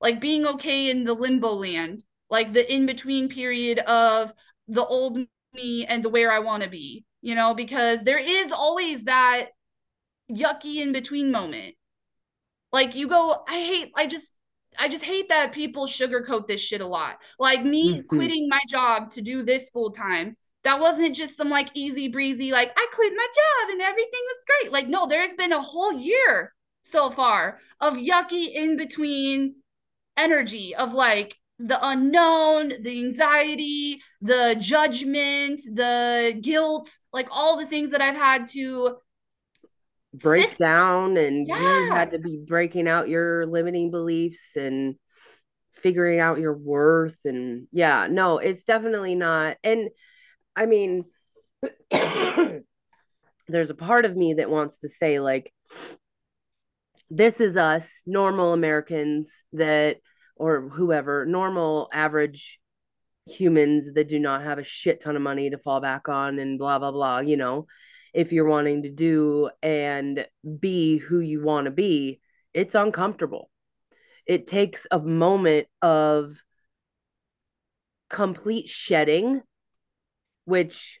like 0.00 0.20
being 0.20 0.46
okay 0.46 0.90
in 0.90 1.04
the 1.04 1.14
limbo 1.14 1.52
land 1.52 2.02
like 2.30 2.52
the 2.52 2.74
in 2.74 2.86
between 2.86 3.28
period 3.28 3.78
of 3.80 4.32
the 4.68 4.84
old 4.84 5.18
me 5.54 5.86
and 5.86 6.02
the 6.02 6.08
where 6.08 6.30
i 6.30 6.38
want 6.38 6.62
to 6.62 6.68
be 6.68 7.04
you 7.20 7.34
know 7.34 7.54
because 7.54 8.04
there 8.04 8.18
is 8.18 8.52
always 8.52 9.04
that 9.04 9.48
yucky 10.30 10.80
in 10.80 10.92
between 10.92 11.30
moment. 11.30 11.74
Like 12.72 12.94
you 12.94 13.08
go, 13.08 13.42
I 13.48 13.60
hate, 13.60 13.92
I 13.96 14.06
just, 14.06 14.34
I 14.78 14.88
just 14.88 15.04
hate 15.04 15.30
that 15.30 15.52
people 15.52 15.86
sugarcoat 15.86 16.46
this 16.46 16.60
shit 16.60 16.80
a 16.80 16.86
lot. 16.86 17.22
Like 17.38 17.64
me 17.64 17.94
mm-hmm. 17.94 18.06
quitting 18.06 18.48
my 18.48 18.60
job 18.68 19.10
to 19.10 19.22
do 19.22 19.42
this 19.42 19.70
full 19.70 19.90
time. 19.90 20.36
That 20.68 20.80
wasn't 20.80 21.16
just 21.16 21.34
some 21.34 21.48
like 21.48 21.70
easy 21.72 22.08
breezy, 22.08 22.52
like 22.52 22.70
I 22.76 22.86
quit 22.92 23.14
my 23.16 23.26
job 23.26 23.70
and 23.70 23.80
everything 23.80 24.20
was 24.26 24.36
great. 24.46 24.70
Like, 24.70 24.86
no, 24.86 25.06
there's 25.06 25.32
been 25.32 25.52
a 25.52 25.62
whole 25.62 25.94
year 25.94 26.52
so 26.82 27.08
far 27.08 27.58
of 27.80 27.94
yucky 27.94 28.52
in 28.52 28.76
between 28.76 29.54
energy 30.18 30.74
of 30.74 30.92
like 30.92 31.36
the 31.58 31.78
unknown, 31.80 32.74
the 32.82 32.98
anxiety, 33.02 34.02
the 34.20 34.58
judgment, 34.60 35.58
the 35.72 36.38
guilt, 36.38 36.90
like 37.14 37.28
all 37.30 37.56
the 37.56 37.64
things 37.64 37.92
that 37.92 38.02
I've 38.02 38.14
had 38.14 38.48
to 38.48 38.98
break 40.12 40.50
Sit. 40.50 40.58
down 40.58 41.16
and 41.16 41.48
yeah. 41.48 41.56
you 41.56 41.90
had 41.90 42.10
to 42.10 42.18
be 42.18 42.44
breaking 42.46 42.86
out 42.86 43.08
your 43.08 43.46
limiting 43.46 43.90
beliefs 43.90 44.54
and 44.54 44.96
figuring 45.72 46.20
out 46.20 46.40
your 46.40 46.58
worth 46.58 47.16
and 47.24 47.68
yeah 47.72 48.08
no 48.10 48.38
it's 48.38 48.64
definitely 48.64 49.14
not 49.14 49.56
and 49.62 49.88
i 50.58 50.66
mean 50.66 51.04
there's 53.48 53.70
a 53.70 53.74
part 53.74 54.04
of 54.04 54.16
me 54.16 54.34
that 54.34 54.50
wants 54.50 54.78
to 54.78 54.88
say 54.88 55.20
like 55.20 55.52
this 57.10 57.40
is 57.40 57.56
us 57.56 58.02
normal 58.06 58.52
americans 58.52 59.30
that 59.52 59.96
or 60.36 60.68
whoever 60.68 61.24
normal 61.24 61.88
average 61.92 62.58
humans 63.26 63.92
that 63.94 64.08
do 64.08 64.18
not 64.18 64.42
have 64.42 64.58
a 64.58 64.64
shit 64.64 65.00
ton 65.00 65.16
of 65.16 65.22
money 65.22 65.50
to 65.50 65.58
fall 65.58 65.80
back 65.80 66.08
on 66.08 66.38
and 66.38 66.58
blah 66.58 66.78
blah 66.78 66.92
blah 66.92 67.18
you 67.20 67.36
know 67.36 67.66
if 68.14 68.32
you're 68.32 68.48
wanting 68.48 68.82
to 68.82 68.90
do 68.90 69.50
and 69.62 70.26
be 70.58 70.98
who 70.98 71.20
you 71.20 71.42
want 71.42 71.66
to 71.66 71.70
be, 71.70 72.20
it's 72.54 72.74
uncomfortable. 72.74 73.50
It 74.26 74.46
takes 74.46 74.86
a 74.90 74.98
moment 74.98 75.68
of 75.82 76.36
complete 78.10 78.68
shedding, 78.68 79.42
which 80.48 80.98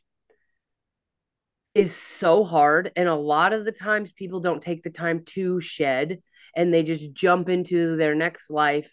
is 1.74 1.96
so 1.96 2.44
hard. 2.44 2.92
And 2.96 3.08
a 3.08 3.14
lot 3.14 3.54
of 3.54 3.64
the 3.64 3.72
times, 3.72 4.12
people 4.12 4.40
don't 4.40 4.62
take 4.62 4.82
the 4.82 4.90
time 4.90 5.24
to 5.28 5.58
shed 5.58 6.20
and 6.54 6.72
they 6.72 6.82
just 6.82 7.12
jump 7.12 7.48
into 7.48 7.96
their 7.96 8.14
next 8.14 8.50
life 8.50 8.92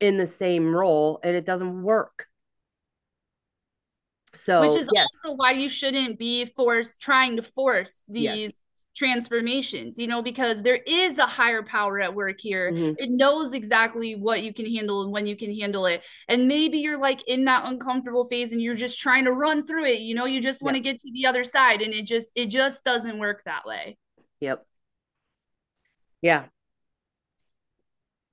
in 0.00 0.16
the 0.16 0.26
same 0.26 0.74
role 0.74 1.20
and 1.22 1.36
it 1.36 1.46
doesn't 1.46 1.82
work. 1.82 2.26
So, 4.34 4.62
which 4.62 4.80
is 4.80 4.90
yes. 4.92 5.06
also 5.24 5.36
why 5.36 5.52
you 5.52 5.68
shouldn't 5.68 6.18
be 6.18 6.46
forced 6.46 7.00
trying 7.00 7.36
to 7.36 7.42
force 7.42 8.02
these 8.08 8.24
yes. 8.24 8.60
Transformations, 8.94 9.98
you 9.98 10.06
know, 10.06 10.22
because 10.22 10.62
there 10.62 10.80
is 10.86 11.18
a 11.18 11.26
higher 11.26 11.62
power 11.62 12.00
at 12.00 12.14
work 12.14 12.40
here. 12.40 12.72
Mm-hmm. 12.72 12.94
It 12.98 13.10
knows 13.10 13.54
exactly 13.54 14.14
what 14.14 14.42
you 14.42 14.52
can 14.52 14.66
handle 14.66 15.02
and 15.02 15.12
when 15.12 15.26
you 15.26 15.36
can 15.36 15.54
handle 15.54 15.86
it. 15.86 16.04
And 16.28 16.48
maybe 16.48 16.78
you're 16.78 16.98
like 16.98 17.26
in 17.28 17.44
that 17.46 17.64
uncomfortable 17.64 18.24
phase 18.24 18.52
and 18.52 18.60
you're 18.60 18.74
just 18.74 19.00
trying 19.00 19.24
to 19.24 19.32
run 19.32 19.64
through 19.64 19.86
it, 19.86 20.00
you 20.00 20.14
know, 20.14 20.26
you 20.26 20.40
just 20.40 20.62
want 20.62 20.76
to 20.76 20.80
get 20.80 21.00
to 21.00 21.12
the 21.12 21.26
other 21.26 21.44
side 21.44 21.82
and 21.82 21.94
it 21.94 22.06
just 22.06 22.32
it 22.36 22.46
just 22.46 22.84
doesn't 22.84 23.18
work 23.18 23.42
that 23.44 23.64
way. 23.64 23.96
Yep. 24.40 24.66
Yeah. 26.20 26.44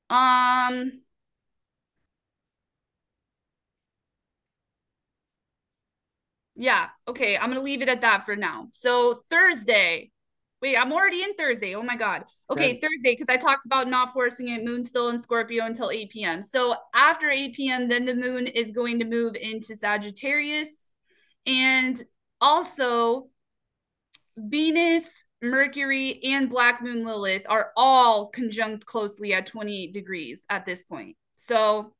Um 0.09 1.01
Yeah. 6.55 6.89
Okay. 7.07 7.37
I'm 7.37 7.53
to 7.53 7.61
leave 7.61 7.81
it 7.81 7.87
at 7.87 8.01
that 8.01 8.25
for 8.25 8.35
now. 8.35 8.67
So 8.71 9.21
Thursday. 9.29 10.11
Wait, 10.61 10.75
I'm 10.75 10.91
already 10.91 11.23
in 11.23 11.33
Thursday. 11.35 11.75
Oh 11.75 11.81
my 11.81 11.95
God. 11.95 12.25
Okay, 12.49 12.73
Good. 12.73 12.81
Thursday, 12.81 13.13
because 13.13 13.29
I 13.29 13.37
talked 13.37 13.65
about 13.65 13.87
not 13.87 14.11
forcing 14.11 14.49
it. 14.49 14.63
Moon 14.63 14.83
still 14.83 15.09
in 15.09 15.17
Scorpio 15.17 15.65
until 15.65 15.89
8 15.89 16.09
p.m. 16.09 16.41
So 16.41 16.75
after 16.93 17.29
8 17.29 17.53
p.m., 17.55 17.87
then 17.87 18.05
the 18.05 18.15
moon 18.15 18.45
is 18.45 18.71
going 18.71 18.99
to 18.99 19.05
move 19.05 19.35
into 19.35 19.73
Sagittarius. 19.75 20.89
And 21.45 22.01
also, 22.41 23.27
Venus, 24.35 25.23
Mercury, 25.41 26.19
and 26.25 26.49
Black 26.49 26.81
Moon 26.81 27.05
Lilith 27.05 27.45
are 27.47 27.71
all 27.77 28.27
conjunct 28.27 28.85
closely 28.85 29.33
at 29.33 29.45
28 29.45 29.93
degrees 29.93 30.45
at 30.49 30.65
this 30.65 30.83
point. 30.83 31.15
So 31.37 31.93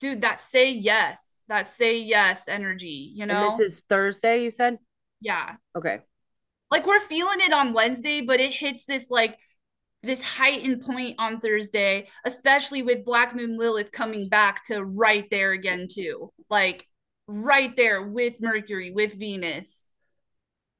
dude, 0.00 0.22
that 0.22 0.38
say 0.38 0.72
yes, 0.72 1.40
that 1.48 1.66
say 1.66 2.00
yes 2.00 2.48
energy, 2.48 3.12
you 3.14 3.26
know? 3.26 3.50
And 3.50 3.60
this 3.60 3.72
is 3.72 3.82
Thursday, 3.88 4.44
you 4.44 4.50
said? 4.50 4.78
Yeah. 5.20 5.56
Okay. 5.76 6.00
Like 6.70 6.86
we're 6.86 7.00
feeling 7.00 7.40
it 7.40 7.52
on 7.52 7.72
Wednesday, 7.72 8.20
but 8.22 8.40
it 8.40 8.52
hits 8.52 8.84
this 8.84 9.10
like 9.10 9.38
this 10.02 10.22
heightened 10.22 10.82
point 10.82 11.16
on 11.18 11.40
Thursday, 11.40 12.08
especially 12.24 12.82
with 12.82 13.04
Black 13.04 13.34
Moon 13.34 13.58
Lilith 13.58 13.92
coming 13.92 14.28
back 14.28 14.64
to 14.66 14.82
right 14.82 15.28
there 15.30 15.52
again, 15.52 15.88
too. 15.90 16.32
Like 16.48 16.86
right 17.26 17.74
there 17.76 18.02
with 18.02 18.40
Mercury, 18.40 18.90
with 18.90 19.14
Venus. 19.14 19.88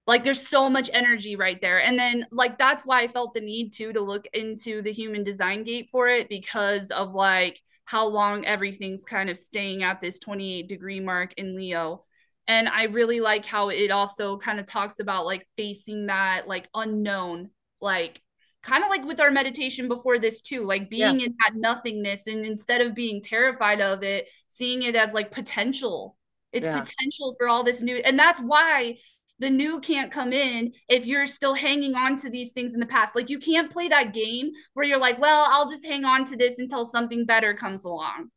Like 0.07 0.25
there's 0.25 0.47
so 0.47 0.69
much 0.69 0.91
energy 0.93 1.37
right 1.37 1.61
there. 1.61 1.81
And 1.81 1.99
then 1.99 2.27
like 2.33 2.59
that's 2.59 2.85
why 2.87 3.03
I 3.03 3.09
felt 3.09 3.35
the 3.35 3.41
need 3.41 3.73
to 3.75 3.93
to 3.93 4.01
look 4.01 4.27
into 4.33 4.83
the 4.83 4.93
human 4.93 5.23
design 5.23 5.63
gate 5.63 5.89
for 5.91 6.09
it 6.09 6.29
because 6.29 6.91
of 6.91 7.15
like 7.15 7.61
how 7.85 8.07
long 8.07 8.45
everything's 8.45 9.05
kind 9.05 9.31
of 9.31 9.37
staying 9.37 9.83
at 9.83 10.01
this 10.01 10.19
28 10.19 10.69
degree 10.69 11.01
mark 11.01 11.35
in 11.35 11.55
Leo. 11.55 12.03
And 12.49 12.69
I 12.69 12.85
really 12.85 13.21
like 13.21 13.47
how 13.47 13.69
it 13.69 13.91
also 13.91 14.37
kind 14.39 14.59
of 14.59 14.67
talks 14.67 14.99
about 14.99 15.27
like 15.27 15.47
facing 15.57 16.07
that 16.07 16.49
like 16.49 16.69
unknown, 16.75 17.51
like 17.81 18.21
kind 18.63 18.85
of 18.85 18.91
like 18.91 19.05
with 19.05 19.21
our 19.21 19.31
meditation 19.31 19.89
before 19.89 20.19
this 20.19 20.41
too, 20.41 20.65
like 20.65 20.91
being 20.91 21.21
yeah. 21.21 21.27
in 21.27 21.37
that 21.39 21.55
nothingness 21.55 22.27
and 22.27 22.45
instead 22.45 22.81
of 22.81 22.95
being 22.95 23.23
terrified 23.23 23.81
of 23.81 24.03
it, 24.03 24.29
seeing 24.49 24.83
it 24.83 24.97
as 24.97 25.13
like 25.13 25.31
potential. 25.31 26.17
It's 26.53 26.67
yeah. 26.67 26.81
potential 26.81 27.35
for 27.39 27.49
all 27.49 27.63
this 27.63 27.81
new. 27.81 27.97
And 27.97 28.19
that's 28.19 28.41
why 28.41 28.97
the 29.39 29.51
new 29.51 29.81
can't 29.81 30.13
come 30.13 30.33
in 30.33 30.73
if 30.89 31.07
you're 31.07 31.27
still 31.27 31.55
hanging 31.55 31.95
on 31.95 32.17
to 32.17 32.29
these 32.31 32.53
things 32.53 32.75
in 32.75 32.81
the 32.81 32.87
past. 32.87 33.17
Like 33.17 33.31
you 33.31 33.39
can't 33.39 33.71
play 33.71 33.89
that 33.89 34.13
game 34.13 34.51
where 34.75 34.85
you're 34.85 34.99
like, 34.99 35.19
well, 35.19 35.47
I'll 35.49 35.69
just 35.69 35.87
hang 35.87 36.05
on 36.05 36.25
to 36.27 36.37
this 36.37 36.59
until 36.59 36.85
something 36.85 37.25
better 37.25 37.55
comes 37.55 37.85
along. 37.85 38.31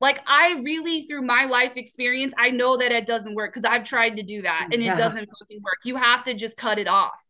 Like 0.00 0.20
I 0.26 0.60
really 0.62 1.02
through 1.02 1.22
my 1.22 1.46
life 1.46 1.76
experience, 1.76 2.34
I 2.38 2.50
know 2.50 2.76
that 2.76 2.92
it 2.92 3.06
doesn't 3.06 3.34
work 3.34 3.52
because 3.52 3.64
I've 3.64 3.84
tried 3.84 4.16
to 4.16 4.22
do 4.22 4.42
that 4.42 4.68
and 4.72 4.82
yeah. 4.82 4.92
it 4.92 4.96
doesn't 4.96 5.28
fucking 5.38 5.62
work. 5.62 5.78
You 5.84 5.96
have 5.96 6.24
to 6.24 6.34
just 6.34 6.56
cut 6.56 6.78
it 6.78 6.88
off 6.88 7.22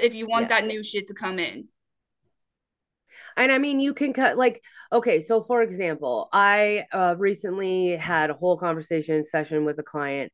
if 0.00 0.14
you 0.14 0.26
want 0.28 0.44
yeah. 0.48 0.60
that 0.60 0.66
new 0.66 0.82
shit 0.82 1.08
to 1.08 1.14
come 1.14 1.38
in. 1.38 1.68
And 3.36 3.50
I 3.50 3.58
mean, 3.58 3.80
you 3.80 3.92
can 3.94 4.12
cut 4.12 4.36
like 4.36 4.62
okay. 4.92 5.20
So 5.20 5.42
for 5.42 5.62
example, 5.62 6.28
I 6.32 6.84
uh, 6.92 7.16
recently 7.18 7.96
had 7.96 8.30
a 8.30 8.34
whole 8.34 8.56
conversation 8.56 9.24
session 9.24 9.64
with 9.64 9.78
a 9.78 9.82
client 9.82 10.32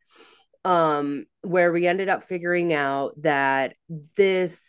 um 0.65 1.25
where 1.43 1.73
we 1.73 1.87
ended 1.87 2.09
up 2.09 2.25
figuring 2.25 2.73
out 2.73 3.13
that 3.23 3.77
this 4.17 4.61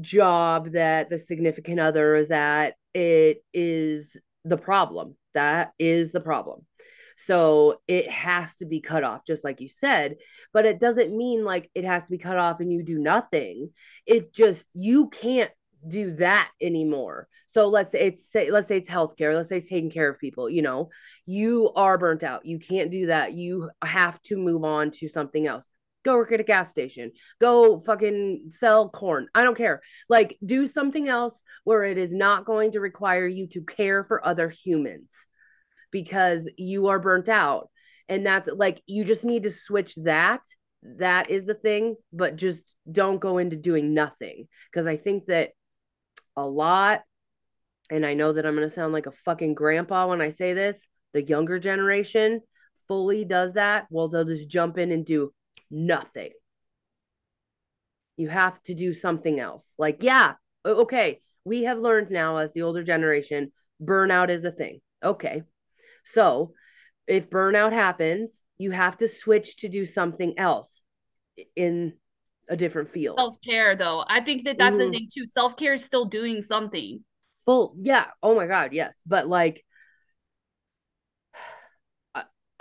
job 0.00 0.72
that 0.72 1.10
the 1.10 1.18
significant 1.18 1.80
other 1.80 2.14
is 2.14 2.30
at 2.30 2.74
it 2.94 3.44
is 3.52 4.16
the 4.44 4.56
problem 4.56 5.16
that 5.34 5.72
is 5.78 6.12
the 6.12 6.20
problem 6.20 6.64
so 7.16 7.80
it 7.86 8.10
has 8.10 8.56
to 8.56 8.64
be 8.64 8.80
cut 8.80 9.04
off 9.04 9.26
just 9.26 9.44
like 9.44 9.60
you 9.60 9.68
said 9.68 10.16
but 10.52 10.64
it 10.66 10.80
doesn't 10.80 11.16
mean 11.16 11.44
like 11.44 11.70
it 11.74 11.84
has 11.84 12.04
to 12.04 12.10
be 12.10 12.18
cut 12.18 12.38
off 12.38 12.60
and 12.60 12.72
you 12.72 12.82
do 12.82 12.98
nothing 12.98 13.70
it 14.06 14.32
just 14.32 14.66
you 14.74 15.08
can't 15.08 15.50
do 15.86 16.14
that 16.16 16.50
anymore 16.60 17.28
so 17.52 17.68
let's 17.68 17.92
say 17.92 18.06
it's 18.06 18.32
say 18.32 18.50
let's 18.50 18.66
say 18.66 18.78
it's 18.78 18.88
healthcare. 18.88 19.36
Let's 19.36 19.50
say 19.50 19.58
it's 19.58 19.68
taking 19.68 19.90
care 19.90 20.08
of 20.08 20.18
people. 20.18 20.48
You 20.48 20.62
know, 20.62 20.88
you 21.26 21.70
are 21.76 21.98
burnt 21.98 22.22
out. 22.22 22.46
You 22.46 22.58
can't 22.58 22.90
do 22.90 23.08
that. 23.08 23.34
You 23.34 23.70
have 23.84 24.20
to 24.22 24.38
move 24.38 24.64
on 24.64 24.90
to 24.92 25.08
something 25.08 25.46
else. 25.46 25.66
Go 26.04 26.16
work 26.16 26.32
at 26.32 26.40
a 26.40 26.44
gas 26.44 26.70
station. 26.70 27.12
Go 27.40 27.80
fucking 27.80 28.50
sell 28.50 28.88
corn. 28.88 29.28
I 29.34 29.42
don't 29.42 29.56
care. 29.56 29.80
Like 30.08 30.38
do 30.44 30.66
something 30.66 31.08
else 31.08 31.42
where 31.64 31.84
it 31.84 31.98
is 31.98 32.12
not 32.12 32.44
going 32.44 32.72
to 32.72 32.80
require 32.80 33.26
you 33.26 33.46
to 33.48 33.62
care 33.62 34.04
for 34.04 34.24
other 34.26 34.50
humans 34.50 35.12
because 35.90 36.50
you 36.56 36.88
are 36.88 36.98
burnt 36.98 37.28
out. 37.28 37.68
And 38.08 38.26
that's 38.26 38.48
like 38.52 38.82
you 38.86 39.04
just 39.04 39.24
need 39.24 39.44
to 39.44 39.50
switch 39.50 39.94
that 39.96 40.40
that 40.82 41.30
is 41.30 41.46
the 41.46 41.54
thing, 41.54 41.96
but 42.12 42.36
just 42.36 42.62
don't 42.90 43.20
go 43.20 43.38
into 43.38 43.56
doing 43.56 43.94
nothing. 43.94 44.48
Because 44.70 44.86
I 44.86 44.96
think 44.96 45.26
that 45.26 45.50
a 46.36 46.46
lot, 46.46 47.02
and 47.90 48.04
I 48.04 48.14
know 48.14 48.32
that 48.32 48.44
I'm 48.44 48.56
going 48.56 48.68
to 48.68 48.74
sound 48.74 48.92
like 48.92 49.06
a 49.06 49.12
fucking 49.24 49.54
grandpa 49.54 50.08
when 50.08 50.20
I 50.20 50.30
say 50.30 50.54
this, 50.54 50.76
the 51.12 51.22
younger 51.22 51.58
generation 51.58 52.40
fully 52.88 53.24
does 53.24 53.54
that. 53.54 53.86
Well, 53.90 54.08
they'll 54.08 54.24
just 54.24 54.48
jump 54.48 54.78
in 54.78 54.90
and 54.92 55.04
do 55.04 55.32
nothing. 55.72 56.30
You 58.16 58.28
have 58.28 58.62
to 58.64 58.74
do 58.74 58.92
something 58.94 59.40
else. 59.40 59.74
Like, 59.78 60.02
yeah, 60.02 60.34
okay, 60.64 61.20
we 61.44 61.64
have 61.64 61.78
learned 61.78 62.10
now 62.10 62.36
as 62.36 62.52
the 62.52 62.62
older 62.62 62.84
generation, 62.84 63.52
burnout 63.82 64.28
is 64.28 64.44
a 64.44 64.52
thing. 64.52 64.80
Okay. 65.02 65.42
So 66.04 66.52
if 67.06 67.30
burnout 67.30 67.72
happens, 67.72 68.40
you 68.58 68.70
have 68.70 68.98
to 68.98 69.08
switch 69.08 69.56
to 69.58 69.68
do 69.68 69.84
something 69.84 70.38
else 70.38 70.82
in 71.56 71.94
a 72.48 72.56
different 72.56 72.90
field. 72.90 73.18
Self 73.18 73.40
care, 73.40 73.74
though, 73.74 74.04
I 74.06 74.20
think 74.20 74.44
that 74.44 74.58
that's 74.58 74.76
mm. 74.76 74.86
the 74.86 74.90
thing 74.90 75.08
too. 75.12 75.26
Self 75.26 75.56
care 75.56 75.72
is 75.72 75.84
still 75.84 76.04
doing 76.04 76.42
something. 76.42 77.02
Full, 77.46 77.74
yeah. 77.80 78.06
Oh 78.22 78.36
my 78.36 78.46
god, 78.46 78.72
yes. 78.72 79.00
But 79.06 79.26
like, 79.26 79.64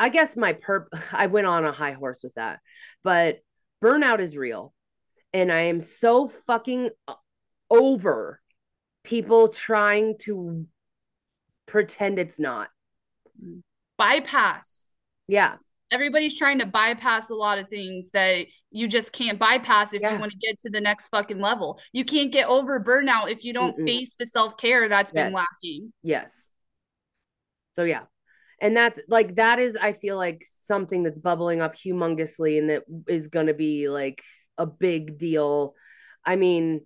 I 0.02 0.10
guess 0.10 0.36
my 0.36 0.54
perp. 0.54 0.88
I 1.12 1.28
went 1.28 1.45
on 1.45 1.64
a 1.64 1.72
high 1.72 1.91
horse 1.91 2.22
with 2.24 2.34
that, 2.34 2.60
but 3.04 3.38
burnout 3.84 4.20
is 4.20 4.36
real, 4.36 4.74
and 5.32 5.52
I 5.52 5.62
am 5.62 5.80
so 5.80 6.32
fucking 6.47 6.89
uh, 7.08 7.14
over 7.70 8.41
people 9.04 9.49
trying 9.49 10.18
to 10.22 10.66
pretend 11.68 12.18
it's 12.18 12.39
not 12.39 12.70
bypass. 13.97 14.91
Yeah. 15.28 15.58
Everybody's 15.91 16.38
trying 16.38 16.60
to 16.60 16.66
bypass 16.66 17.30
a 17.30 17.36
lot 17.36 17.60
of 17.60 17.68
things 17.70 18.12
that 18.12 18.47
you 18.72 18.88
just 18.88 19.12
can't 19.14 19.38
bypass 19.38 19.93
if 19.93 20.02
yeah. 20.02 20.14
you 20.14 20.20
want 20.20 20.32
to 20.32 20.38
get 20.38 20.58
to 20.60 20.70
the 20.70 20.82
next 20.82 21.10
fucking 21.10 21.39
level. 21.39 21.80
You 21.91 22.06
can't 22.06 22.32
get 22.32 22.47
over 22.47 22.80
burnout 22.80 23.30
if 23.30 23.43
you 23.43 23.54
don't 23.54 23.78
Mm-mm. 23.78 23.86
face 23.86 24.16
the 24.18 24.26
self 24.26 24.58
care 24.58 24.88
that's 24.89 25.12
yes. 25.14 25.26
been 25.26 25.34
lacking. 25.34 25.93
Yes. 26.02 26.32
So, 27.74 27.84
yeah. 27.84 28.04
And 28.62 28.78
that's 28.78 28.99
like, 29.07 29.36
that 29.36 29.57
is, 29.57 29.76
I 29.76 29.93
feel 29.93 30.16
like 30.16 30.45
something 30.49 31.01
that's 31.01 31.18
bubbling 31.18 31.62
up 31.62 31.76
humongously 31.76 32.59
and 32.59 32.70
that 32.70 32.84
is 33.07 33.28
going 33.28 33.47
to 33.47 33.55
be 33.55 33.89
like 33.89 34.22
a 34.57 34.68
big 34.68 35.18
deal. 35.18 35.74
I 36.24 36.36
mean, 36.36 36.82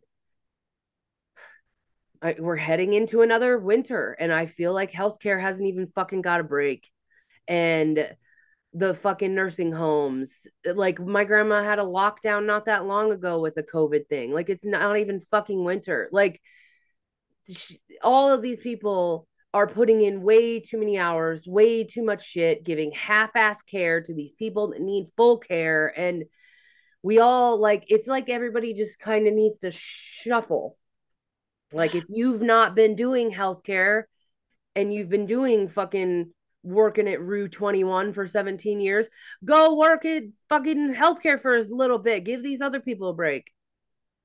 I, 2.21 2.37
we're 2.39 2.55
heading 2.55 2.93
into 2.93 3.21
another 3.21 3.59
winter 3.59 4.15
and 4.17 4.31
I 4.31 4.45
feel 4.45 4.73
like 4.73 4.91
healthcare 4.91 5.39
hasn't 5.39 5.67
even 5.67 5.91
fucking 5.93 6.21
got 6.21 6.39
a 6.39 6.43
break 6.43 6.89
and 7.45 8.15
the 8.73 8.93
fucking 8.93 9.35
nursing 9.35 9.73
homes. 9.73 10.47
Like 10.65 10.99
my 10.99 11.25
grandma 11.25 11.61
had 11.61 11.79
a 11.79 11.83
lockdown 11.83 12.45
not 12.45 12.65
that 12.65 12.85
long 12.85 13.11
ago 13.11 13.41
with 13.41 13.53
the 13.53 13.63
COVID 13.63 14.07
thing. 14.07 14.31
Like 14.31 14.49
it's 14.49 14.65
not 14.65 14.97
even 14.97 15.19
fucking 15.29 15.63
winter. 15.63 16.07
Like 16.11 16.41
she, 17.53 17.79
all 18.01 18.31
of 18.31 18.41
these 18.41 18.59
people 18.59 19.27
are 19.55 19.67
putting 19.67 20.01
in 20.01 20.21
way 20.21 20.59
too 20.59 20.77
many 20.77 20.97
hours, 20.97 21.47
way 21.47 21.85
too 21.85 22.03
much 22.03 22.27
shit, 22.27 22.65
giving 22.65 22.91
half-ass 22.91 23.61
care 23.61 24.01
to 24.01 24.13
these 24.13 24.33
people 24.33 24.71
that 24.71 24.81
need 24.81 25.07
full 25.15 25.37
care 25.37 25.93
and 25.97 26.25
we 27.01 27.19
all 27.19 27.57
like 27.59 27.85
it's 27.87 28.07
like 28.07 28.29
everybody 28.29 28.73
just 28.73 28.99
kind 28.99 29.27
of 29.27 29.33
needs 29.33 29.59
to 29.59 29.71
shuffle. 29.71 30.75
Like 31.71 31.93
if 31.93 32.03
you've 32.09 32.41
not 32.41 32.75
been 32.75 32.95
doing 32.95 33.31
healthcare 33.31 34.03
and 34.75 34.91
you've 34.93 35.09
been 35.09 35.27
doing 35.27 35.69
fucking 35.69 36.33
working 36.63 37.07
at 37.07 37.21
Rue 37.21 37.47
21 37.47 38.11
for 38.11 38.27
17 38.27 38.81
years. 38.81 39.07
Go 39.45 39.75
work 39.75 40.03
at 40.03 40.23
fucking 40.49 40.95
healthcare 40.95 41.39
for 41.39 41.55
a 41.55 41.61
little 41.61 41.99
bit. 41.99 42.25
Give 42.25 42.41
these 42.41 42.59
other 42.59 42.79
people 42.79 43.09
a 43.09 43.13
break. 43.13 43.51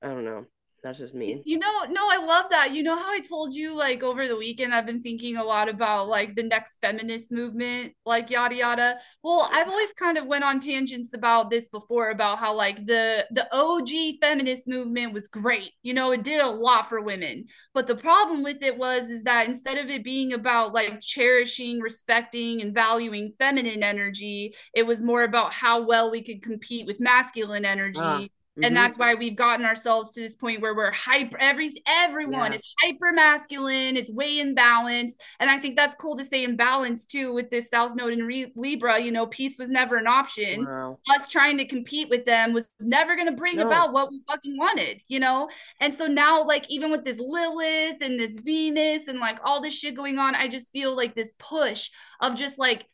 I 0.01 0.07
don't 0.07 0.25
know. 0.25 0.47
That's 0.83 0.97
just 0.97 1.13
me. 1.13 1.43
You 1.45 1.59
know, 1.59 1.83
no, 1.91 2.07
I 2.09 2.17
love 2.17 2.45
that. 2.49 2.73
You 2.73 2.81
know 2.81 2.95
how 2.95 3.11
I 3.11 3.19
told 3.19 3.53
you 3.53 3.75
like 3.75 4.01
over 4.01 4.27
the 4.27 4.35
weekend 4.35 4.73
I've 4.73 4.87
been 4.87 5.03
thinking 5.03 5.37
a 5.37 5.43
lot 5.43 5.69
about 5.69 6.07
like 6.07 6.33
the 6.33 6.41
next 6.41 6.77
feminist 6.81 7.31
movement, 7.31 7.93
like 8.03 8.31
yada 8.31 8.55
yada. 8.55 8.97
Well, 9.21 9.47
I've 9.51 9.67
always 9.67 9.93
kind 9.93 10.17
of 10.17 10.25
went 10.25 10.43
on 10.43 10.59
tangents 10.59 11.13
about 11.13 11.51
this 11.51 11.67
before 11.67 12.09
about 12.09 12.39
how 12.39 12.55
like 12.55 12.87
the 12.87 13.27
the 13.29 13.47
OG 13.51 14.19
feminist 14.21 14.67
movement 14.67 15.13
was 15.13 15.27
great. 15.27 15.69
You 15.83 15.93
know, 15.93 16.13
it 16.13 16.23
did 16.23 16.41
a 16.41 16.47
lot 16.49 16.89
for 16.89 16.99
women. 16.99 17.45
But 17.75 17.85
the 17.85 17.95
problem 17.95 18.41
with 18.41 18.63
it 18.63 18.75
was 18.75 19.11
is 19.11 19.21
that 19.23 19.47
instead 19.47 19.77
of 19.77 19.87
it 19.91 20.03
being 20.03 20.33
about 20.33 20.73
like 20.73 20.99
cherishing, 20.99 21.79
respecting 21.79 22.59
and 22.59 22.73
valuing 22.73 23.33
feminine 23.37 23.83
energy, 23.83 24.55
it 24.73 24.87
was 24.87 25.03
more 25.03 25.21
about 25.23 25.53
how 25.53 25.85
well 25.85 26.09
we 26.09 26.23
could 26.23 26.41
compete 26.41 26.87
with 26.87 26.99
masculine 26.99 27.65
energy. 27.65 27.99
Uh 27.99 28.21
Mm-hmm. 28.51 28.65
And 28.65 28.75
that's 28.75 28.97
why 28.97 29.15
we've 29.15 29.37
gotten 29.37 29.65
ourselves 29.65 30.11
to 30.11 30.19
this 30.19 30.35
point 30.35 30.61
where 30.61 30.75
we're 30.75 30.91
hyper 30.91 31.37
every 31.39 31.81
everyone 31.87 32.51
yeah. 32.51 32.57
is 32.57 32.73
hyper 32.83 33.13
masculine, 33.13 33.95
it's 33.95 34.11
way 34.11 34.39
in 34.39 34.53
balance. 34.53 35.15
And 35.39 35.49
I 35.49 35.57
think 35.57 35.77
that's 35.77 35.95
cool 35.95 36.17
to 36.17 36.23
say 36.25 36.43
in 36.43 36.57
balance 36.57 37.05
too 37.05 37.33
with 37.33 37.49
this 37.49 37.69
South 37.69 37.95
Node 37.95 38.11
and 38.11 38.27
Re- 38.27 38.51
Libra, 38.57 38.99
you 38.99 39.09
know, 39.09 39.25
peace 39.25 39.57
was 39.57 39.69
never 39.69 39.95
an 39.95 40.05
option. 40.05 40.65
Wow. 40.65 40.99
Us 41.15 41.29
trying 41.29 41.57
to 41.59 41.65
compete 41.65 42.09
with 42.09 42.25
them 42.25 42.51
was 42.51 42.67
never 42.81 43.15
going 43.15 43.27
to 43.27 43.33
bring 43.33 43.55
no. 43.55 43.67
about 43.67 43.93
what 43.93 44.09
we 44.09 44.21
fucking 44.27 44.57
wanted, 44.57 45.01
you 45.07 45.21
know? 45.21 45.49
And 45.79 45.93
so 45.93 46.07
now 46.07 46.43
like 46.43 46.69
even 46.69 46.91
with 46.91 47.05
this 47.05 47.21
Lilith 47.21 48.01
and 48.01 48.19
this 48.19 48.37
Venus 48.37 49.07
and 49.07 49.19
like 49.19 49.39
all 49.45 49.61
this 49.61 49.73
shit 49.73 49.95
going 49.95 50.19
on, 50.19 50.35
I 50.35 50.49
just 50.49 50.73
feel 50.73 50.93
like 50.93 51.15
this 51.15 51.31
push 51.39 51.89
of 52.19 52.35
just 52.35 52.59
like 52.59 52.85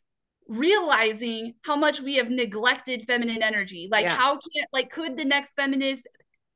realizing 0.48 1.54
how 1.62 1.76
much 1.76 2.00
we 2.00 2.16
have 2.16 2.30
neglected 2.30 3.04
feminine 3.06 3.42
energy. 3.42 3.88
Like, 3.90 4.04
yeah. 4.04 4.16
how 4.16 4.32
can 4.32 4.64
like 4.72 4.90
could 4.90 5.16
the 5.16 5.24
next 5.24 5.54
feminist 5.54 6.08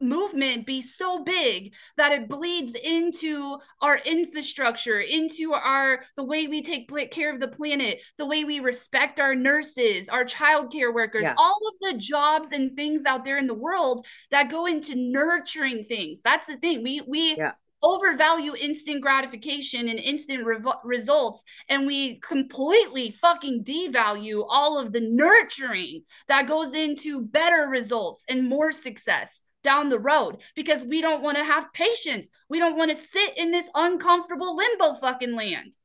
movement 0.03 0.67
be 0.67 0.83
so 0.83 1.23
big 1.23 1.73
that 1.97 2.13
it 2.13 2.29
bleeds 2.29 2.75
into 2.75 3.57
our 3.81 3.99
infrastructure 3.99 5.01
into 5.01 5.55
our 5.55 6.01
the 6.17 6.25
way 6.25 6.49
we 6.49 6.61
take 6.61 6.91
care 7.11 7.33
of 7.33 7.41
the 7.41 7.49
planet 7.49 8.03
the 8.19 8.27
way 8.27 8.45
we 8.45 8.59
respect 8.59 9.21
our 9.21 9.35
nurses 9.35 10.09
our 10.09 10.25
childcare 10.25 10.93
workers 10.93 11.23
yeah. 11.23 11.35
all 11.39 11.59
of 11.69 11.93
the 11.93 11.97
jobs 11.99 12.51
and 12.51 12.77
things 12.77 13.07
out 13.07 13.25
there 13.25 13.39
in 13.39 13.47
the 13.47 13.55
world 13.55 14.05
that 14.33 14.51
go 14.51 14.67
into 14.67 14.97
nurturing 14.97 15.85
things 15.85 16.21
that's 16.23 16.47
the 16.47 16.57
thing 16.57 16.83
we 16.83 17.01
we 17.07 17.37
yeah 17.37 17.53
overvalue 17.83 18.55
instant 18.55 19.01
gratification 19.01 19.89
and 19.89 19.99
instant 19.99 20.45
rev- 20.45 20.79
results 20.85 21.43
and 21.69 21.87
we 21.87 22.21
completely 22.21 23.11
fucking 23.11 23.65
devalue 23.65 24.45
all 24.49 24.79
of 24.79 24.93
the 24.93 25.01
nurturing 25.01 26.03
that 26.29 26.47
goes 26.47 26.75
into 26.75 27.23
better 27.23 27.69
results 27.69 28.25
and 28.29 28.49
more 28.49 28.73
success 28.73 29.45
down 29.63 29.89
the 29.89 29.99
road 29.99 30.39
because 30.55 30.85
we 30.85 31.01
don't 31.01 31.23
want 31.23 31.37
to 31.37 31.45
have 31.45 31.73
patience. 31.73 32.31
We 32.49 32.59
don't 32.59 32.77
want 32.77 32.91
to 32.91 32.97
sit 32.97 33.37
in 33.37 33.51
this 33.51 33.69
uncomfortable 33.75 34.57
limbo 34.57 34.95
fucking 34.95 35.35
land. 35.35 35.77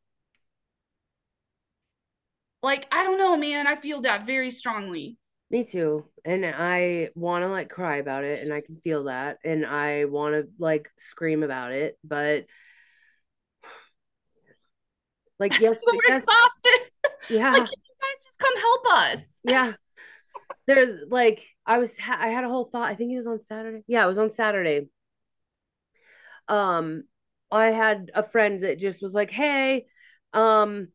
Like, 2.63 2.87
I 2.91 3.03
don't 3.03 3.19
know, 3.19 3.37
man. 3.37 3.67
I 3.67 3.75
feel 3.75 4.01
that 4.01 4.25
very 4.25 4.51
strongly. 4.51 5.17
Me 5.49 5.63
too. 5.63 6.05
And 6.25 6.45
I 6.45 7.09
want 7.15 7.43
to 7.43 7.47
like 7.49 7.69
cry 7.69 7.97
about 7.97 8.25
it 8.25 8.43
and 8.43 8.53
I 8.53 8.61
can 8.61 8.81
feel 8.83 9.05
that 9.05 9.39
and 9.45 9.65
I 9.65 10.05
want 10.05 10.35
to 10.35 10.49
like 10.59 10.89
scream 10.97 11.41
about 11.41 11.71
it, 11.71 11.97
but 12.03 12.45
like 15.39 15.59
yes, 15.59 15.79
we're 15.85 16.15
exhausted. 16.15 16.91
Yeah. 17.29 17.51
like, 17.51 17.65
can 17.65 17.67
you 17.67 17.95
guys 18.01 18.23
just 18.23 18.39
come 18.39 18.57
help 18.57 18.85
us? 18.93 19.39
Yeah. 19.43 19.73
There's 20.65 21.01
like 21.09 21.43
I 21.65 21.77
was 21.77 21.97
ha- 21.97 22.19
I 22.19 22.29
had 22.29 22.45
a 22.45 22.47
whole 22.47 22.65
thought. 22.65 22.89
I 22.89 22.95
think 22.95 23.11
it 23.11 23.17
was 23.17 23.27
on 23.27 23.39
Saturday. 23.39 23.83
Yeah, 23.85 24.05
it 24.05 24.07
was 24.07 24.17
on 24.17 24.29
Saturday. 24.29 24.87
Um 26.47 27.03
I 27.51 27.67
had 27.67 28.11
a 28.13 28.23
friend 28.23 28.63
that 28.63 28.79
just 28.79 29.01
was 29.01 29.13
like, 29.13 29.29
"Hey, 29.29 29.87
um 30.31 30.87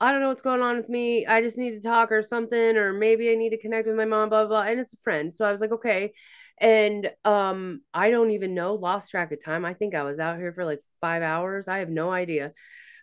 I 0.00 0.12
don't 0.12 0.20
know 0.20 0.28
what's 0.28 0.42
going 0.42 0.62
on 0.62 0.76
with 0.76 0.88
me. 0.88 1.26
I 1.26 1.42
just 1.42 1.58
need 1.58 1.72
to 1.72 1.80
talk 1.80 2.12
or 2.12 2.22
something, 2.22 2.76
or 2.76 2.92
maybe 2.92 3.30
I 3.30 3.34
need 3.34 3.50
to 3.50 3.58
connect 3.58 3.86
with 3.88 3.96
my 3.96 4.04
mom, 4.04 4.28
blah, 4.28 4.42
blah, 4.46 4.48
blah. 4.48 4.70
And 4.70 4.78
it's 4.78 4.92
a 4.92 4.98
friend. 4.98 5.32
So 5.32 5.44
I 5.44 5.52
was 5.52 5.60
like, 5.60 5.72
okay. 5.72 6.12
And 6.60 7.10
um, 7.24 7.82
I 7.92 8.10
don't 8.10 8.30
even 8.30 8.54
know, 8.54 8.74
lost 8.74 9.10
track 9.10 9.32
of 9.32 9.42
time. 9.44 9.64
I 9.64 9.74
think 9.74 9.94
I 9.94 10.04
was 10.04 10.18
out 10.18 10.38
here 10.38 10.52
for 10.52 10.64
like 10.64 10.80
five 11.00 11.22
hours. 11.22 11.66
I 11.66 11.78
have 11.78 11.90
no 11.90 12.10
idea. 12.10 12.52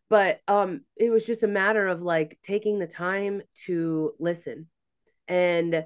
But 0.09 0.39
um, 0.47 0.81
it 0.95 1.09
was 1.09 1.25
just 1.25 1.43
a 1.43 1.47
matter 1.47 1.87
of 1.87 2.01
like 2.01 2.37
taking 2.43 2.79
the 2.79 2.87
time 2.87 3.41
to 3.65 4.13
listen 4.19 4.67
and 5.27 5.75
f- 5.75 5.85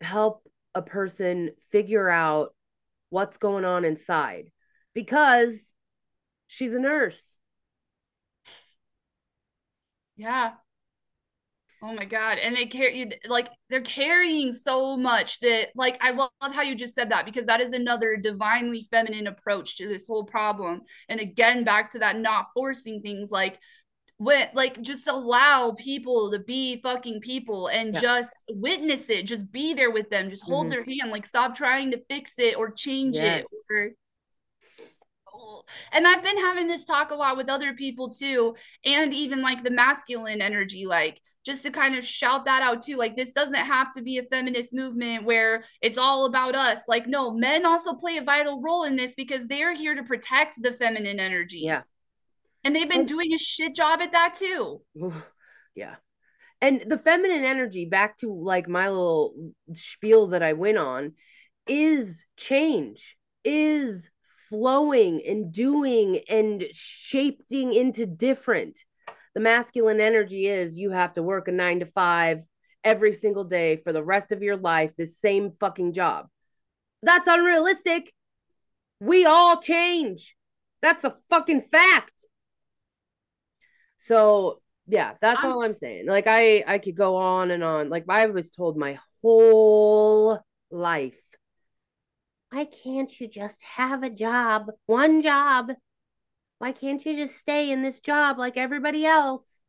help 0.00 0.46
a 0.74 0.82
person 0.82 1.50
figure 1.70 2.08
out 2.08 2.54
what's 3.10 3.36
going 3.36 3.64
on 3.64 3.84
inside 3.84 4.50
because 4.94 5.60
she's 6.46 6.74
a 6.74 6.78
nurse 6.78 7.31
yeah. 10.22 10.52
Oh 11.84 11.92
my 11.92 12.04
god. 12.04 12.38
And 12.38 12.54
they 12.54 12.66
carry 12.66 13.10
like 13.26 13.48
they're 13.68 13.80
carrying 13.80 14.52
so 14.52 14.96
much 14.96 15.40
that 15.40 15.70
like 15.74 15.98
I 16.00 16.12
love 16.12 16.30
how 16.40 16.62
you 16.62 16.76
just 16.76 16.94
said 16.94 17.10
that 17.10 17.24
because 17.24 17.46
that 17.46 17.60
is 17.60 17.72
another 17.72 18.16
divinely 18.16 18.86
feminine 18.90 19.26
approach 19.26 19.76
to 19.78 19.88
this 19.88 20.06
whole 20.06 20.24
problem. 20.24 20.82
And 21.08 21.20
again 21.20 21.64
back 21.64 21.90
to 21.90 21.98
that 21.98 22.18
not 22.18 22.46
forcing 22.54 23.02
things 23.02 23.32
like 23.32 23.58
when 24.18 24.48
like 24.54 24.80
just 24.80 25.08
allow 25.08 25.72
people 25.72 26.30
to 26.30 26.38
be 26.38 26.80
fucking 26.82 27.20
people 27.20 27.66
and 27.66 27.94
Yeah. 27.94 28.00
just 28.00 28.36
witness 28.50 29.10
it 29.10 29.26
just 29.26 29.50
be 29.50 29.74
there 29.74 29.90
with 29.90 30.08
them 30.10 30.30
just 30.30 30.44
hold 30.44 30.68
Mhm. 30.68 30.70
their 30.70 30.84
hand 30.84 31.10
like 31.10 31.26
stop 31.26 31.56
trying 31.56 31.90
to 31.92 32.04
fix 32.08 32.38
it 32.38 32.56
or 32.56 32.70
change 32.70 33.16
Yes. 33.16 33.42
it 33.42 33.46
or. 33.70 33.90
And 35.92 36.06
i've 36.06 36.22
been 36.22 36.38
having 36.38 36.66
this 36.66 36.84
talk 36.84 37.10
a 37.10 37.14
lot 37.14 37.36
with 37.36 37.48
other 37.48 37.72
people 37.74 38.10
too 38.10 38.54
and 38.84 39.12
even 39.14 39.42
like 39.42 39.62
the 39.62 39.70
masculine 39.70 40.40
energy 40.40 40.86
like 40.86 41.20
just 41.44 41.62
to 41.64 41.70
kind 41.70 41.96
of 41.96 42.04
shout 42.04 42.44
that 42.44 42.62
out 42.62 42.82
too 42.82 42.96
like 42.96 43.16
this 43.16 43.32
doesn't 43.32 43.54
have 43.54 43.92
to 43.92 44.02
be 44.02 44.18
a 44.18 44.22
feminist 44.24 44.74
movement 44.74 45.24
where 45.24 45.62
it's 45.80 45.98
all 45.98 46.26
about 46.26 46.54
us 46.54 46.82
like 46.88 47.06
no 47.06 47.32
men 47.32 47.64
also 47.66 47.94
play 47.94 48.16
a 48.16 48.22
vital 48.22 48.60
role 48.60 48.84
in 48.84 48.96
this 48.96 49.14
because 49.14 49.46
they're 49.46 49.74
here 49.74 49.94
to 49.94 50.02
protect 50.02 50.60
the 50.62 50.72
feminine 50.72 51.18
energy 51.18 51.60
Yeah. 51.60 51.82
and 52.64 52.74
they've 52.76 52.88
been 52.88 53.06
doing 53.06 53.32
a 53.32 53.38
shit 53.38 53.74
job 53.74 54.00
at 54.00 54.12
that 54.12 54.34
too. 54.34 54.82
Yeah. 55.74 55.94
And 56.60 56.84
the 56.86 56.98
feminine 56.98 57.44
energy, 57.44 57.86
back 57.86 58.18
to 58.18 58.32
like 58.32 58.68
my 58.68 58.88
little 58.88 59.34
spiel 59.72 60.28
that 60.28 60.44
I 60.44 60.52
went 60.52 60.78
on, 60.78 61.14
is 61.66 62.24
change, 62.36 63.16
is 63.44 64.08
flowing 64.52 65.22
and 65.26 65.50
doing 65.50 66.20
and 66.28 66.62
shaping 66.72 67.72
into 67.72 68.04
different. 68.04 68.84
The 69.34 69.40
masculine 69.40 69.98
energy 69.98 70.46
is 70.46 70.76
you 70.76 70.90
have 70.90 71.14
to 71.14 71.22
work 71.22 71.48
a 71.48 71.52
nine 71.52 71.80
to 71.80 71.86
five 71.86 72.42
every 72.84 73.14
single 73.14 73.44
day 73.44 73.78
for 73.78 73.94
the 73.94 74.04
rest 74.04 74.30
of 74.30 74.42
your 74.42 74.58
life, 74.58 74.90
the 74.98 75.06
same 75.06 75.52
fucking 75.58 75.94
job. 75.94 76.28
That's 77.02 77.28
unrealistic. 77.28 78.12
We 79.00 79.24
all 79.24 79.60
change. 79.62 80.36
That's 80.82 81.04
a 81.04 81.16
fucking 81.30 81.62
fact. 81.72 82.26
So 83.96 84.60
yeah, 84.86 85.14
that's 85.22 85.42
I'm- 85.42 85.52
all 85.52 85.64
I'm 85.64 85.74
saying. 85.74 86.06
Like 86.06 86.26
I 86.26 86.62
I 86.66 86.78
could 86.78 86.96
go 86.96 87.16
on 87.16 87.50
and 87.50 87.64
on. 87.64 87.88
Like 87.88 88.04
I 88.08 88.26
was 88.26 88.50
told 88.50 88.76
my 88.76 88.98
whole 89.22 90.40
life. 90.70 91.14
Why 92.52 92.66
can't 92.66 93.20
you 93.20 93.26
just 93.26 93.60
have 93.62 94.04
a 94.04 94.08
job? 94.08 94.70
One 94.86 95.22
job. 95.22 95.72
Why 96.58 96.72
can't 96.72 97.04
you 97.06 97.16
just 97.16 97.36
stay 97.38 97.70
in 97.72 97.82
this 97.82 98.00
job 98.00 98.38
like 98.38 98.56
everybody 98.56 99.06
else? 99.06 99.60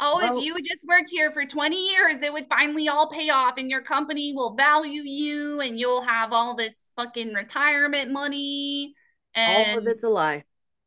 Oh, 0.00 0.20
if 0.20 0.36
you 0.36 0.56
just 0.62 0.86
worked 0.86 1.10
here 1.10 1.30
for 1.30 1.44
20 1.46 1.90
years, 1.92 2.22
it 2.22 2.32
would 2.32 2.46
finally 2.48 2.88
all 2.88 3.08
pay 3.08 3.30
off 3.30 3.54
and 3.56 3.70
your 3.70 3.82
company 3.82 4.32
will 4.34 4.54
value 4.54 5.02
you 5.02 5.60
and 5.60 5.78
you'll 5.78 6.02
have 6.02 6.32
all 6.32 6.56
this 6.56 6.92
fucking 6.96 7.32
retirement 7.34 8.10
money. 8.10 8.94
And 9.34 9.66
all 9.66 9.78
of 9.78 9.86
it's 9.86 10.02
a 10.04 10.08
lie. 10.08 10.44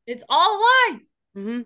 it's 0.07 0.23
all 0.29 0.57
a 0.57 0.59
lie. 0.59 0.99
hmm 1.35 1.61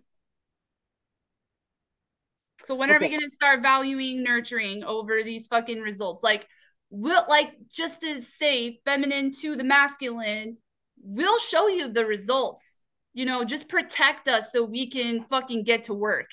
So 2.66 2.76
when 2.76 2.92
are 2.92 3.00
we 3.00 3.10
going 3.10 3.22
to 3.22 3.30
start 3.30 3.62
valuing 3.62 4.24
nurturing 4.24 4.84
over 4.84 5.24
these 5.24 5.48
fucking 5.48 5.82
results? 5.82 6.24
Like, 6.24 6.48
we'll 6.90 7.26
like 7.30 7.56
just 7.72 8.02
to 8.02 8.22
say 8.22 8.80
feminine 8.86 9.32
to 9.42 9.56
the 9.56 9.64
masculine, 9.64 10.58
we'll 11.02 11.40
show 11.40 11.68
you 11.68 11.90
the 11.90 12.06
results. 12.06 12.82
You 13.14 13.26
know, 13.26 13.44
just 13.44 13.70
protect 13.70 14.28
us 14.28 14.52
so 14.52 14.64
we 14.64 14.90
can 14.90 15.22
fucking 15.22 15.64
get 15.64 15.86
to 15.86 15.94
work. 15.94 16.30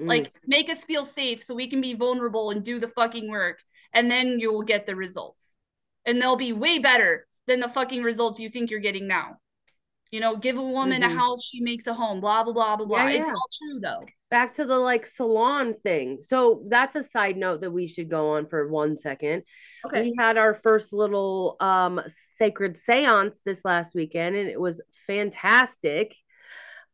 Mm. 0.00 0.08
Like, 0.08 0.32
make 0.46 0.70
us 0.70 0.84
feel 0.84 1.04
safe 1.04 1.42
so 1.42 1.54
we 1.54 1.68
can 1.68 1.80
be 1.80 1.94
vulnerable 1.94 2.50
and 2.50 2.64
do 2.64 2.80
the 2.80 2.88
fucking 2.88 3.28
work. 3.28 3.60
And 3.92 4.10
then 4.10 4.40
you'll 4.40 4.62
get 4.62 4.86
the 4.86 4.96
results. 4.96 5.58
And 6.04 6.20
they'll 6.20 6.36
be 6.36 6.52
way 6.52 6.78
better 6.78 7.26
than 7.46 7.60
the 7.60 7.68
fucking 7.68 8.02
results 8.02 8.40
you 8.40 8.48
think 8.48 8.70
you're 8.70 8.80
getting 8.80 9.06
now. 9.06 9.36
You 10.14 10.20
know, 10.20 10.36
give 10.36 10.58
a 10.58 10.62
woman 10.62 11.02
Mhm. 11.02 11.06
a 11.06 11.08
house, 11.08 11.42
she 11.44 11.60
makes 11.60 11.88
a 11.88 11.92
home, 11.92 12.20
blah, 12.20 12.44
blah, 12.44 12.52
blah, 12.52 12.76
blah, 12.76 12.86
blah. 12.86 13.06
Yeah, 13.08 13.18
It's 13.18 13.26
yeah. 13.26 13.34
all 13.34 13.48
true 13.58 13.80
though. 13.80 14.04
back 14.30 14.54
to 14.54 14.64
the 14.64 14.78
like 14.78 15.06
salon 15.06 15.74
thing. 15.82 16.20
So 16.22 16.62
that's 16.68 16.94
a 16.94 17.02
side 17.02 17.36
note 17.36 17.60
that 17.62 17.72
we 17.72 17.88
should 17.88 18.08
go 18.08 18.30
on 18.30 18.46
for 18.46 18.68
one 18.68 18.96
second. 18.96 19.42
Okay. 19.86 20.02
We 20.02 20.14
had 20.18 20.38
our 20.38 20.54
first 20.54 20.92
little 20.92 21.56
um 21.58 22.00
sacred 22.38 22.76
seance 22.76 23.40
this 23.44 23.64
last 23.64 23.94
weekend 23.94 24.36
and 24.36 24.48
it 24.48 24.60
was 24.60 24.80
fantastic. 25.08 26.14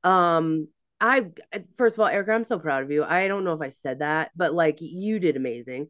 Um 0.03 0.69
I 0.99 1.27
first 1.79 1.97
of 1.97 2.01
all, 2.01 2.09
Erika, 2.09 2.33
I'm 2.33 2.45
so 2.45 2.59
proud 2.59 2.83
of 2.85 2.91
you. 2.91 3.05
I 3.05 3.29
don't 3.29 3.45
know 3.45 3.55
if 3.55 3.63
I 3.63 3.71
said 3.71 3.99
that, 4.01 4.31
but 4.35 4.55
like 4.55 4.79
you 4.81 5.19
did 5.19 5.37
amazing. 5.37 5.89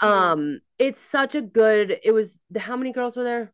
Um 0.00 0.60
it's 0.78 1.00
such 1.02 1.34
a 1.34 1.42
good 1.42 1.98
it 2.02 2.12
was 2.12 2.40
how 2.56 2.76
many 2.76 2.92
girls 2.92 3.16
were 3.16 3.24
there? 3.24 3.52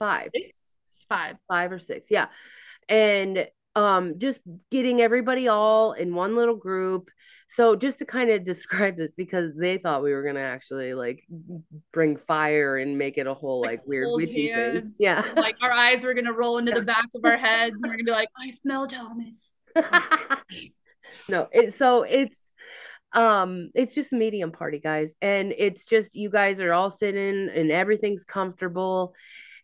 Five. 0.00 0.28
Six? 0.34 0.66
Five. 1.08 1.36
five 1.48 1.70
or 1.72 1.78
six 1.78 2.08
yeah. 2.10 2.26
And 2.88 3.46
um 3.76 4.18
just 4.18 4.38
getting 4.70 5.00
everybody 5.00 5.46
all 5.48 5.92
in 5.92 6.14
one 6.14 6.34
little 6.36 6.56
group. 6.56 7.10
So 7.48 7.74
just 7.74 7.98
to 7.98 8.04
kind 8.04 8.30
of 8.30 8.44
describe 8.52 8.96
this 8.96 9.12
because 9.16 9.54
they 9.56 9.78
thought 9.78 10.02
we 10.02 10.12
were 10.12 10.22
gonna 10.24 10.40
actually 10.40 10.94
like 10.94 11.22
bring 11.92 12.16
fire 12.16 12.76
and 12.76 12.96
make 12.98 13.18
it 13.18 13.26
a 13.26 13.34
whole 13.34 13.60
like, 13.60 13.80
Like, 13.80 13.86
weird 13.86 14.08
witchy 14.12 14.52
thing. 14.52 14.88
yeah. 14.98 15.24
Like 15.36 15.56
our 15.62 15.72
eyes 15.72 16.04
were 16.04 16.14
gonna 16.14 16.32
roll 16.32 16.58
into 16.58 16.72
the 16.72 16.82
back 16.82 17.06
of 17.14 17.24
our 17.24 17.36
heads 17.36 17.82
and 17.82 17.90
we're 17.90 17.96
gonna 17.96 18.04
be 18.04 18.10
like, 18.12 18.30
I 18.38 18.50
smell 18.50 18.86
Thomas. 18.86 19.56
no 21.28 21.48
it, 21.52 21.74
so 21.74 22.02
it's 22.02 22.52
um 23.12 23.70
it's 23.74 23.94
just 23.94 24.12
medium 24.12 24.52
party 24.52 24.78
guys. 24.78 25.14
And 25.20 25.52
it's 25.56 25.84
just 25.84 26.14
you 26.14 26.30
guys 26.30 26.60
are 26.60 26.72
all 26.72 26.90
sitting 26.90 27.48
and 27.48 27.70
everything's 27.70 28.24
comfortable 28.24 29.14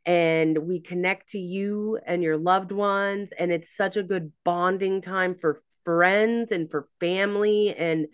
and 0.06 0.56
we 0.56 0.80
connect 0.80 1.30
to 1.30 1.38
you 1.38 1.98
and 2.06 2.22
your 2.22 2.38
loved 2.38 2.72
ones 2.72 3.30
and 3.38 3.50
it's 3.52 3.76
such 3.76 3.96
a 3.96 4.02
good 4.02 4.32
bonding 4.44 5.02
time 5.02 5.34
for 5.34 5.60
friends 5.84 6.52
and 6.52 6.70
for 6.70 6.88
family 7.00 7.74
and 7.76 8.06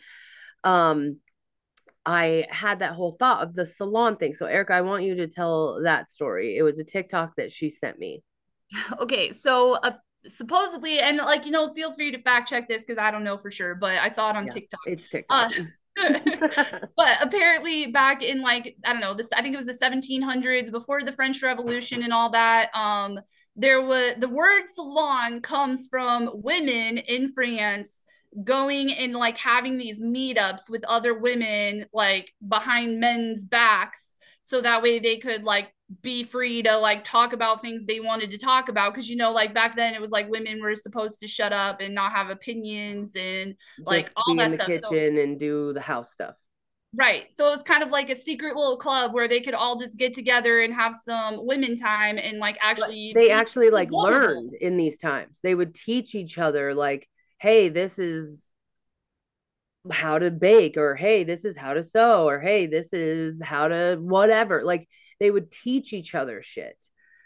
um 0.64 1.18
I 2.04 2.46
had 2.50 2.80
that 2.80 2.94
whole 2.94 3.16
thought 3.18 3.44
of 3.46 3.54
the 3.54 3.64
salon 3.64 4.16
thing. 4.16 4.34
So 4.34 4.46
Erika, 4.46 4.72
I 4.74 4.80
want 4.80 5.04
you 5.04 5.14
to 5.16 5.28
tell 5.28 5.82
that 5.84 6.10
story. 6.10 6.56
It 6.56 6.62
was 6.62 6.78
a 6.78 6.84
TikTok 6.84 7.36
that 7.36 7.52
she 7.52 7.70
sent 7.70 7.98
me. 7.98 8.22
Okay, 9.00 9.32
so 9.32 9.74
uh, 9.74 9.92
supposedly, 10.26 10.98
and 10.98 11.18
like 11.18 11.44
you 11.44 11.52
know, 11.52 11.72
feel 11.72 11.92
free 11.92 12.10
to 12.10 12.22
fact 12.22 12.48
check 12.48 12.68
this 12.68 12.84
because 12.84 12.98
I 12.98 13.10
don't 13.10 13.24
know 13.24 13.36
for 13.36 13.50
sure, 13.50 13.74
but 13.74 13.98
I 13.98 14.08
saw 14.08 14.30
it 14.30 14.36
on 14.36 14.46
Yeah, 14.46 14.52
TikTok. 14.54 14.80
It's 14.86 15.08
Uh, 15.28 15.48
TikTok. 15.48 15.52
but 16.96 17.18
apparently 17.20 17.86
back 17.86 18.22
in 18.22 18.40
like 18.40 18.76
i 18.84 18.92
don't 18.92 19.02
know 19.02 19.14
this 19.14 19.30
i 19.32 19.42
think 19.42 19.54
it 19.54 19.58
was 19.58 19.66
the 19.66 19.72
1700s 19.72 20.70
before 20.70 21.02
the 21.02 21.12
french 21.12 21.42
revolution 21.42 22.02
and 22.02 22.12
all 22.12 22.30
that 22.30 22.74
um 22.74 23.20
there 23.56 23.82
was 23.82 24.14
the 24.18 24.28
word 24.28 24.62
salon 24.74 25.40
comes 25.42 25.88
from 25.90 26.30
women 26.32 26.96
in 26.98 27.32
france 27.32 28.04
going 28.42 28.90
and 28.92 29.12
like 29.12 29.36
having 29.36 29.76
these 29.76 30.02
meetups 30.02 30.70
with 30.70 30.82
other 30.84 31.12
women 31.12 31.84
like 31.92 32.32
behind 32.48 32.98
men's 32.98 33.44
backs 33.44 34.14
so 34.42 34.60
that 34.60 34.82
way 34.82 34.98
they 34.98 35.18
could 35.18 35.44
like 35.44 35.72
be 36.00 36.22
free 36.22 36.62
to 36.62 36.76
like 36.76 37.04
talk 37.04 37.32
about 37.32 37.60
things 37.60 37.84
they 37.84 38.00
wanted 38.00 38.30
to 38.30 38.38
talk 38.38 38.68
about 38.68 38.94
because 38.94 39.10
you 39.10 39.16
know 39.16 39.30
like 39.30 39.52
back 39.52 39.76
then 39.76 39.94
it 39.94 40.00
was 40.00 40.10
like 40.10 40.28
women 40.30 40.60
were 40.62 40.74
supposed 40.74 41.20
to 41.20 41.26
shut 41.26 41.52
up 41.52 41.80
and 41.80 41.94
not 41.94 42.12
have 42.12 42.30
opinions 42.30 43.14
and 43.14 43.54
like, 43.80 44.06
Just 44.06 44.12
all 44.16 44.34
be 44.34 44.38
that 44.38 44.50
in 44.52 44.56
the 44.56 44.64
stuff, 44.64 44.72
so- 44.80 44.90
kitchen 44.90 45.18
and 45.18 45.38
do 45.38 45.72
the 45.72 45.80
house 45.80 46.10
stuff. 46.10 46.34
Right. 46.94 47.32
So 47.32 47.46
it 47.46 47.50
was 47.50 47.62
kind 47.62 47.82
of 47.82 47.88
like 47.88 48.10
a 48.10 48.14
secret 48.14 48.54
little 48.54 48.76
club 48.76 49.14
where 49.14 49.26
they 49.26 49.40
could 49.40 49.54
all 49.54 49.78
just 49.78 49.96
get 49.96 50.12
together 50.12 50.60
and 50.60 50.74
have 50.74 50.94
some 50.94 51.46
women 51.46 51.74
time 51.74 52.18
and 52.18 52.38
like 52.38 52.58
actually 52.60 53.12
they 53.14 53.30
actually 53.30 53.70
like 53.70 53.88
vulnerable. 53.88 54.26
learned 54.26 54.54
in 54.60 54.76
these 54.76 54.98
times. 54.98 55.40
They 55.42 55.54
would 55.54 55.74
teach 55.74 56.14
each 56.14 56.36
other 56.36 56.74
like, 56.74 57.08
hey, 57.40 57.70
this 57.70 57.98
is 57.98 58.50
how 59.90 60.18
to 60.18 60.30
bake 60.30 60.76
or 60.76 60.94
hey, 60.94 61.24
this 61.24 61.44
is 61.44 61.56
how 61.56 61.74
to 61.74 61.82
sew 61.82 62.28
or 62.28 62.40
hey, 62.40 62.66
this 62.66 62.92
is 62.92 63.42
how 63.42 63.68
to 63.68 63.96
whatever. 64.00 64.62
Like 64.62 64.88
they 65.20 65.30
would 65.30 65.50
teach 65.50 65.92
each 65.92 66.14
other 66.14 66.42
shit. 66.42 66.76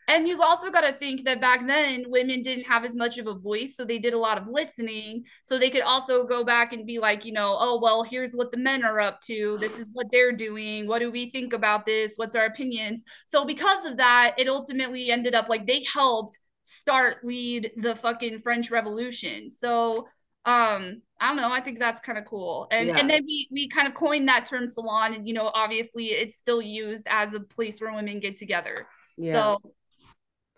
And 0.09 0.29
you've 0.29 0.41
also 0.41 0.71
got 0.71 0.83
to 0.83 0.93
think 0.93 1.25
that 1.25 1.41
back 1.41 1.67
then 1.67 2.05
women 2.09 2.41
didn't 2.41 2.67
have 2.67 2.85
as 2.85 2.95
much 2.95 3.19
of 3.19 3.27
a 3.27 3.35
voice, 3.35 3.77
so 3.77 3.85
they 3.85 3.99
did 3.99 4.15
a 4.15 4.19
lot 4.19 4.39
of 4.39 4.47
listening. 4.47 5.25
So 5.43 5.59
they 5.59 5.69
could 5.69 5.83
also 5.83 6.25
go 6.25 6.45
back 6.45 6.73
and 6.73 6.87
be 6.87 7.01
like, 7.01 7.25
you 7.25 7.33
know, 7.33 7.57
oh 7.59 7.81
well, 7.83 8.05
here's 8.05 8.33
what 8.33 8.53
the 8.53 8.59
men 8.59 8.85
are 8.85 9.01
up 9.01 9.21
to. 9.23 9.57
This 9.59 9.79
is 9.79 9.89
what 9.93 10.07
they're 10.13 10.33
doing. 10.33 10.87
What 10.87 11.01
do 11.01 11.11
we 11.11 11.31
think 11.31 11.53
about 11.53 11.85
this? 11.87 12.13
What's 12.17 12.37
our 12.37 12.47
opinions? 12.47 13.03
So 13.27 13.45
because 13.45 13.85
of 13.85 13.97
that, 13.97 14.37
it 14.39 14.49
ultimately 14.49 15.11
ended 15.11 15.35
up 15.35 15.49
like 15.49 15.67
they 15.67 15.85
helped 15.93 16.39
start 16.63 17.25
lead 17.25 17.73
the 17.77 17.97
fucking 17.97 18.41
French 18.41 18.71
Revolution. 18.71 19.51
So 19.51 20.07
um 20.45 21.03
i 21.21 21.29
don't 21.29 21.37
know 21.37 21.51
i 21.51 21.61
think 21.61 21.79
that's 21.79 22.01
kind 22.01 22.19
of 22.19 22.25
cool 22.25 22.67
and 22.71 22.89
Yeah. 22.89 22.99
and 22.99 23.09
then 23.11 23.25
we 23.27 23.49
we 23.51 23.69
kind 23.69 23.89
of 23.89 23.95
coined 23.95 24.29
that 24.29 24.47
term 24.47 24.69
salon 24.69 25.15
and 25.15 25.27
you 25.27 25.35
know 25.35 25.51
obviously 25.55 26.07
it's 26.07 26.37
still 26.37 26.61
used 26.63 27.07
as 27.11 27.35
a 27.35 27.41
place 27.41 27.81
where 27.81 27.93
women 27.93 28.21
get 28.21 28.37
together 28.37 28.87
Yeah. 29.17 29.33
so 29.33 29.73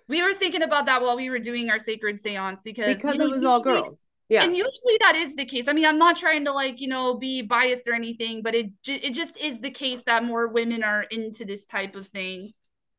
we 0.08 0.22
were 0.22 0.32
thinking 0.34 0.62
about 0.62 0.86
that 0.86 1.02
while 1.02 1.16
we 1.16 1.28
were 1.30 1.38
doing 1.38 1.70
our 1.70 1.78
sacred 1.78 2.18
seance 2.18 2.62
because 2.62 2.96
because 2.96 3.14
you 3.14 3.18
know, 3.20 3.26
it 3.26 3.30
was 3.36 3.44
all 3.44 3.58
usually- 3.58 3.80
girls. 3.82 3.98
Yeah. 4.30 4.44
and 4.44 4.54
usually 4.54 4.98
that 5.00 5.16
is 5.16 5.36
the 5.36 5.46
case. 5.46 5.68
I 5.68 5.72
mean, 5.72 5.86
I'm 5.86 5.96
not 5.96 6.18
trying 6.18 6.44
to 6.44 6.52
like, 6.52 6.82
you 6.82 6.88
know, 6.88 7.14
be 7.14 7.40
biased 7.40 7.88
or 7.88 7.94
anything, 7.94 8.42
but 8.42 8.54
it 8.54 8.66
it 8.86 9.14
just 9.14 9.38
is 9.38 9.62
the 9.62 9.70
case 9.70 10.04
that 10.04 10.22
more 10.22 10.48
women 10.48 10.84
are 10.84 11.02
into 11.04 11.46
this 11.46 11.64
type 11.64 11.96
of 11.96 12.08
thing. 12.08 12.52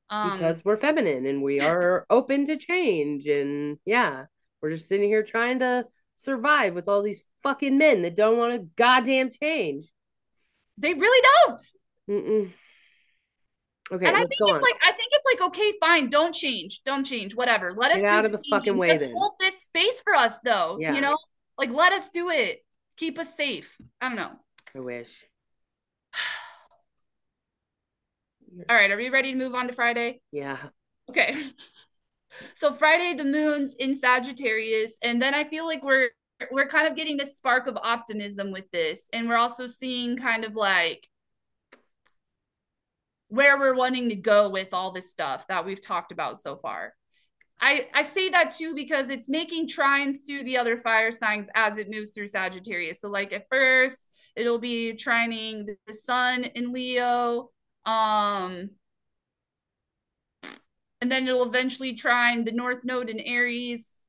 Um, 0.10 0.40
because 0.40 0.66
we're 0.66 0.78
feminine 0.78 1.28
and 1.28 1.44
we 1.44 1.60
are 1.72 2.08
open 2.10 2.48
to 2.48 2.58
change. 2.58 3.28
And 3.28 3.78
yeah, 3.86 4.26
we're 4.60 4.72
just 4.72 4.88
sitting 4.90 5.08
here 5.08 5.22
trying 5.22 5.60
to 5.60 5.86
survive 6.20 6.74
with 6.74 6.88
all 6.88 7.02
these 7.02 7.22
fucking 7.44 7.78
men 7.78 8.02
that 8.04 8.16
don't 8.16 8.38
want 8.38 8.54
to 8.54 8.68
goddamn 8.78 9.30
change. 9.42 9.86
they 10.78 10.94
really 10.94 11.28
don't. 11.46 11.62
Mm-mm. 12.10 12.52
Okay, 13.92 14.06
and 14.06 14.16
I 14.16 14.20
think 14.20 14.32
it's 14.40 14.52
on. 14.52 14.62
like 14.62 14.80
I 14.84 14.92
think 14.92 15.10
it's 15.12 15.26
like 15.26 15.48
okay, 15.50 15.74
fine, 15.80 16.10
don't 16.10 16.34
change, 16.34 16.82
don't 16.86 17.04
change, 17.04 17.36
whatever. 17.36 17.74
Let 17.74 17.92
us 17.92 18.02
Get 18.02 18.10
do 18.10 18.16
out 18.16 18.26
of 18.26 18.32
the 18.32 18.38
changing. 18.38 18.52
fucking 18.52 18.78
way 18.78 18.90
Just 18.90 19.00
then. 19.02 19.14
hold 19.16 19.32
this 19.40 19.64
space 19.64 20.00
for 20.02 20.16
us, 20.16 20.40
though. 20.42 20.78
Yeah. 20.80 20.94
You 20.94 21.02
know, 21.02 21.18
like 21.58 21.72
let 21.72 21.92
us 21.92 22.10
do 22.10 22.30
it. 22.30 22.64
Keep 22.98 23.18
us 23.18 23.36
safe. 23.36 23.76
I 24.00 24.10
don't 24.10 24.16
know. 24.18 24.32
I 24.76 24.80
wish. 24.80 25.10
All 28.70 28.76
right, 28.76 28.92
are 28.92 28.98
we 28.98 29.10
ready 29.10 29.32
to 29.32 29.38
move 29.38 29.56
on 29.56 29.68
to 29.68 29.74
Friday? 29.74 30.22
Yeah. 30.32 30.58
Okay. 31.10 31.36
So 32.56 32.74
Friday, 32.74 33.14
the 33.16 33.26
moon's 33.26 33.76
in 33.76 33.96
Sagittarius, 33.96 34.98
and 35.02 35.22
then 35.22 35.34
I 35.34 35.44
feel 35.44 35.66
like 35.66 35.84
we're 35.84 36.10
we're 36.52 36.68
kind 36.68 36.88
of 36.88 36.96
getting 36.96 37.18
this 37.18 37.36
spark 37.36 37.68
of 37.68 37.78
optimism 37.78 38.52
with 38.52 38.70
this, 38.72 39.10
and 39.14 39.28
we're 39.28 39.38
also 39.38 39.68
seeing 39.68 40.18
kind 40.18 40.46
of 40.46 40.56
like 40.56 41.08
where 43.28 43.60
we're 43.60 43.76
wanting 43.76 44.10
to 44.10 44.16
go 44.16 44.50
with 44.50 44.74
all 44.74 44.92
this 44.92 45.12
stuff 45.12 45.48
that 45.48 45.66
we've 45.66 45.82
talked 45.86 46.12
about 46.12 46.40
so 46.40 46.56
far. 46.56 46.94
I 47.62 47.88
I 47.94 48.04
say 48.04 48.30
that 48.30 48.52
too 48.52 48.74
because 48.74 49.10
it's 49.10 49.30
making 49.30 49.68
trines 49.68 50.26
to 50.28 50.44
the 50.44 50.58
other 50.58 50.78
fire 50.80 51.12
signs 51.12 51.50
as 51.56 51.78
it 51.78 51.90
moves 51.90 52.14
through 52.14 52.28
Sagittarius. 52.30 53.02
So 53.02 53.10
like 53.10 53.34
at 53.34 53.48
first, 53.52 54.10
it'll 54.36 54.60
be 54.60 54.94
trining 54.94 55.68
the 55.86 55.94
sun 55.94 56.46
in 56.46 56.72
Leo, 56.72 57.52
um 57.86 58.72
and 61.02 61.12
then 61.12 61.28
it'll 61.28 61.48
eventually 61.48 61.94
trine 61.94 62.44
the 62.44 62.52
north 62.52 62.84
node 62.84 63.10
in 63.10 63.20
Aries 63.20 64.00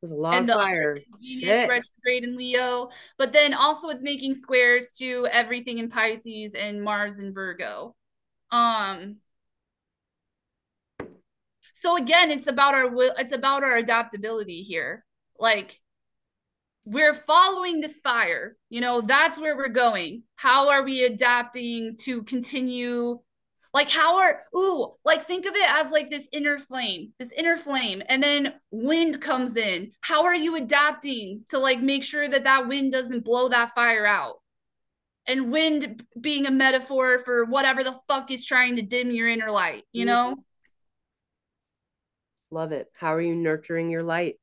There's 0.00 0.12
a 0.12 0.14
lot 0.16 0.34
and 0.34 0.50
of 0.50 0.56
fire. 0.56 0.96
Venus 1.20 1.42
Shit. 1.42 1.68
retrograde 1.68 2.24
in 2.24 2.36
Leo, 2.36 2.90
but 3.16 3.32
then 3.32 3.52
also 3.52 3.88
it's 3.88 4.02
making 4.02 4.34
squares 4.34 4.92
to 4.98 5.26
everything 5.30 5.78
in 5.78 5.88
Pisces 5.90 6.54
and 6.54 6.82
Mars 6.82 7.18
in 7.18 7.34
Virgo. 7.34 7.96
Um 8.50 9.16
so 11.74 11.96
again, 11.96 12.30
it's 12.30 12.46
about 12.46 12.74
our 12.74 12.88
will 12.88 13.12
it's 13.18 13.32
about 13.32 13.64
our 13.64 13.76
adaptability 13.76 14.62
here. 14.62 15.04
Like 15.38 15.80
we're 16.84 17.14
following 17.14 17.80
this 17.80 17.98
fire. 18.00 18.56
You 18.70 18.80
know, 18.80 19.00
that's 19.00 19.38
where 19.38 19.56
we're 19.56 19.68
going. 19.68 20.22
How 20.36 20.70
are 20.70 20.82
we 20.84 21.04
adapting 21.04 21.96
to 22.02 22.22
continue 22.22 23.20
like 23.74 23.90
how 23.90 24.18
are 24.18 24.40
ooh, 24.56 24.94
like 25.04 25.24
think 25.24 25.46
of 25.46 25.54
it 25.54 25.70
as 25.70 25.90
like 25.90 26.10
this 26.10 26.28
inner 26.32 26.58
flame, 26.58 27.12
this 27.18 27.32
inner 27.32 27.56
flame 27.56 28.02
and 28.08 28.22
then 28.22 28.54
wind 28.70 29.20
comes 29.20 29.56
in. 29.56 29.92
How 30.00 30.24
are 30.24 30.34
you 30.34 30.56
adapting 30.56 31.44
to 31.48 31.58
like 31.58 31.80
make 31.80 32.02
sure 32.02 32.28
that 32.28 32.44
that 32.44 32.66
wind 32.68 32.92
doesn't 32.92 33.24
blow 33.24 33.48
that 33.50 33.74
fire 33.74 34.06
out? 34.06 34.36
And 35.26 35.52
wind 35.52 36.02
being 36.18 36.46
a 36.46 36.50
metaphor 36.50 37.18
for 37.18 37.44
whatever 37.44 37.84
the 37.84 37.98
fuck 38.08 38.30
is 38.30 38.46
trying 38.46 38.76
to 38.76 38.82
dim 38.82 39.10
your 39.10 39.28
inner 39.28 39.50
light, 39.50 39.84
you 39.92 40.06
know? 40.06 40.36
Love 42.50 42.72
it. 42.72 42.90
How 42.94 43.14
are 43.14 43.20
you 43.20 43.34
nurturing 43.34 43.90
your 43.90 44.02
light? 44.02 44.36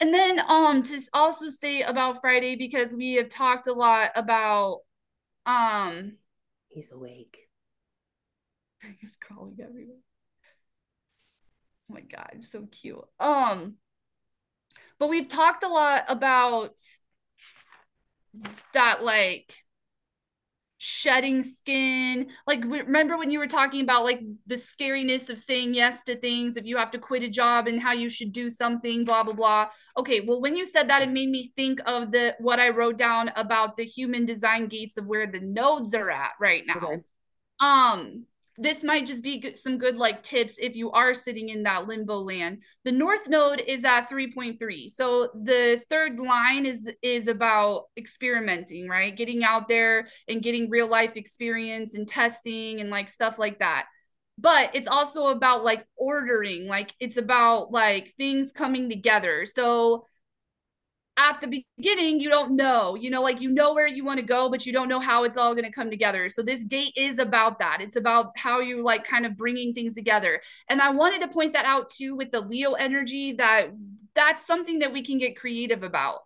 And 0.00 0.14
then 0.14 0.40
um 0.46 0.82
to 0.84 1.00
also 1.12 1.50
say 1.50 1.82
about 1.82 2.22
Friday 2.22 2.56
because 2.56 2.94
we 2.94 3.14
have 3.14 3.28
talked 3.28 3.66
a 3.66 3.72
lot 3.72 4.12
about 4.14 4.80
um 5.44 6.12
He's 6.68 6.90
awake. 6.92 7.38
he's 9.00 9.16
crawling 9.20 9.58
everywhere. 9.62 9.96
Oh 11.90 11.94
my 11.94 12.00
god, 12.02 12.38
so 12.40 12.66
cute. 12.70 13.04
Um 13.18 13.76
but 14.98 15.08
we've 15.08 15.28
talked 15.28 15.64
a 15.64 15.68
lot 15.68 16.04
about 16.08 16.74
that 18.74 19.02
like 19.02 19.64
shedding 20.78 21.42
skin. 21.42 22.28
Like 22.46 22.64
remember 22.64 23.18
when 23.18 23.30
you 23.30 23.40
were 23.40 23.46
talking 23.48 23.82
about 23.82 24.04
like 24.04 24.20
the 24.46 24.54
scariness 24.54 25.28
of 25.28 25.38
saying 25.38 25.74
yes 25.74 26.04
to 26.04 26.16
things 26.16 26.56
if 26.56 26.64
you 26.66 26.76
have 26.76 26.92
to 26.92 26.98
quit 26.98 27.24
a 27.24 27.28
job 27.28 27.66
and 27.66 27.80
how 27.80 27.92
you 27.92 28.08
should 28.08 28.32
do 28.32 28.48
something 28.48 29.04
blah 29.04 29.24
blah 29.24 29.34
blah. 29.34 29.68
Okay 29.96 30.20
well 30.20 30.40
when 30.40 30.56
you 30.56 30.64
said 30.64 30.88
that 30.88 31.02
it 31.02 31.10
made 31.10 31.28
me 31.28 31.52
think 31.56 31.80
of 31.86 32.12
the 32.12 32.34
what 32.38 32.60
i 32.60 32.68
wrote 32.68 32.96
down 32.96 33.30
about 33.36 33.76
the 33.76 33.84
human 33.84 34.24
design 34.24 34.66
gates 34.68 34.96
of 34.96 35.08
where 35.08 35.26
the 35.26 35.40
nodes 35.40 35.94
are 35.94 36.10
at 36.10 36.32
right 36.40 36.62
now. 36.66 36.80
Okay. 36.82 37.02
um 37.60 38.24
this 38.58 38.82
might 38.82 39.06
just 39.06 39.22
be 39.22 39.38
good, 39.38 39.56
some 39.56 39.78
good 39.78 39.96
like 39.96 40.22
tips 40.22 40.58
if 40.58 40.74
you 40.74 40.90
are 40.90 41.14
sitting 41.14 41.48
in 41.48 41.62
that 41.62 41.86
limbo 41.86 42.18
land. 42.18 42.62
The 42.84 42.92
north 42.92 43.28
node 43.28 43.62
is 43.66 43.84
at 43.84 44.10
3.3 44.10 44.90
so 44.90 45.30
the 45.34 45.80
third 45.88 46.18
line 46.18 46.66
is 46.66 46.90
is 47.02 47.28
about 47.28 47.84
experimenting 47.96 48.88
right? 48.88 49.16
Getting 49.16 49.44
out 49.44 49.68
there 49.68 50.08
and 50.26 50.42
getting 50.42 50.68
real 50.68 50.88
life 50.88 51.16
experience 51.16 51.94
and 51.94 52.08
testing 52.08 52.80
and 52.80 52.90
like 52.90 53.08
stuff 53.08 53.38
like 53.38 53.60
that. 53.60 53.86
But 54.38 54.74
it's 54.74 54.88
also 54.88 55.28
about 55.28 55.64
like 55.64 55.84
ordering 55.96 56.66
like 56.66 56.94
it's 57.00 57.16
about 57.16 57.70
like 57.70 58.14
things 58.16 58.52
coming 58.52 58.90
together. 58.90 59.46
So 59.46 60.06
at 61.18 61.40
the 61.40 61.64
beginning 61.76 62.20
you 62.20 62.30
don't 62.30 62.54
know 62.54 62.94
you 62.94 63.10
know 63.10 63.20
like 63.20 63.40
you 63.40 63.50
know 63.50 63.74
where 63.74 63.88
you 63.88 64.04
want 64.04 64.18
to 64.18 64.24
go 64.24 64.48
but 64.48 64.64
you 64.64 64.72
don't 64.72 64.88
know 64.88 65.00
how 65.00 65.24
it's 65.24 65.36
all 65.36 65.54
going 65.54 65.64
to 65.64 65.70
come 65.70 65.90
together. 65.90 66.28
So 66.28 66.42
this 66.42 66.64
gate 66.64 66.92
is 66.96 67.18
about 67.18 67.58
that. 67.58 67.80
It's 67.80 67.96
about 67.96 68.32
how 68.36 68.60
you 68.60 68.82
like 68.82 69.04
kind 69.04 69.26
of 69.26 69.36
bringing 69.36 69.74
things 69.74 69.94
together. 69.94 70.40
And 70.68 70.80
i 70.80 70.90
wanted 70.90 71.20
to 71.22 71.28
point 71.28 71.52
that 71.54 71.64
out 71.64 71.90
too 71.90 72.16
with 72.16 72.30
the 72.30 72.40
leo 72.40 72.72
energy 72.72 73.32
that 73.32 73.68
that's 74.14 74.46
something 74.46 74.80
that 74.80 74.92
we 74.92 75.02
can 75.02 75.18
get 75.18 75.36
creative 75.36 75.82
about 75.82 76.20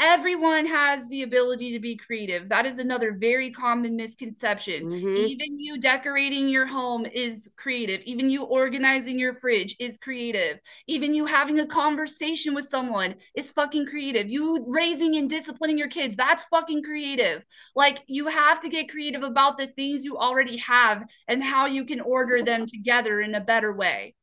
everyone 0.00 0.66
has 0.66 1.08
the 1.08 1.22
ability 1.22 1.72
to 1.72 1.78
be 1.80 1.96
creative 1.96 2.48
that 2.48 2.66
is 2.66 2.78
another 2.78 3.16
very 3.18 3.50
common 3.50 3.94
misconception 3.96 4.88
Mhm. 4.88 5.16
even 5.16 5.58
you 5.58 5.78
decorating 5.78 6.48
your 6.48 6.66
home 6.66 7.06
is 7.06 7.50
creative 7.56 8.00
even 8.02 8.28
you 8.28 8.42
organizing 8.42 9.18
your 9.18 9.32
fridge 9.32 9.76
is 9.78 9.96
creative 9.98 10.58
even 10.88 11.14
you 11.14 11.26
having 11.26 11.60
a 11.60 11.66
conversation 11.66 12.54
with 12.54 12.64
someone 12.64 13.14
is 13.34 13.50
fucking 13.50 13.86
creative. 13.86 14.28
You 14.30 14.64
raising 14.68 15.16
and 15.16 15.28
disciplining 15.28 15.78
your 15.78 15.88
kids, 15.88 16.16
that's 16.16 16.44
fucking 16.44 16.82
creative. 16.82 17.44
Like 17.74 18.02
you 18.06 18.26
have 18.26 18.60
to 18.60 18.68
get 18.68 18.88
creative 18.90 19.22
about 19.22 19.56
the 19.56 19.66
things 19.66 20.04
you 20.04 20.16
already 20.18 20.56
have 20.58 21.04
and 21.28 21.42
how 21.42 21.66
you 21.66 21.84
can 21.84 22.00
order 22.00 22.42
them 22.42 22.66
together 22.66 23.20
in 23.20 23.34
a 23.34 23.40
better 23.40 23.72
way. 23.72 24.14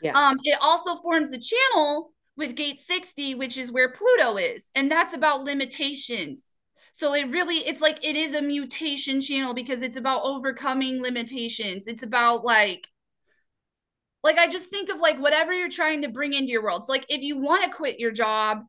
Yeah. 0.00 0.12
Um, 0.14 0.38
it 0.44 0.58
also 0.60 0.96
forms 0.96 1.32
a 1.32 1.38
channel 1.38 2.12
with 2.38 2.54
gate 2.54 2.78
60, 2.78 3.34
which 3.34 3.58
is 3.58 3.72
where 3.72 3.92
Pluto 3.92 4.36
is, 4.36 4.70
and 4.74 4.90
that's 4.90 5.12
about 5.12 5.44
limitations. 5.44 6.52
So 6.92 7.12
it 7.12 7.30
really 7.30 7.56
it's 7.56 7.80
like 7.80 7.98
it 8.02 8.16
is 8.16 8.32
a 8.32 8.40
mutation 8.40 9.20
channel 9.20 9.54
because 9.54 9.82
it's 9.82 9.96
about 9.96 10.22
overcoming 10.22 11.02
limitations. 11.02 11.86
It's 11.86 12.02
about 12.02 12.44
like 12.44 12.88
like 14.22 14.38
I 14.38 14.46
just 14.46 14.70
think 14.70 14.88
of 14.88 14.98
like 14.98 15.20
whatever 15.20 15.52
you're 15.52 15.68
trying 15.68 16.02
to 16.02 16.08
bring 16.08 16.32
into 16.32 16.52
your 16.52 16.62
world. 16.62 16.84
So 16.84 16.92
like 16.92 17.06
if 17.08 17.22
you 17.22 17.38
want 17.38 17.64
to 17.64 17.70
quit 17.70 18.00
your 18.00 18.12
job 18.12 18.64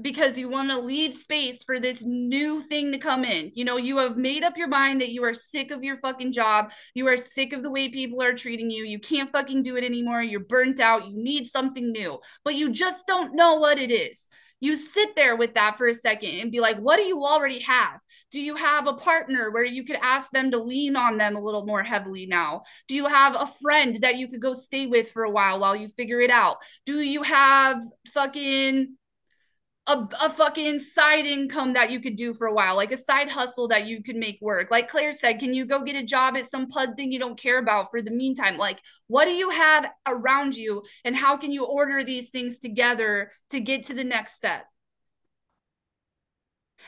because 0.00 0.36
you 0.36 0.48
want 0.48 0.70
to 0.70 0.78
leave 0.78 1.14
space 1.14 1.62
for 1.62 1.78
this 1.78 2.04
new 2.04 2.60
thing 2.62 2.90
to 2.92 2.98
come 2.98 3.24
in. 3.24 3.52
You 3.54 3.64
know, 3.64 3.76
you 3.76 3.98
have 3.98 4.16
made 4.16 4.42
up 4.42 4.56
your 4.56 4.68
mind 4.68 5.00
that 5.00 5.12
you 5.12 5.24
are 5.24 5.34
sick 5.34 5.70
of 5.70 5.84
your 5.84 5.96
fucking 5.96 6.32
job. 6.32 6.72
You 6.94 7.06
are 7.08 7.16
sick 7.16 7.52
of 7.52 7.62
the 7.62 7.70
way 7.70 7.88
people 7.88 8.22
are 8.22 8.34
treating 8.34 8.70
you. 8.70 8.84
You 8.84 8.98
can't 8.98 9.30
fucking 9.30 9.62
do 9.62 9.76
it 9.76 9.84
anymore. 9.84 10.22
You're 10.22 10.40
burnt 10.40 10.80
out. 10.80 11.08
You 11.08 11.16
need 11.16 11.46
something 11.46 11.92
new, 11.92 12.18
but 12.44 12.56
you 12.56 12.72
just 12.72 13.06
don't 13.06 13.36
know 13.36 13.56
what 13.56 13.78
it 13.78 13.92
is. 13.92 14.28
You 14.60 14.76
sit 14.76 15.14
there 15.14 15.36
with 15.36 15.54
that 15.54 15.76
for 15.76 15.88
a 15.88 15.94
second 15.94 16.40
and 16.40 16.50
be 16.50 16.58
like, 16.58 16.78
what 16.78 16.96
do 16.96 17.02
you 17.02 17.22
already 17.22 17.58
have? 17.60 18.00
Do 18.30 18.40
you 18.40 18.56
have 18.56 18.86
a 18.86 18.94
partner 18.94 19.50
where 19.50 19.64
you 19.64 19.84
could 19.84 19.98
ask 20.00 20.30
them 20.30 20.50
to 20.52 20.58
lean 20.58 20.96
on 20.96 21.18
them 21.18 21.36
a 21.36 21.40
little 21.40 21.66
more 21.66 21.82
heavily 21.82 22.24
now? 22.24 22.62
Do 22.88 22.94
you 22.94 23.04
have 23.04 23.36
a 23.36 23.50
friend 23.62 23.98
that 24.00 24.16
you 24.16 24.26
could 24.26 24.40
go 24.40 24.54
stay 24.54 24.86
with 24.86 25.10
for 25.10 25.24
a 25.24 25.30
while 25.30 25.60
while 25.60 25.76
you 25.76 25.88
figure 25.88 26.20
it 26.20 26.30
out? 26.30 26.56
Do 26.86 27.00
you 27.00 27.22
have 27.22 27.82
fucking 28.14 28.96
a, 29.86 30.08
a 30.22 30.30
fucking 30.30 30.78
side 30.78 31.26
income 31.26 31.74
that 31.74 31.90
you 31.90 32.00
could 32.00 32.16
do 32.16 32.32
for 32.32 32.46
a 32.46 32.54
while, 32.54 32.74
like 32.74 32.92
a 32.92 32.96
side 32.96 33.28
hustle 33.28 33.68
that 33.68 33.86
you 33.86 34.02
could 34.02 34.16
make 34.16 34.38
work. 34.40 34.70
Like 34.70 34.88
Claire 34.88 35.12
said, 35.12 35.38
can 35.38 35.52
you 35.52 35.66
go 35.66 35.82
get 35.82 35.96
a 35.96 36.02
job 36.02 36.36
at 36.36 36.46
some 36.46 36.68
pud 36.68 36.96
thing 36.96 37.12
you 37.12 37.18
don't 37.18 37.38
care 37.38 37.58
about 37.58 37.90
for 37.90 38.00
the 38.00 38.10
meantime? 38.10 38.56
Like, 38.56 38.80
what 39.08 39.26
do 39.26 39.32
you 39.32 39.50
have 39.50 39.86
around 40.06 40.56
you, 40.56 40.84
and 41.04 41.14
how 41.14 41.36
can 41.36 41.52
you 41.52 41.64
order 41.64 42.02
these 42.02 42.30
things 42.30 42.58
together 42.58 43.30
to 43.50 43.60
get 43.60 43.84
to 43.86 43.94
the 43.94 44.04
next 44.04 44.34
step? 44.34 44.64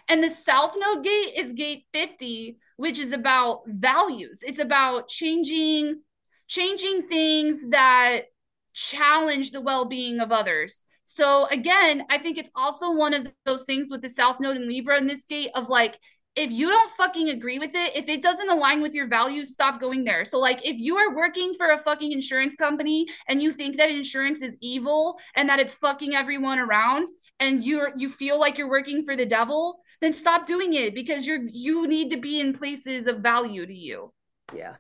And 0.09 0.23
the 0.23 0.31
South 0.31 0.75
Node 0.79 1.05
gate 1.05 1.33
is 1.37 1.53
gate 1.53 1.85
50, 1.93 2.59
which 2.77 2.99
is 2.99 3.13
about 3.13 3.63
values. 3.67 4.43
It's 4.43 4.59
about 4.59 5.09
changing 5.09 6.01
changing 6.49 7.03
things 7.09 7.71
that 7.71 8.27
challenge 8.73 9.51
the 9.51 9.61
well-being 9.61 10.21
of 10.21 10.31
others. 10.31 10.85
So 11.09 11.47
again, 11.47 12.05
I 12.11 12.19
think 12.19 12.37
it's 12.37 12.51
also 12.57 12.93
one 12.93 13.15
of 13.15 13.29
those 13.45 13.65
things 13.65 13.89
with 13.91 14.03
the 14.03 14.09
South 14.09 14.41
Node 14.41 14.57
and 14.57 14.67
Libra 14.67 14.99
in 14.99 15.07
this 15.07 15.25
gate 15.25 15.51
of 15.55 15.69
like 15.69 15.99
if 16.35 16.51
you 16.51 16.69
don't 16.69 16.91
fucking 16.97 17.31
agree 17.31 17.59
with 17.59 17.75
it, 17.75 17.97
if 17.97 18.09
it 18.09 18.23
doesn't 18.23 18.51
align 18.51 18.83
with 18.83 18.93
your 18.93 19.07
values, 19.07 19.53
stop 19.53 19.81
going 19.81 20.05
there. 20.05 20.27
So, 20.27 20.39
like, 20.39 20.61
if 20.67 20.79
you 20.79 20.99
are 20.99 21.17
working 21.17 21.55
for 21.55 21.69
a 21.69 21.79
fucking 21.79 22.13
insurance 22.13 22.55
company 22.55 23.07
and 23.27 23.43
you 23.43 23.53
think 23.53 23.79
that 23.79 23.89
insurance 23.89 24.43
is 24.43 24.59
evil 24.61 25.19
and 25.35 25.49
that 25.49 25.61
it's 25.61 25.77
fucking 25.77 26.15
everyone 26.15 26.59
around, 26.59 27.09
and 27.41 27.65
you're 27.65 27.93
you 27.97 28.11
feel 28.11 28.39
like 28.39 28.59
you're 28.59 28.69
working 28.69 29.03
for 29.03 29.17
the 29.17 29.25
devil, 29.25 29.81
then 30.03 30.13
stop 30.13 30.47
doing 30.47 30.75
it 30.75 30.95
because 30.95 31.27
you're 31.27 31.41
you 31.51 31.87
need 31.87 32.11
to 32.11 32.19
be 32.19 32.39
in 32.39 32.53
places 32.53 33.07
of 33.07 33.21
value 33.21 33.65
to 33.65 33.75
you. 33.75 34.13
Yeah. 34.55 34.75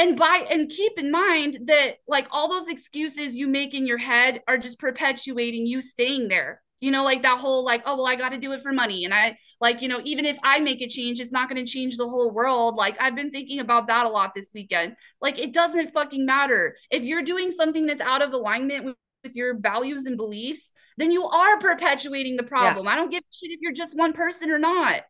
And 0.00 0.16
by 0.16 0.46
and 0.50 0.70
keep 0.70 0.98
in 0.98 1.10
mind 1.10 1.58
that 1.66 1.96
like 2.08 2.26
all 2.30 2.48
those 2.48 2.68
excuses 2.68 3.36
you 3.36 3.46
make 3.46 3.74
in 3.74 3.86
your 3.86 3.98
head 3.98 4.40
are 4.48 4.56
just 4.56 4.78
perpetuating 4.78 5.66
you 5.66 5.82
staying 5.82 6.28
there. 6.28 6.62
You 6.80 6.90
know 6.90 7.04
like 7.04 7.20
that 7.20 7.38
whole 7.38 7.66
like 7.66 7.82
oh 7.84 7.96
well 7.96 8.06
i 8.06 8.16
got 8.16 8.30
to 8.30 8.38
do 8.38 8.52
it 8.52 8.62
for 8.62 8.72
money. 8.72 9.04
And 9.04 9.12
i 9.12 9.36
like 9.60 9.82
you 9.82 9.88
know 9.88 10.00
even 10.04 10.24
if 10.24 10.38
i 10.42 10.58
make 10.58 10.80
a 10.80 10.88
change 10.88 11.20
it's 11.20 11.32
not 11.32 11.50
going 11.50 11.62
to 11.62 11.70
change 11.70 11.98
the 11.98 12.08
whole 12.08 12.30
world. 12.30 12.76
Like 12.76 12.96
i've 12.98 13.14
been 13.14 13.30
thinking 13.30 13.60
about 13.60 13.88
that 13.88 14.06
a 14.06 14.08
lot 14.08 14.32
this 14.34 14.52
weekend. 14.54 14.96
Like 15.20 15.38
it 15.38 15.52
doesn't 15.52 15.90
fucking 15.90 16.24
matter. 16.24 16.76
If 16.90 17.02
you're 17.02 17.22
doing 17.22 17.50
something 17.50 17.84
that's 17.84 18.00
out 18.00 18.22
of 18.22 18.32
alignment 18.32 18.86
with, 18.86 18.96
with 19.22 19.36
your 19.36 19.58
values 19.58 20.06
and 20.06 20.16
beliefs 20.16 20.72
then 20.96 21.10
you 21.10 21.24
are 21.24 21.58
perpetuating 21.58 22.38
the 22.38 22.42
problem. 22.42 22.86
Yeah. 22.86 22.92
i 22.92 22.94
don't 22.94 23.10
give 23.10 23.22
a 23.22 23.34
shit 23.34 23.50
if 23.50 23.60
you're 23.60 23.72
just 23.72 23.98
one 23.98 24.14
person 24.14 24.50
or 24.50 24.58
not 24.58 25.02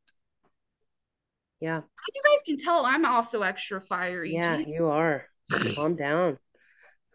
yeah. 1.60 1.78
As 1.78 2.14
you 2.14 2.22
guys 2.24 2.42
can 2.46 2.56
tell 2.56 2.84
i'm 2.86 3.04
also 3.04 3.42
extra 3.42 3.80
fiery. 3.80 4.34
Yeah 4.34 4.56
Jesus. 4.58 4.72
you 4.72 4.86
are. 4.86 5.26
Calm 5.74 5.96
down. 5.96 6.38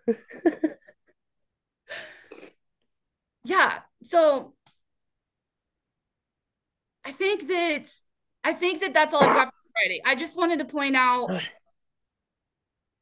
Yeah 3.47 3.79
so 4.01 4.53
I 7.05 7.11
think 7.11 7.47
that 7.47 7.91
I 8.43 8.53
think 8.53 8.81
that 8.81 8.93
that's 8.93 9.13
all 9.13 9.23
I've 9.23 9.35
got 9.35 9.47
for 9.47 9.53
Friday. 9.73 10.01
I 10.03 10.15
just 10.15 10.35
wanted 10.37 10.59
to 10.59 10.65
point 10.65 10.95
out 10.95 11.29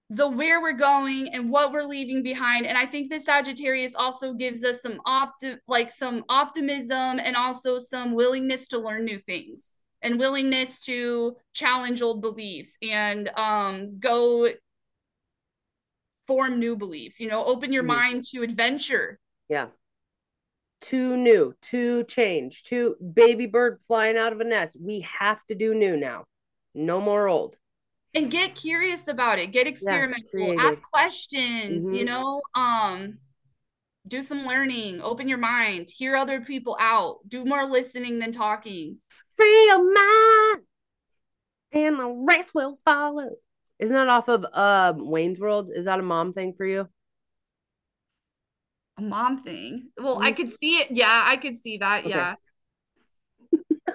the 0.09 0.27
where 0.27 0.61
we're 0.61 0.73
going 0.73 1.29
and 1.29 1.49
what 1.49 1.71
we're 1.71 1.83
leaving 1.83 2.21
behind. 2.23 2.65
And 2.65 2.77
i 2.77 2.85
think 2.85 3.09
the 3.09 3.19
sagittarius 3.19 3.95
also 3.95 4.33
gives 4.33 4.63
us 4.63 4.81
some 4.81 4.99
opti- 5.07 5.59
like 5.67 5.91
some 5.91 6.25
optimism 6.29 7.19
and 7.19 7.35
also 7.35 7.79
some 7.79 8.13
willingness 8.13 8.67
to 8.69 8.79
learn 8.79 9.05
new 9.05 9.19
things 9.19 9.79
and 10.03 10.19
willingness 10.19 10.79
to 10.81 11.35
challenge 11.53 12.01
old 12.01 12.21
beliefs 12.21 12.77
and 12.83 13.29
um 13.35 13.97
go 13.99 14.49
form 16.27 16.59
new 16.59 16.75
beliefs 16.75 17.19
you 17.19 17.27
know 17.27 17.43
open 17.43 17.73
your 17.73 17.83
mm-hmm. 17.83 17.99
mind 17.99 18.23
to 18.23 18.43
adventure 18.43 19.19
yeah 19.49 19.67
too 20.83 21.15
new, 21.15 21.55
too 21.61 22.03
change, 22.03 22.63
too 22.63 22.95
baby 23.13 23.45
bird 23.47 23.79
flying 23.87 24.17
out 24.17 24.33
of 24.33 24.41
a 24.41 24.43
nest. 24.43 24.77
We 24.79 25.07
have 25.19 25.43
to 25.45 25.55
do 25.55 25.73
new 25.73 25.97
now. 25.97 26.25
No 26.75 27.01
more 27.01 27.27
old. 27.27 27.57
And 28.13 28.29
get 28.29 28.53
curious 28.53 29.07
about 29.07 29.39
it. 29.39 29.51
Get 29.51 29.65
experimental. 29.65 30.53
Yeah, 30.53 30.61
ask 30.61 30.83
questions, 30.83 31.85
mm-hmm. 31.85 31.95
you 31.95 32.05
know? 32.05 32.41
Um 32.53 33.17
do 34.05 34.21
some 34.21 34.45
learning, 34.45 35.01
open 35.01 35.29
your 35.29 35.37
mind, 35.37 35.89
hear 35.89 36.17
other 36.17 36.41
people 36.41 36.75
out, 36.77 37.19
do 37.25 37.45
more 37.45 37.63
listening 37.63 38.19
than 38.19 38.33
talking. 38.33 38.97
Free 39.36 39.65
your 39.65 39.93
mind 39.93 40.61
and 41.71 41.99
the 41.99 42.25
rest 42.27 42.53
will 42.53 42.79
follow. 42.86 43.29
Isn't 43.79 43.95
that 43.95 44.07
off 44.07 44.27
of 44.27 44.45
uh, 44.53 44.93
Wayne's 44.95 45.39
World? 45.39 45.69
Is 45.73 45.86
that 45.86 45.99
a 45.99 46.03
mom 46.03 46.34
thing 46.34 46.53
for 46.53 46.65
you? 46.65 46.88
a 48.97 49.01
mom 49.01 49.43
thing. 49.43 49.89
Well, 49.97 50.21
I 50.21 50.31
could 50.31 50.51
see 50.51 50.77
it. 50.77 50.91
Yeah, 50.91 51.23
I 51.25 51.38
could 51.38 51.55
see 51.55 51.77
that. 51.77 52.05
Okay. 52.05 52.09
Yeah. 52.09 52.36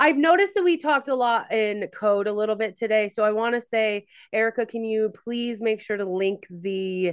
I've 0.00 0.16
noticed 0.16 0.54
that 0.54 0.64
we 0.64 0.76
talked 0.76 1.08
a 1.08 1.14
lot 1.14 1.52
in 1.52 1.86
code 1.94 2.26
a 2.26 2.32
little 2.32 2.56
bit 2.56 2.76
today. 2.76 3.08
So 3.08 3.24
I 3.24 3.30
want 3.30 3.54
to 3.54 3.60
say, 3.60 4.06
Erika, 4.32 4.66
can 4.66 4.84
you 4.84 5.12
please 5.24 5.60
make 5.60 5.80
sure 5.80 5.96
to 5.96 6.04
link 6.04 6.46
the 6.50 7.12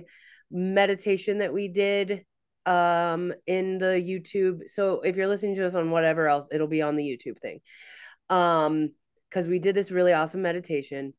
meditation 0.50 1.40
that 1.40 1.54
we 1.54 1.68
did 1.68 2.26
um 2.66 3.34
in 3.48 3.80
the 3.80 3.86
YouTube. 3.86 4.70
So 4.70 5.02
if 5.02 5.16
you're 5.16 5.28
listening 5.28 5.56
to 5.56 5.66
us 5.66 5.76
on 5.76 5.92
whatever 5.92 6.28
else, 6.28 6.48
it'll 6.52 6.68
be 6.68 6.82
on 6.82 6.96
the 6.96 7.04
YouTube 7.04 7.40
thing. 7.40 7.62
Um 8.30 8.92
because 9.30 9.48
we 9.48 9.60
did 9.60 9.76
this 9.76 9.92
really 9.92 10.12
awesome 10.12 10.42
meditation 10.42 11.14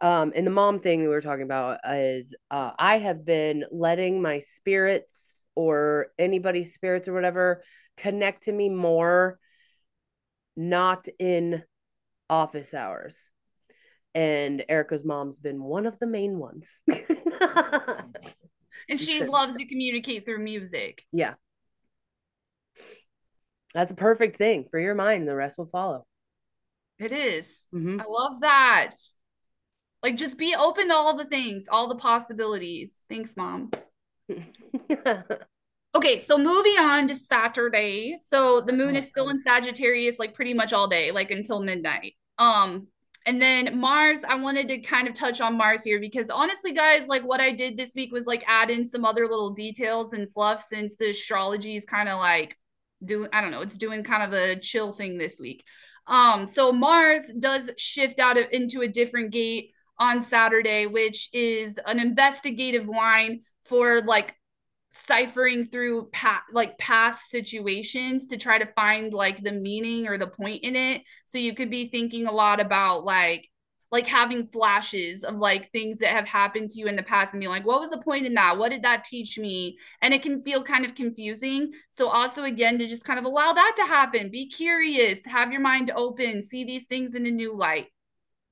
um, 0.00 0.32
and 0.34 0.46
the 0.46 0.50
mom 0.50 0.80
thing 0.80 1.00
we 1.00 1.08
were 1.08 1.20
talking 1.20 1.44
about 1.44 1.78
is 1.88 2.34
uh, 2.50 2.72
I 2.78 2.98
have 2.98 3.24
been 3.24 3.64
letting 3.70 4.20
my 4.20 4.40
spirits 4.40 5.44
or 5.54 6.08
anybody's 6.18 6.74
spirits 6.74 7.08
or 7.08 7.14
whatever 7.14 7.62
connect 7.96 8.42
to 8.44 8.52
me 8.52 8.68
more, 8.68 9.38
not 10.56 11.08
in 11.18 11.62
office 12.28 12.74
hours. 12.74 13.30
And 14.14 14.64
Erika's 14.68 15.04
mom's 15.04 15.38
been 15.38 15.62
one 15.62 15.86
of 15.86 15.98
the 15.98 16.06
main 16.06 16.38
ones. 16.38 16.68
and 18.88 19.00
she 19.00 19.24
loves 19.24 19.56
to 19.56 19.66
communicate 19.66 20.24
through 20.24 20.38
music. 20.38 21.04
Yeah. 21.12 21.34
That's 23.74 23.90
a 23.90 23.94
perfect 23.94 24.38
thing 24.38 24.66
for 24.70 24.78
your 24.78 24.94
mind. 24.94 25.26
The 25.26 25.34
rest 25.34 25.58
will 25.58 25.66
follow. 25.66 26.06
It 26.98 27.12
is. 27.12 27.66
Mm-hmm. 27.74 28.00
I 28.00 28.04
love 28.08 28.40
that. 28.40 28.94
Like 30.02 30.16
just 30.16 30.38
be 30.38 30.54
open 30.56 30.88
to 30.88 30.94
all 30.94 31.16
the 31.16 31.24
things, 31.24 31.66
all 31.70 31.88
the 31.88 31.96
possibilities. 31.96 33.02
Thanks, 33.08 33.36
mom. 33.36 33.70
okay, 35.94 36.18
so 36.18 36.38
moving 36.38 36.78
on 36.78 37.08
to 37.08 37.14
Saturday. 37.14 38.16
So 38.22 38.60
the 38.60 38.72
moon 38.72 38.94
oh, 38.94 38.98
is 38.98 39.08
still 39.08 39.28
in 39.30 39.38
Sagittarius 39.38 40.18
like 40.18 40.34
pretty 40.34 40.54
much 40.54 40.72
all 40.72 40.88
day, 40.88 41.10
like 41.10 41.30
until 41.30 41.60
midnight. 41.62 42.14
Um 42.38 42.88
and 43.26 43.40
then 43.40 43.78
Mars, 43.78 44.22
I 44.22 44.34
wanted 44.34 44.68
to 44.68 44.78
kind 44.78 45.08
of 45.08 45.14
touch 45.14 45.40
on 45.40 45.56
Mars 45.56 45.82
here 45.82 45.98
because 45.98 46.28
honestly, 46.28 46.72
guys, 46.72 47.08
like 47.08 47.22
what 47.22 47.40
I 47.40 47.52
did 47.52 47.76
this 47.76 47.94
week 47.94 48.12
was 48.12 48.26
like 48.26 48.44
add 48.46 48.70
in 48.70 48.84
some 48.84 49.04
other 49.04 49.22
little 49.22 49.52
details 49.52 50.12
and 50.12 50.30
fluff 50.30 50.62
since 50.62 50.96
the 50.96 51.10
astrology 51.10 51.74
is 51.76 51.86
kind 51.86 52.08
of 52.08 52.18
like 52.18 52.58
doing, 53.02 53.30
I 53.32 53.40
don't 53.40 53.50
know, 53.50 53.62
it's 53.62 53.78
doing 53.78 54.04
kind 54.04 54.22
of 54.22 54.38
a 54.38 54.56
chill 54.56 54.92
thing 54.92 55.16
this 55.16 55.40
week. 55.40 55.64
Um, 56.06 56.46
so 56.46 56.70
Mars 56.70 57.22
does 57.38 57.70
shift 57.78 58.20
out 58.20 58.36
of 58.36 58.46
into 58.52 58.82
a 58.82 58.88
different 58.88 59.30
gate 59.30 59.70
on 59.98 60.20
Saturday, 60.20 60.86
which 60.86 61.30
is 61.32 61.80
an 61.86 61.98
investigative 61.98 62.88
line 62.88 63.40
for 63.62 64.02
like 64.02 64.36
ciphering 64.94 65.64
through 65.64 66.08
past 66.12 66.44
like 66.52 66.78
past 66.78 67.28
situations 67.28 68.28
to 68.28 68.36
try 68.36 68.58
to 68.58 68.72
find 68.74 69.12
like 69.12 69.42
the 69.42 69.50
meaning 69.50 70.06
or 70.06 70.16
the 70.16 70.28
point 70.28 70.62
in 70.62 70.76
it. 70.76 71.02
So 71.26 71.36
you 71.36 71.52
could 71.52 71.68
be 71.68 71.88
thinking 71.88 72.28
a 72.28 72.32
lot 72.32 72.60
about 72.60 73.04
like 73.04 73.50
like 73.90 74.06
having 74.06 74.46
flashes 74.46 75.24
of 75.24 75.36
like 75.36 75.70
things 75.72 75.98
that 75.98 76.10
have 76.10 76.28
happened 76.28 76.70
to 76.70 76.78
you 76.78 76.86
in 76.86 76.94
the 76.94 77.02
past 77.02 77.34
and 77.34 77.40
be 77.40 77.48
like 77.48 77.66
what 77.66 77.80
was 77.80 77.90
the 77.90 77.98
point 77.98 78.24
in 78.24 78.34
that? 78.34 78.56
What 78.56 78.70
did 78.70 78.82
that 78.82 79.02
teach 79.02 79.36
me? 79.36 79.76
And 80.00 80.14
it 80.14 80.22
can 80.22 80.42
feel 80.42 80.62
kind 80.62 80.84
of 80.84 80.94
confusing. 80.94 81.72
So 81.90 82.08
also 82.08 82.44
again 82.44 82.78
to 82.78 82.86
just 82.86 83.04
kind 83.04 83.18
of 83.18 83.24
allow 83.24 83.52
that 83.52 83.74
to 83.78 83.82
happen. 83.82 84.30
Be 84.30 84.46
curious. 84.48 85.24
Have 85.26 85.50
your 85.50 85.60
mind 85.60 85.90
open. 85.94 86.40
See 86.40 86.62
these 86.62 86.86
things 86.86 87.16
in 87.16 87.26
a 87.26 87.32
new 87.32 87.56
light. 87.56 87.88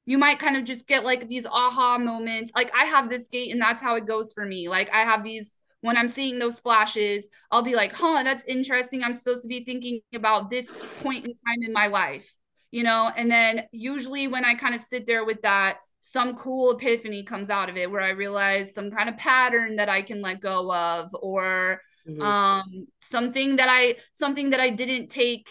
You 0.07 0.19
might 0.19 0.41
kind 0.41 0.57
of 0.57 0.65
just 0.65 0.89
get 0.89 1.05
like 1.05 1.29
these 1.29 1.47
aha 1.47 1.99
moments. 1.99 2.51
Like 2.53 2.73
I 2.77 2.87
have 2.87 3.09
this 3.09 3.29
gate 3.29 3.53
and 3.53 3.63
that's 3.63 3.81
how 3.81 3.95
it 3.95 4.07
goes 4.07 4.33
for 4.33 4.45
me. 4.45 4.69
Like 4.69 4.91
I 4.93 5.05
have 5.05 5.23
these 5.23 5.57
when 5.83 5.97
I'm 5.97 6.09
seeing 6.09 6.39
those 6.39 6.59
flashes, 6.59 7.29
I'll 7.51 7.63
be 7.63 7.75
like, 7.75 7.93
huh, 7.93 8.23
that's 8.23 8.45
interesting. 8.45 9.03
I'm 9.03 9.15
supposed 9.15 9.43
to 9.43 9.49
be 9.49 9.65
thinking 9.65 10.01
about 10.15 10.49
this 10.49 10.73
point 11.03 11.27
in 11.27 11.33
time 11.33 11.63
in 11.63 11.73
my 11.73 11.89
life, 11.89 12.35
you 12.71 12.85
know? 12.85 13.11
And 13.15 13.31
then 13.31 13.65
usually 13.73 14.29
when 14.29 14.45
I 14.45 14.55
kind 14.55 14.75
of 14.75 14.81
sit 14.81 15.07
there 15.07 15.25
with 15.25 15.43
that, 15.43 15.79
some 16.01 16.35
cool 16.35 16.73
epiphany 16.73 17.25
comes 17.25 17.51
out 17.51 17.69
of 17.69 17.77
it 17.77 17.91
where 17.91 18.01
I 18.01 18.11
realize 18.11 18.75
some 18.75 18.91
kind 18.91 19.09
of 19.09 19.17
pattern 19.17 19.77
that 19.77 19.89
I 19.89 20.03
can 20.03 20.23
let 20.23 20.41
go 20.41 20.73
of 20.73 21.15
or 21.21 21.81
mm-hmm. 22.09 22.21
um 22.21 22.87
something 23.01 23.57
that 23.57 23.69
I 23.69 23.97
something 24.13 24.51
that 24.51 24.59
I 24.59 24.71
didn't 24.71 25.07
take 25.09 25.49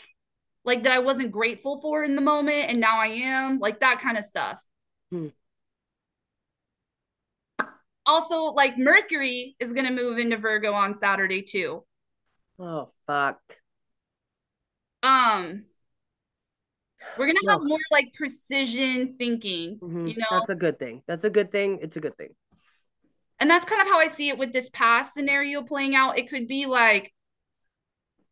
like 0.65 0.83
that 0.83 0.91
I 0.91 0.99
wasn't 0.99 1.31
grateful 1.31 1.79
for 1.79 2.03
in 2.03 2.15
the 2.15 2.21
moment 2.21 2.69
and 2.69 2.79
now 2.79 2.99
I 2.99 3.07
am, 3.07 3.59
like 3.59 3.79
that 3.79 3.99
kind 3.99 4.17
of 4.17 4.25
stuff. 4.25 4.61
Hmm. 5.09 5.27
Also, 8.11 8.43
like 8.53 8.77
Mercury 8.77 9.55
is 9.59 9.71
going 9.71 9.85
to 9.85 9.93
move 9.93 10.17
into 10.17 10.35
Virgo 10.35 10.73
on 10.73 10.93
Saturday 10.93 11.41
too. 11.41 11.83
Oh 12.59 12.89
fuck. 13.07 13.39
Um 15.01 15.65
we're 17.17 17.25
going 17.25 17.37
to 17.37 17.45
no. 17.45 17.53
have 17.53 17.61
more 17.63 17.79
like 17.89 18.13
precision 18.13 19.13
thinking, 19.13 19.79
mm-hmm. 19.79 20.07
you 20.07 20.17
know. 20.17 20.27
That's 20.29 20.49
a 20.49 20.55
good 20.55 20.77
thing. 20.77 21.01
That's 21.07 21.23
a 21.23 21.29
good 21.29 21.51
thing. 21.51 21.79
It's 21.81 21.95
a 21.95 21.99
good 22.01 22.17
thing. 22.17 22.35
And 23.39 23.49
that's 23.49 23.65
kind 23.65 23.81
of 23.81 23.87
how 23.87 23.97
I 23.97 24.07
see 24.07 24.27
it 24.29 24.37
with 24.37 24.53
this 24.53 24.69
past 24.69 25.13
scenario 25.13 25.63
playing 25.63 25.95
out. 25.95 26.19
It 26.19 26.29
could 26.29 26.47
be 26.47 26.67
like, 26.67 27.11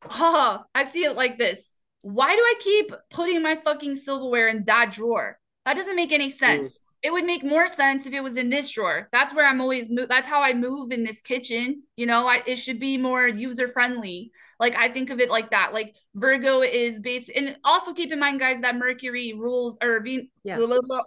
huh, 0.04 0.60
I 0.76 0.84
see 0.84 1.06
it 1.06 1.16
like 1.16 1.40
this 1.40 1.74
why 2.02 2.36
do 2.36 2.42
I 2.42 2.54
keep 2.60 2.92
putting 3.10 3.42
my 3.42 3.56
fucking 3.56 3.96
silverware 3.96 4.48
in 4.48 4.64
that 4.66 4.92
drawer? 4.92 5.38
That 5.66 5.76
doesn't 5.76 5.96
make 5.96 6.12
any 6.12 6.30
sense. 6.30 6.84
It 7.02 7.14
would 7.14 7.26
make 7.26 7.44
more 7.44 7.68
sense 7.68 8.06
if 8.06 8.14
it 8.14 8.24
was 8.24 8.36
in 8.36 8.50
this 8.50 8.72
drawer. 8.72 9.08
That's 9.12 9.34
where 9.34 9.48
I'm 9.48 9.62
always 9.62 9.90
move. 9.90 10.10
That's 10.10 10.28
how 10.28 10.42
I 10.42 10.54
move 10.54 10.92
in 10.92 11.04
this 11.04 11.22
kitchen. 11.22 11.84
You 11.96 12.06
know, 12.06 12.28
I, 12.28 12.44
it 12.46 12.58
should 12.58 12.80
be 12.80 12.98
more 12.98 13.28
user 13.28 13.68
friendly. 13.68 14.32
Like 14.60 14.76
I 14.78 14.90
think 14.90 15.10
of 15.10 15.22
it 15.22 15.30
like 15.30 15.52
that. 15.52 15.74
Like 15.74 15.96
Virgo 16.16 16.62
is 16.62 17.00
based, 17.00 17.32
and 17.34 17.58
also 17.64 17.94
keep 17.94 18.12
in 18.12 18.20
mind, 18.20 18.42
guys, 18.42 18.60
that 18.62 18.76
Mercury 18.76 19.34
rules 19.34 19.78
or 19.82 20.02
being 20.02 20.30
yeah. 20.44 20.60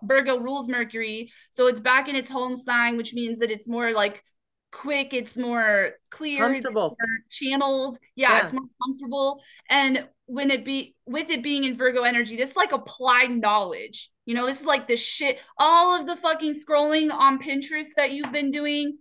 Virgo 0.02 0.38
rules 0.38 0.68
Mercury, 0.68 1.30
so 1.50 1.66
it's 1.66 1.80
back 1.80 2.08
in 2.08 2.16
its 2.16 2.30
home 2.30 2.56
sign, 2.56 2.96
which 2.96 3.12
means 3.12 3.40
that 3.40 3.50
it's 3.50 3.68
more 3.68 3.92
like 3.92 4.24
quick. 4.70 5.12
It's 5.12 5.36
more 5.36 5.90
clear, 6.10 6.38
comfortable, 6.38 6.96
more 6.98 7.18
channeled. 7.28 7.98
Yeah, 8.16 8.32
yeah, 8.32 8.42
it's 8.42 8.54
more 8.54 8.64
comfortable. 8.82 9.42
And 9.68 10.08
when 10.24 10.50
it 10.50 10.64
be 10.64 10.94
with 11.04 11.28
it 11.28 11.42
being 11.42 11.64
in 11.64 11.76
Virgo 11.76 12.04
energy, 12.04 12.36
this 12.36 12.56
like 12.56 12.72
applied 12.72 13.30
knowledge 13.30 14.10
you 14.24 14.34
know, 14.34 14.46
this 14.46 14.60
is 14.60 14.66
like 14.66 14.86
the 14.86 14.96
shit, 14.96 15.40
all 15.58 15.98
of 15.98 16.06
the 16.06 16.16
fucking 16.16 16.54
scrolling 16.54 17.12
on 17.12 17.42
Pinterest 17.42 17.94
that 17.96 18.12
you've 18.12 18.32
been 18.32 18.50
doing. 18.50 18.98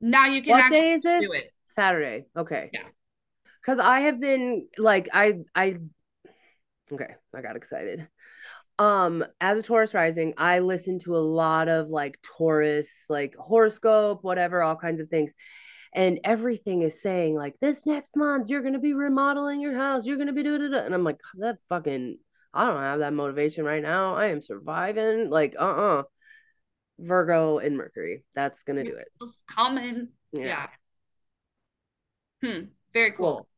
Now 0.00 0.26
you 0.26 0.42
can 0.42 0.52
what 0.52 0.64
actually 0.64 0.80
day 0.80 0.92
is 0.94 1.02
this? 1.02 1.24
do 1.24 1.32
it. 1.32 1.52
Saturday. 1.64 2.26
Okay. 2.36 2.70
Yeah. 2.72 2.82
Cause 3.64 3.78
I 3.78 4.00
have 4.00 4.20
been 4.20 4.66
like 4.76 5.08
I 5.12 5.34
I 5.54 5.76
okay, 6.92 7.14
I 7.34 7.40
got 7.40 7.54
excited. 7.54 8.08
Um, 8.78 9.24
as 9.40 9.58
a 9.58 9.62
Taurus 9.62 9.94
rising, 9.94 10.34
I 10.36 10.58
listen 10.58 10.98
to 11.00 11.16
a 11.16 11.18
lot 11.18 11.68
of 11.68 11.88
like 11.88 12.18
Taurus, 12.22 12.88
like 13.08 13.36
horoscope, 13.36 14.24
whatever, 14.24 14.62
all 14.62 14.74
kinds 14.74 15.00
of 15.00 15.08
things. 15.08 15.30
And 15.94 16.18
everything 16.24 16.82
is 16.82 17.00
saying 17.00 17.36
like 17.36 17.54
this 17.60 17.86
next 17.86 18.16
month 18.16 18.48
you're 18.48 18.62
gonna 18.62 18.80
be 18.80 18.94
remodeling 18.94 19.60
your 19.60 19.76
house, 19.76 20.06
you're 20.06 20.16
gonna 20.16 20.32
be 20.32 20.42
doing 20.42 20.62
it, 20.62 20.74
and 20.74 20.92
I'm 20.92 21.04
like 21.04 21.20
that 21.38 21.58
fucking 21.68 22.18
I 22.54 22.66
don't 22.66 22.76
have 22.76 22.98
that 23.00 23.12
motivation 23.12 23.64
right 23.64 23.82
now. 23.82 24.14
I 24.14 24.26
am 24.26 24.42
surviving. 24.42 25.30
Like, 25.30 25.54
uh 25.58 25.64
uh-uh. 25.64 26.00
uh 26.00 26.02
Virgo 26.98 27.58
and 27.58 27.76
Mercury. 27.76 28.24
That's 28.34 28.62
going 28.62 28.76
to 28.76 28.84
do 28.84 28.96
it. 28.96 29.08
It's 29.20 29.38
coming. 29.48 30.08
Yeah. 30.32 30.66
yeah. 32.42 32.52
Hmm. 32.52 32.64
Very 32.92 33.12
cool. 33.12 33.36
cool. 33.36 33.48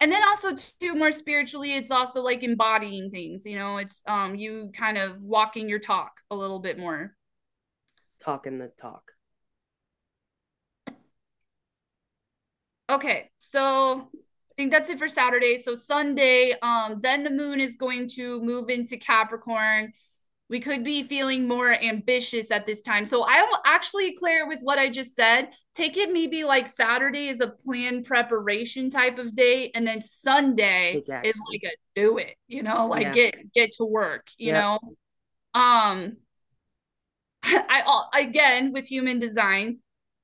And 0.00 0.10
then 0.10 0.22
also 0.24 0.56
too 0.80 0.96
more 0.96 1.12
spiritually, 1.12 1.76
it's 1.76 1.92
also 1.92 2.22
like 2.22 2.42
embodying 2.42 3.10
things, 3.12 3.46
you 3.46 3.54
know, 3.54 3.76
it's 3.76 4.02
um 4.08 4.34
you 4.34 4.72
kind 4.74 4.98
of 4.98 5.22
walking 5.22 5.68
your 5.68 5.78
talk 5.78 6.20
a 6.28 6.34
little 6.34 6.58
bit 6.58 6.76
more. 6.76 7.14
Talking 8.20 8.58
the 8.58 8.72
talk. 8.80 9.12
Okay, 12.90 13.30
so 13.38 14.10
I 14.52 14.54
think 14.56 14.70
that's 14.70 14.90
it 14.90 14.98
for 14.98 15.08
Saturday. 15.08 15.56
So 15.56 15.74
Sunday, 15.74 16.54
um, 16.60 17.00
then 17.00 17.24
the 17.24 17.30
moon 17.30 17.58
is 17.58 17.76
going 17.76 18.06
to 18.10 18.38
move 18.42 18.68
into 18.68 18.98
Capricorn. 18.98 19.94
We 20.50 20.60
could 20.60 20.84
be 20.84 21.04
feeling 21.04 21.48
more 21.48 21.72
ambitious 21.72 22.50
at 22.50 22.66
this 22.66 22.82
time. 22.82 23.06
So 23.06 23.22
I 23.22 23.42
will 23.44 23.60
actually 23.64 24.14
clear 24.14 24.46
with 24.46 24.60
what 24.60 24.78
I 24.78 24.90
just 24.90 25.14
said. 25.16 25.48
Take 25.72 25.96
it 25.96 26.12
maybe 26.12 26.44
like 26.44 26.68
Saturday 26.68 27.28
is 27.28 27.40
a 27.40 27.48
planned 27.48 28.04
preparation 28.04 28.90
type 28.90 29.18
of 29.18 29.34
day, 29.34 29.70
and 29.74 29.86
then 29.86 30.02
Sunday 30.02 30.96
exactly. 30.98 31.30
is 31.30 31.36
like 31.50 31.62
a 31.64 31.74
do 31.98 32.18
it, 32.18 32.36
you 32.46 32.62
know, 32.62 32.88
like 32.88 33.06
yeah. 33.06 33.12
get 33.12 33.52
get 33.54 33.72
to 33.76 33.86
work, 33.86 34.26
you 34.36 34.48
yep. 34.48 34.56
know. 34.56 34.78
Um 35.58 36.18
I 37.44 37.82
all 37.86 38.10
again 38.12 38.72
with 38.72 38.86
human 38.86 39.18
design, 39.18 39.78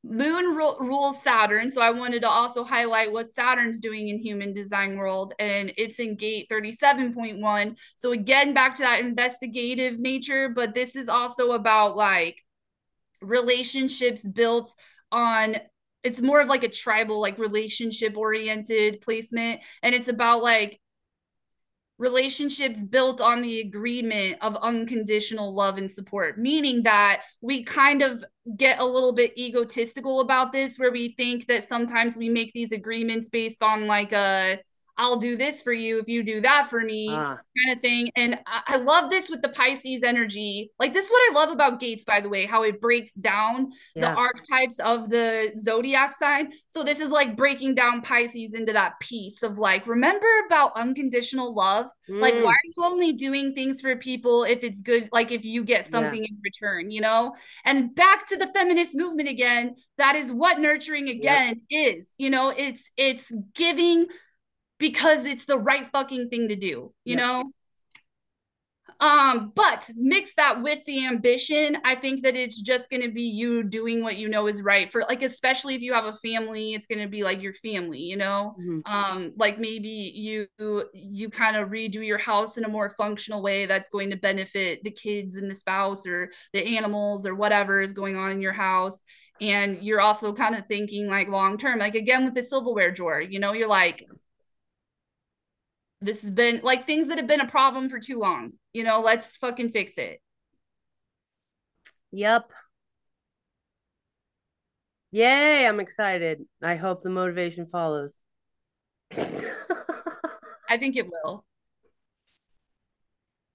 Moon 0.05 0.57
ru- 0.57 0.79
rules 0.79 1.21
Saturn, 1.23 1.71
so 1.71 1.81
I 1.81 1.91
wanted 1.91 2.23
to 2.23 2.29
also 2.29 2.65
highlight 2.65 3.13
what 3.13 3.31
Saturn's 3.31 3.81
doing 3.81 4.09
in 4.09 4.19
human 4.19 4.55
design 4.55 4.97
world, 4.97 5.35
and 5.39 5.73
it's 5.77 5.99
in 5.99 6.17
gate 6.17 6.47
37.1. 6.49 7.77
So 7.97 8.13
again, 8.13 8.55
back 8.55 8.77
to 8.77 8.83
that 8.83 9.01
investigative 9.01 9.99
nature, 9.99 10.49
but 10.49 10.73
this 10.73 10.95
is 10.95 11.09
also 11.09 11.53
about 11.53 11.97
like 11.97 12.43
relationships 13.21 14.27
built 14.27 14.75
on 15.11 15.57
it's 16.05 16.21
more 16.21 16.41
of 16.41 16.49
like 16.49 16.63
a 16.63 16.69
tribal 16.69 17.21
like 17.21 17.39
relationship 17.39 18.17
oriented 18.17 19.01
placement 19.01 19.61
and 19.83 19.95
it's 19.95 20.09
about 20.09 20.43
like 20.43 20.81
relationships 21.99 22.85
built 22.85 23.21
on 23.21 23.43
the 23.43 23.61
agreement 23.61 24.39
of 24.41 24.57
unconditional 24.57 25.55
love 25.55 25.79
and 25.79 25.91
support, 25.91 26.39
meaning 26.39 26.85
that 26.85 27.23
we 27.41 27.65
kind 27.65 28.03
of 28.03 28.25
get 28.57 28.79
a 28.79 28.85
little 28.85 29.13
bit 29.13 29.37
egotistical 29.37 30.21
about 30.21 30.53
this, 30.53 30.79
where 30.79 30.93
we 30.93 31.15
think 31.17 31.47
that 31.47 31.65
sometimes 31.65 32.17
we 32.17 32.29
make 32.29 32.53
these 32.53 32.73
agreements 32.73 33.29
based 33.29 33.63
on 33.63 33.87
like 33.87 34.13
a 34.13 34.61
I'll 34.99 35.17
do 35.17 35.37
this 35.37 35.63
for 35.63 35.73
you 35.73 36.01
if 36.01 36.09
you 36.09 36.25
do 36.25 36.41
that 36.41 36.69
for 36.69 36.81
me, 36.81 37.09
ah. 37.09 37.39
kind 37.57 37.77
of 37.77 37.81
thing. 37.81 38.11
And 38.17 38.41
I, 38.47 38.63
I, 38.67 38.77
love 38.79 39.11
this 39.11 39.31
with 39.31 39.43
the 39.43 39.49
Pisces 39.49 40.03
energy. 40.03 40.73
Like, 40.81 40.93
this 40.93 41.07
is 41.07 41.11
what 41.13 41.31
I 41.31 41.35
love 41.35 41.51
about 41.51 41.79
Gates, 41.79 42.03
by 42.03 42.21
the 42.21 42.29
way, 42.29 42.47
how 42.47 42.65
it 42.65 42.81
breaks 42.81 43.15
down 43.15 43.71
yeah. 43.95 44.11
the 44.11 44.17
archetypes 44.17 44.81
of 44.81 45.09
the 45.09 45.53
zodiac 45.57 46.13
sign. 46.13 46.53
So, 46.67 46.83
this 46.83 46.99
is 46.99 47.11
like 47.11 47.37
breaking 47.37 47.77
down 47.77 48.03
Pisces 48.03 48.55
into 48.55 48.73
that 48.73 48.99
piece 48.99 49.45
of 49.45 49.57
like, 49.57 49.87
remember 49.87 50.27
about 50.47 50.73
unconditional 50.75 51.55
love? 51.55 51.87
Mm. 52.11 52.21
Like, 52.21 52.35
why 52.35 52.41
mm. 52.41 52.47
are 52.47 52.59
you 52.65 52.85
only 52.85 53.13
doing 53.13 53.55
things 53.55 53.81
for 53.81 53.95
people 53.95 54.43
if 54.43 54.65
it's 54.65 54.81
good, 54.81 55.09
like 55.13 55.31
if 55.31 55.45
you 55.45 55.63
get 55.63 55.87
something 55.87 56.23
yeah. 56.25 56.29
in 56.29 56.39
return, 56.43 56.91
you 56.91 57.03
know? 57.03 57.37
And 57.65 57.95
back 57.95 58.27
to 58.31 58.37
the 58.37 58.49
feminist 58.49 58.97
movement 58.97 59.29
again, 59.29 59.77
that 59.97 60.17
is 60.17 60.33
what 60.33 60.59
nurturing 60.59 61.09
again 61.09 61.61
yep. 61.69 61.99
is, 61.99 62.15
you 62.19 62.31
know, 62.31 62.53
it's, 62.57 62.91
it's 62.97 63.33
giving 63.55 64.09
because 64.79 65.25
it's 65.25 65.45
the 65.45 65.59
right 65.59 65.89
fucking 65.93 66.29
thing 66.29 66.49
to 66.49 66.57
do, 66.57 66.93
you 67.05 67.17
know? 67.17 67.45
Um, 69.01 69.53
but 69.55 69.89
mix 69.95 70.35
that 70.35 70.61
with 70.61 70.85
the 70.85 71.07
ambition. 71.07 71.79
I 71.85 71.95
think 71.95 72.25
that 72.25 72.35
it's 72.35 72.61
just 72.61 72.91
going 72.91 73.03
to 73.03 73.11
be 73.11 73.23
you 73.23 73.63
doing 73.63 74.03
what 74.03 74.17
you 74.17 74.29
know 74.29 74.49
is 74.49 74.61
right 74.61 74.91
for 74.91 75.03
like, 75.03 75.23
especially 75.23 75.77
if 75.77 75.83
you 75.83 75.93
have 75.93 76.07
a 76.07 76.15
family, 76.15 76.75
it's 76.75 76.87
going 76.87 77.03
to 77.03 77.09
be 77.09 77.23
like 77.23 77.41
your 77.41 77.53
family, 77.53 78.01
you 78.01 78.17
know? 78.17 78.57
Mm-hmm. 78.61 78.93
Um, 78.93 79.33
like 79.37 79.61
maybe 79.61 79.89
you, 79.89 80.49
you 80.93 81.31
kind 81.31 81.57
of 81.57 81.69
redo 81.69 82.05
your 82.05 82.19
house 82.19 82.59
in 82.59 82.65
a 82.65 82.69
more 82.69 82.89
functional 82.89 83.41
way 83.41 83.67
that's 83.67 83.89
going 83.89 84.11
to 84.11 84.17
benefit 84.17 84.83
the 84.83 84.91
kids 84.91 85.37
and 85.37 85.49
the 85.49 85.55
spouse 85.55 86.05
or 86.05 86.33
the 86.53 86.77
animals 86.77 87.25
or 87.25 87.37
whatever 87.37 87.81
is 87.81 87.93
going 87.93 88.17
on 88.17 88.33
in 88.33 88.43
your 88.43 88.53
house. 88.53 89.03
And 89.41 89.81
you're 89.81 90.01
also 90.01 90.33
kind 90.33 90.57
of 90.57 90.67
thinking 90.67 91.07
like 91.07 91.29
long 91.29 91.57
term, 91.57 91.79
like 91.79 91.95
again 91.95 92.25
with 92.25 92.35
the 92.35 92.43
silverware 92.43 92.91
drawer, 92.91 93.21
you 93.21 93.39
know, 93.39 93.53
you're 93.53 93.69
like, 93.69 94.05
this 96.01 96.23
has 96.23 96.31
been 96.31 96.61
like 96.63 96.85
things 96.85 97.09
that 97.09 97.19
have 97.19 97.27
been 97.27 97.41
a 97.41 97.49
problem 97.49 97.89
for 97.89 97.99
too 97.99 98.19
long. 98.19 98.53
You 98.73 98.85
know, 98.85 99.01
let's 99.01 99.37
fucking 99.37 99.71
fix 99.71 99.99
it. 99.99 100.21
Yep. 102.13 102.51
Yay, 105.11 105.67
I'm 105.67 105.81
excited. 105.81 106.45
I 106.63 106.77
hope 106.77 107.03
the 107.03 107.11
motivation 107.11 107.67
follows. 107.67 108.13
I 109.17 110.77
think 110.77 110.97
it 110.97 111.09
will. 111.09 111.45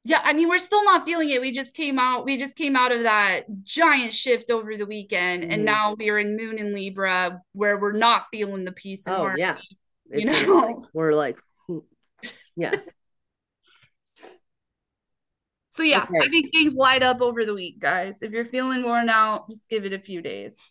Yeah, 0.06 0.20
I 0.22 0.34
mean, 0.34 0.50
we're 0.50 0.58
still 0.58 0.84
not 0.84 1.06
feeling 1.06 1.30
it. 1.30 1.40
We 1.40 1.54
just 1.54 1.74
came 1.76 1.98
out, 1.98 2.26
we 2.26 2.38
just 2.38 2.58
came 2.58 2.76
out 2.76 2.92
of 2.92 3.04
that 3.04 3.46
giant 3.64 4.14
shift 4.14 4.52
over 4.52 4.76
the 4.76 4.86
weekend, 4.86 5.44
and 5.44 5.54
mm-hmm. 5.54 5.64
now 5.64 5.96
we're 5.98 6.20
in 6.20 6.36
Moon 6.36 6.60
and 6.60 6.74
Libra 6.74 7.42
where 7.54 7.80
we're 7.80 7.94
not 7.94 8.26
feeling 8.30 8.66
the 8.66 8.74
peace 8.74 9.08
and 9.08 9.16
oh, 9.16 9.20
harmony. 9.20 9.42
Yeah. 9.42 9.58
You 10.12 10.30
it's 10.30 10.46
know, 10.46 10.56
like, 10.56 10.76
we're 10.94 11.14
like 11.14 11.38
yeah. 12.56 12.76
So 15.70 15.82
yeah, 15.82 16.04
okay. 16.04 16.20
I 16.22 16.30
think 16.30 16.52
things 16.52 16.76
light 16.76 17.02
up 17.02 17.20
over 17.20 17.46
the 17.46 17.56
week, 17.56 17.80
guys. 17.80 18.22
If 18.22 18.32
you're 18.32 18.46
feeling 18.46 18.84
worn 18.84 19.10
out, 19.10 19.50
just 19.50 19.70
give 19.70 19.86
it 19.86 19.94
a 19.94 20.00
few 20.00 20.22
days. 20.22 20.70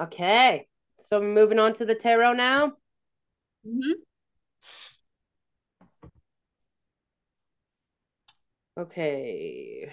Okay. 0.00 0.66
So 1.10 1.20
moving 1.20 1.58
on 1.58 1.74
to 1.74 1.84
the 1.84 1.94
tarot 1.94 2.32
now. 2.32 2.68
Mm-hmm. 3.66 3.92
Okay. 8.78 9.92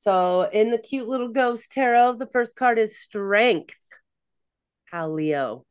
So 0.00 0.42
in 0.42 0.70
the 0.70 0.76
cute 0.76 1.08
little 1.08 1.28
ghost 1.28 1.70
tarot, 1.70 2.16
the 2.16 2.26
first 2.26 2.54
card 2.56 2.78
is 2.78 3.00
strength. 3.00 3.74
How 4.84 5.10
Leo. 5.10 5.64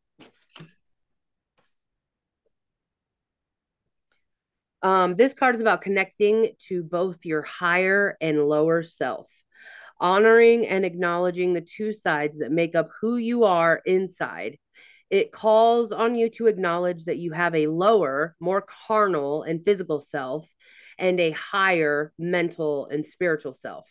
Um, 4.83 5.15
this 5.15 5.33
card 5.33 5.55
is 5.55 5.61
about 5.61 5.81
connecting 5.81 6.51
to 6.67 6.83
both 6.83 7.25
your 7.25 7.41
higher 7.41 8.17
and 8.19 8.47
lower 8.47 8.83
self, 8.83 9.27
honoring 9.97 10.67
and 10.67 10.83
acknowledging 10.83 11.53
the 11.53 11.61
two 11.61 11.93
sides 11.93 12.39
that 12.39 12.51
make 12.51 12.75
up 12.75 12.89
who 12.99 13.15
you 13.15 13.45
are 13.45 13.81
inside. 13.85 14.57
It 15.09 15.31
calls 15.31 15.93
on 15.93 16.15
you 16.15 16.29
to 16.31 16.47
acknowledge 16.47 17.05
that 17.05 17.17
you 17.17 17.31
have 17.31 17.55
a 17.55 17.67
lower, 17.67 18.35
more 18.41 18.65
carnal 18.87 19.43
and 19.43 19.63
physical 19.63 20.01
self 20.01 20.49
and 20.97 21.17
a 21.19 21.31
higher 21.31 22.11
mental 22.19 22.87
and 22.87 23.05
spiritual 23.05 23.53
self. 23.53 23.87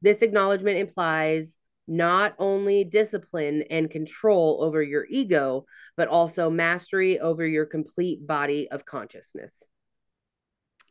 This 0.00 0.22
acknowledgement 0.22 0.78
implies 0.78 1.54
not 1.88 2.34
only 2.38 2.84
discipline 2.84 3.64
and 3.68 3.90
control 3.90 4.62
over 4.62 4.80
your 4.80 5.06
ego, 5.10 5.64
but 5.96 6.06
also 6.06 6.50
mastery 6.50 7.18
over 7.18 7.44
your 7.44 7.66
complete 7.66 8.24
body 8.24 8.70
of 8.70 8.84
consciousness. 8.84 9.52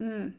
Mm. 0.02 0.34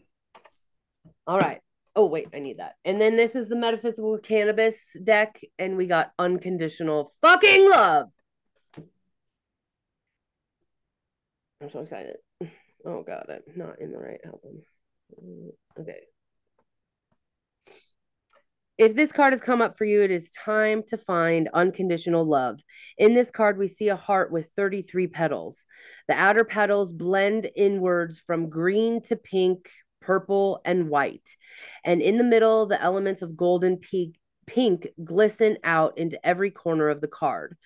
All 1.26 1.38
right. 1.38 1.60
Oh, 1.96 2.06
wait, 2.06 2.28
I 2.34 2.38
need 2.38 2.58
that. 2.58 2.76
And 2.84 3.00
then 3.00 3.16
this 3.16 3.34
is 3.34 3.48
the 3.48 3.56
metaphysical 3.56 4.18
cannabis 4.18 4.96
deck, 5.02 5.40
and 5.58 5.76
we 5.76 5.86
got 5.86 6.12
unconditional 6.18 7.12
fucking 7.20 7.68
love. 7.68 8.08
I'm 11.60 11.70
so 11.70 11.80
excited. 11.80 12.16
Oh 12.86 13.02
god, 13.02 13.26
I'm 13.28 13.42
not 13.56 13.80
in 13.80 13.92
the 13.92 13.98
right 13.98 14.20
album. 14.24 14.62
Okay. 15.78 16.00
If 18.80 18.96
this 18.96 19.12
card 19.12 19.34
has 19.34 19.42
come 19.42 19.60
up 19.60 19.76
for 19.76 19.84
you, 19.84 20.00
it 20.00 20.10
is 20.10 20.30
time 20.30 20.82
to 20.84 20.96
find 20.96 21.50
unconditional 21.52 22.24
love. 22.24 22.60
In 22.96 23.12
this 23.12 23.30
card, 23.30 23.58
we 23.58 23.68
see 23.68 23.88
a 23.88 23.94
heart 23.94 24.32
with 24.32 24.48
33 24.56 25.06
petals. 25.06 25.66
The 26.08 26.14
outer 26.14 26.44
petals 26.44 26.90
blend 26.90 27.50
inwards 27.54 28.22
from 28.26 28.48
green 28.48 29.02
to 29.02 29.16
pink, 29.16 29.68
purple, 30.00 30.62
and 30.64 30.88
white. 30.88 31.28
And 31.84 32.00
in 32.00 32.16
the 32.16 32.24
middle, 32.24 32.64
the 32.64 32.80
elements 32.80 33.20
of 33.20 33.36
golden 33.36 33.76
pink, 33.76 34.14
pink 34.46 34.88
glisten 35.04 35.58
out 35.62 35.98
into 35.98 36.26
every 36.26 36.50
corner 36.50 36.88
of 36.88 37.02
the 37.02 37.06
card. 37.06 37.58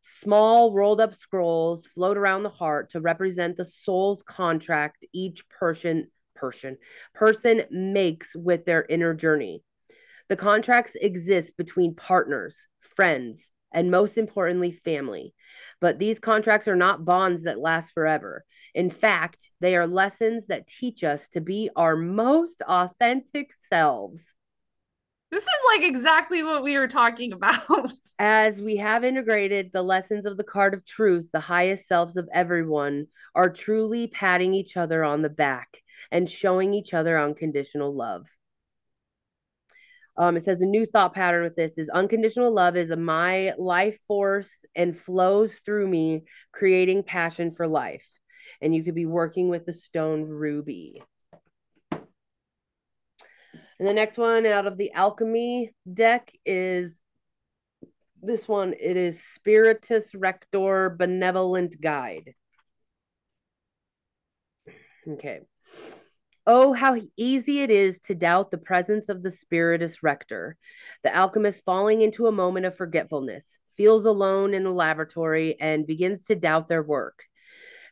Small 0.00 0.72
rolled 0.72 1.02
up 1.02 1.14
scrolls 1.16 1.84
float 1.84 2.16
around 2.16 2.44
the 2.44 2.48
heart 2.48 2.92
to 2.92 3.00
represent 3.02 3.58
the 3.58 3.66
soul's 3.66 4.22
contract 4.22 5.04
each 5.12 5.46
person 5.50 6.06
person 6.34 6.78
person 7.14 7.64
makes 7.70 8.34
with 8.34 8.64
their 8.64 8.86
inner 8.88 9.12
journey. 9.12 9.62
The 10.28 10.36
contracts 10.36 10.94
exist 10.94 11.56
between 11.56 11.94
partners, 11.94 12.56
friends, 12.96 13.50
and 13.72 13.90
most 13.90 14.18
importantly, 14.18 14.72
family. 14.72 15.34
But 15.80 15.98
these 15.98 16.18
contracts 16.18 16.68
are 16.68 16.76
not 16.76 17.04
bonds 17.04 17.42
that 17.42 17.58
last 17.58 17.92
forever. 17.92 18.44
In 18.74 18.90
fact, 18.90 19.50
they 19.60 19.76
are 19.76 19.86
lessons 19.86 20.46
that 20.46 20.66
teach 20.66 21.04
us 21.04 21.28
to 21.30 21.40
be 21.40 21.70
our 21.76 21.96
most 21.96 22.62
authentic 22.62 23.50
selves. 23.68 24.22
This 25.30 25.44
is 25.44 25.48
like 25.74 25.82
exactly 25.82 26.42
what 26.42 26.62
we 26.62 26.78
were 26.78 26.88
talking 26.88 27.32
about. 27.32 27.92
As 28.18 28.60
we 28.60 28.76
have 28.76 29.02
integrated 29.02 29.70
the 29.72 29.82
lessons 29.82 30.26
of 30.26 30.36
the 30.36 30.44
card 30.44 30.74
of 30.74 30.84
truth, 30.84 31.26
the 31.32 31.40
highest 31.40 31.88
selves 31.88 32.18
of 32.18 32.28
everyone 32.34 33.06
are 33.34 33.48
truly 33.48 34.08
patting 34.08 34.52
each 34.52 34.76
other 34.76 35.02
on 35.02 35.22
the 35.22 35.30
back 35.30 35.78
and 36.10 36.28
showing 36.28 36.74
each 36.74 36.92
other 36.92 37.18
unconditional 37.18 37.94
love. 37.94 38.26
Um, 40.16 40.36
it 40.36 40.44
says 40.44 40.60
a 40.60 40.66
new 40.66 40.84
thought 40.84 41.14
pattern 41.14 41.42
with 41.42 41.56
this 41.56 41.78
is 41.78 41.88
unconditional 41.88 42.52
love 42.52 42.76
is 42.76 42.90
my 42.94 43.54
life 43.56 43.98
force 44.06 44.50
and 44.74 44.98
flows 44.98 45.54
through 45.64 45.88
me, 45.88 46.24
creating 46.52 47.02
passion 47.02 47.54
for 47.54 47.66
life. 47.66 48.06
And 48.60 48.74
you 48.74 48.84
could 48.84 48.94
be 48.94 49.06
working 49.06 49.48
with 49.48 49.64
the 49.64 49.72
stone 49.72 50.22
ruby. 50.22 51.02
And 51.90 53.88
the 53.88 53.94
next 53.94 54.18
one 54.18 54.46
out 54.46 54.66
of 54.66 54.76
the 54.76 54.92
alchemy 54.92 55.74
deck 55.92 56.30
is 56.44 56.94
this 58.22 58.46
one. 58.46 58.74
It 58.78 58.96
is 58.96 59.20
Spiritus 59.20 60.14
Rector 60.14 60.90
Benevolent 60.90 61.80
Guide. 61.80 62.34
Okay. 65.08 65.40
Oh, 66.44 66.72
how 66.72 66.96
easy 67.16 67.60
it 67.60 67.70
is 67.70 68.00
to 68.00 68.16
doubt 68.16 68.50
the 68.50 68.58
presence 68.58 69.08
of 69.08 69.22
the 69.22 69.30
Spiritus 69.30 70.02
Rector. 70.02 70.56
The 71.04 71.16
alchemist, 71.16 71.62
falling 71.64 72.02
into 72.02 72.26
a 72.26 72.32
moment 72.32 72.66
of 72.66 72.76
forgetfulness, 72.76 73.58
feels 73.76 74.06
alone 74.06 74.52
in 74.52 74.64
the 74.64 74.72
laboratory 74.72 75.56
and 75.60 75.86
begins 75.86 76.24
to 76.24 76.34
doubt 76.34 76.68
their 76.68 76.82
work. 76.82 77.22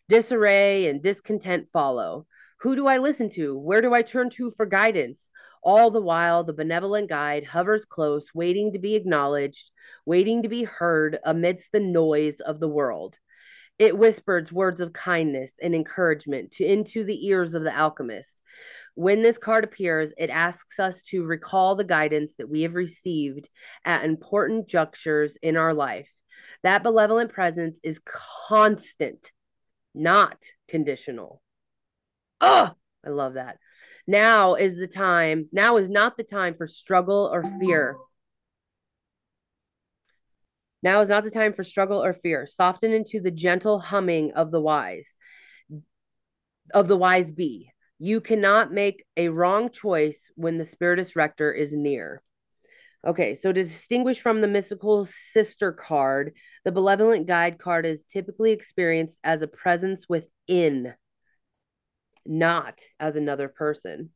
Disarray 0.09 0.89
and 0.89 1.01
discontent 1.01 1.69
follow. 1.73 2.27
Who 2.63 2.75
do 2.75 2.89
I 2.89 2.99
listen 2.99 3.31
to? 3.31 3.57
Where 3.57 3.81
do 3.81 3.95
I 3.95 4.03
turn 4.03 4.31
to 4.31 4.53
for 4.57 4.67
guidance? 4.67 5.29
All 5.63 5.93
the 5.93 6.01
while, 6.01 6.43
the 6.43 6.53
benevolent 6.53 7.09
guide 7.09 7.45
hovers 7.45 7.85
close, 7.85 8.35
waiting 8.35 8.73
to 8.73 8.81
be 8.81 8.97
acknowledged, 8.97 9.71
waiting 10.05 10.43
to 10.43 10.49
be 10.49 10.65
heard 10.65 11.21
amidst 11.25 11.71
the 11.71 11.79
noise 11.79 12.41
of 12.41 12.59
the 12.59 12.69
world. 12.69 13.17
It 13.81 13.97
whispers 13.97 14.53
words 14.53 14.83
of 14.83 14.93
kindness 14.93 15.53
and 15.63 15.75
encouragement 15.75 16.51
to, 16.53 16.65
into 16.67 17.03
the 17.03 17.27
ears 17.27 17.55
of 17.55 17.63
the 17.63 17.75
alchemist. 17.75 18.43
When 18.95 19.23
this 19.23 19.39
card 19.39 19.65
appears, 19.65 20.13
it 20.19 20.29
asks 20.29 20.79
us 20.79 21.01
to 21.05 21.25
recall 21.25 21.77
the 21.77 21.85
guidance 21.85 22.35
that 22.37 22.51
we 22.51 22.61
have 22.63 22.75
received 22.75 23.49
at 23.83 24.05
important 24.05 24.69
junctures 24.69 25.39
in 25.43 25.57
our 25.57 25.73
life. 25.73 26.11
That 26.63 26.83
benevolent 26.83 27.33
presence 27.33 27.81
is 27.83 28.03
constant, 28.05 29.33
not 29.95 30.37
conditional. 30.69 31.41
Oh, 32.43 32.73
I 33.03 33.09
love 33.09 33.35
that. 33.35 33.57
Now 34.07 34.57
is 34.57 34.77
the 34.77 34.89
time. 34.89 35.49
Now 35.53 35.79
is 35.79 35.89
not 35.89 36.19
the 36.19 36.23
time 36.23 36.55
for 36.55 36.67
struggle 36.67 37.31
or 37.33 37.43
fear. 37.59 37.97
Now 40.83 41.01
is 41.03 41.09
not 41.09 41.25
the 41.25 41.31
time 41.31 41.53
for 41.53 41.65
struggle 41.65 42.03
or 42.03 42.15
fear. 42.15 42.47
Soften 42.47 42.93
into 42.93 43.21
the 43.21 43.31
gentle 43.31 43.79
humming 43.79 44.33
of 44.33 44.51
the 44.51 44.61
wise, 44.61 45.15
of 46.73 46.89
the 46.89 46.97
wise 46.97 47.31
bee. 47.31 47.71
You 47.99 48.21
cannot 48.21 48.73
make 48.73 49.05
a 49.17 49.29
wrong 49.29 49.71
choice 49.71 50.31
when 50.35 50.57
the 50.57 50.65
Spiritus 50.65 51.17
Rector 51.17 51.53
is 51.53 51.75
near. 51.75 52.23
Okay, 53.07 53.35
so 53.35 53.53
to 53.53 53.63
distinguish 53.63 54.21
from 54.21 54.41
the 54.41 54.49
mystical 54.49 55.07
sister 55.07 55.73
card, 55.73 56.35
the 56.65 56.73
benevolent 56.73 57.27
guide 57.27 57.59
card 57.59 57.87
is 57.87 58.05
typically 58.05 58.53
experienced 58.53 59.19
as 59.25 59.43
a 59.43 59.47
presence 59.47 60.07
within, 60.09 60.95
not 62.27 62.81
as 62.99 63.17
another 63.17 63.49
person. 63.49 64.11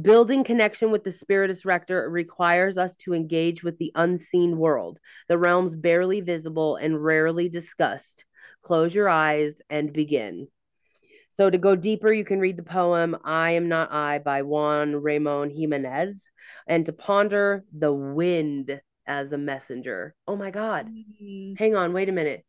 Building 0.00 0.44
connection 0.44 0.90
with 0.90 1.02
the 1.02 1.10
Spiritus 1.10 1.64
Rector 1.64 2.08
requires 2.08 2.78
us 2.78 2.94
to 2.96 3.14
engage 3.14 3.64
with 3.64 3.78
the 3.78 3.90
unseen 3.94 4.58
world, 4.58 4.98
the 5.28 5.38
realms 5.38 5.74
barely 5.74 6.20
visible 6.20 6.76
and 6.76 7.02
rarely 7.02 7.48
discussed. 7.48 8.24
Close 8.62 8.94
your 8.94 9.08
eyes 9.08 9.60
and 9.70 9.92
begin. 9.92 10.48
So, 11.30 11.50
to 11.50 11.58
go 11.58 11.74
deeper, 11.76 12.12
you 12.12 12.24
can 12.24 12.40
read 12.40 12.56
the 12.56 12.62
poem 12.62 13.16
I 13.24 13.52
Am 13.52 13.68
Not 13.68 13.92
I 13.92 14.18
by 14.18 14.42
Juan 14.42 14.96
Ramon 14.96 15.50
Jimenez 15.50 16.28
and 16.66 16.84
to 16.86 16.92
ponder 16.92 17.64
the 17.76 17.92
wind 17.92 18.80
as 19.06 19.32
a 19.32 19.38
messenger. 19.38 20.14
Oh 20.28 20.36
my 20.36 20.50
God. 20.50 20.86
Mm-hmm. 20.86 21.54
Hang 21.56 21.74
on, 21.74 21.92
wait 21.92 22.08
a 22.08 22.12
minute. 22.12 22.44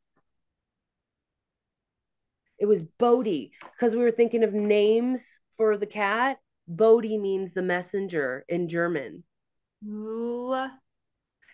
It 2.59 2.65
was 2.65 2.83
Bodhi 2.99 3.53
because 3.73 3.95
we 3.95 4.01
were 4.01 4.11
thinking 4.11 4.43
of 4.43 4.53
names 4.53 5.23
for 5.57 5.77
the 5.77 5.85
cat 5.85 6.37
Bodhi 6.69 7.17
means 7.17 7.53
the 7.53 7.63
messenger 7.63 8.45
in 8.47 8.69
German. 8.69 9.23
Ooh. 9.85 10.67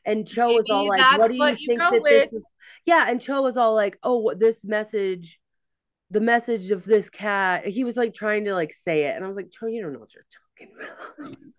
And 0.05 0.27
Cho 0.27 0.47
Maybe 0.47 0.57
was 0.57 0.69
all 0.69 0.87
like, 0.87 1.17
"What 1.17 1.31
do 1.31 1.37
you, 1.37 1.55
think 1.55 1.79
that 1.79 1.93
with. 1.93 2.03
this 2.03 2.33
is?" 2.33 2.43
Yeah, 2.85 3.05
and 3.09 3.19
Cho 3.19 3.41
was 3.41 3.57
all 3.57 3.73
like, 3.73 3.97
"Oh, 4.03 4.33
this 4.35 4.63
message, 4.63 5.39
the 6.11 6.19
message 6.19 6.69
of 6.69 6.83
this 6.83 7.09
cat." 7.09 7.65
He 7.65 7.83
was 7.83 7.97
like 7.97 8.13
trying 8.13 8.45
to 8.45 8.53
like 8.53 8.73
say 8.73 9.05
it, 9.05 9.15
and 9.15 9.23
I 9.23 9.27
was 9.27 9.37
like, 9.37 9.49
"Cho, 9.51 9.67
you 9.67 9.81
don't 9.81 9.93
know 9.93 9.99
what 9.99 10.13
you're 10.13 10.25
talking 10.57 10.75
about." 10.77 11.37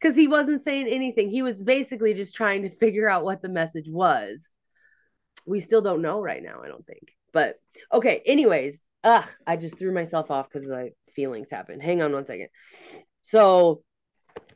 Because 0.00 0.14
he 0.14 0.28
wasn't 0.28 0.62
saying 0.62 0.86
anything. 0.86 1.28
He 1.28 1.42
was 1.42 1.60
basically 1.60 2.14
just 2.14 2.32
trying 2.32 2.62
to 2.62 2.70
figure 2.70 3.08
out 3.08 3.24
what 3.24 3.42
the 3.42 3.48
message 3.48 3.88
was. 3.88 4.48
We 5.44 5.58
still 5.58 5.82
don't 5.82 6.02
know 6.02 6.20
right 6.20 6.40
now, 6.40 6.60
I 6.64 6.68
don't 6.68 6.86
think. 6.86 7.16
But 7.32 7.56
okay, 7.92 8.22
anyways, 8.24 8.80
ah, 9.08 9.28
I 9.46 9.56
just 9.56 9.78
threw 9.78 9.92
myself 9.92 10.30
off 10.30 10.48
because 10.50 10.68
my 10.68 10.90
feelings 11.14 11.48
happened. 11.50 11.82
Hang 11.82 12.02
on 12.02 12.12
one 12.12 12.26
second. 12.26 12.48
So, 13.22 13.82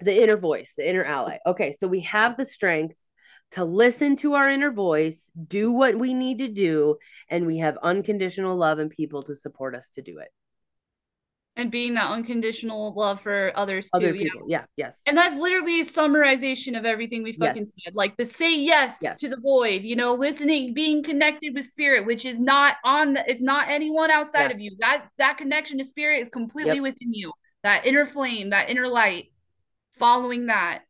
the 0.00 0.22
inner 0.22 0.36
voice, 0.36 0.74
the 0.76 0.88
inner 0.88 1.04
ally. 1.04 1.38
Okay, 1.46 1.72
so 1.72 1.88
we 1.88 2.00
have 2.00 2.36
the 2.36 2.44
strength 2.44 2.94
to 3.52 3.64
listen 3.64 4.16
to 4.16 4.34
our 4.34 4.48
inner 4.48 4.70
voice, 4.70 5.18
do 5.48 5.72
what 5.72 5.98
we 5.98 6.14
need 6.14 6.38
to 6.38 6.48
do, 6.48 6.96
and 7.28 7.46
we 7.46 7.58
have 7.58 7.78
unconditional 7.82 8.56
love 8.56 8.78
and 8.78 8.90
people 8.90 9.22
to 9.22 9.34
support 9.34 9.74
us 9.74 9.88
to 9.94 10.02
do 10.02 10.18
it 10.18 10.28
and 11.56 11.70
being 11.70 11.94
that 11.94 12.10
unconditional 12.10 12.94
love 12.94 13.20
for 13.20 13.52
others 13.54 13.90
too. 13.90 13.98
Other 13.98 14.12
people. 14.12 14.42
Yeah, 14.48 14.64
yes. 14.76 14.96
And 15.06 15.16
that's 15.16 15.36
literally 15.36 15.80
a 15.80 15.84
summarization 15.84 16.78
of 16.78 16.86
everything 16.86 17.22
we 17.22 17.32
fucking 17.32 17.64
yes. 17.64 17.74
said. 17.84 17.94
Like 17.94 18.16
the 18.16 18.24
say 18.24 18.58
yes, 18.58 18.98
yes, 19.02 19.20
to 19.20 19.28
the 19.28 19.36
void, 19.36 19.82
you 19.82 19.94
know, 19.94 20.14
listening, 20.14 20.72
being 20.72 21.02
connected 21.02 21.54
with 21.54 21.66
spirit, 21.66 22.06
which 22.06 22.24
is 22.24 22.40
not 22.40 22.76
on 22.84 23.14
the, 23.14 23.30
it's 23.30 23.42
not 23.42 23.68
anyone 23.68 24.10
outside 24.10 24.50
yeah. 24.50 24.54
of 24.54 24.60
you. 24.60 24.76
That 24.80 25.06
that 25.18 25.36
connection 25.36 25.78
to 25.78 25.84
spirit 25.84 26.20
is 26.20 26.30
completely 26.30 26.76
yep. 26.76 26.82
within 26.82 27.12
you. 27.12 27.32
That 27.62 27.86
inner 27.86 28.06
flame, 28.06 28.50
that 28.50 28.70
inner 28.70 28.88
light. 28.88 29.26
Following 29.98 30.46
that, 30.46 30.80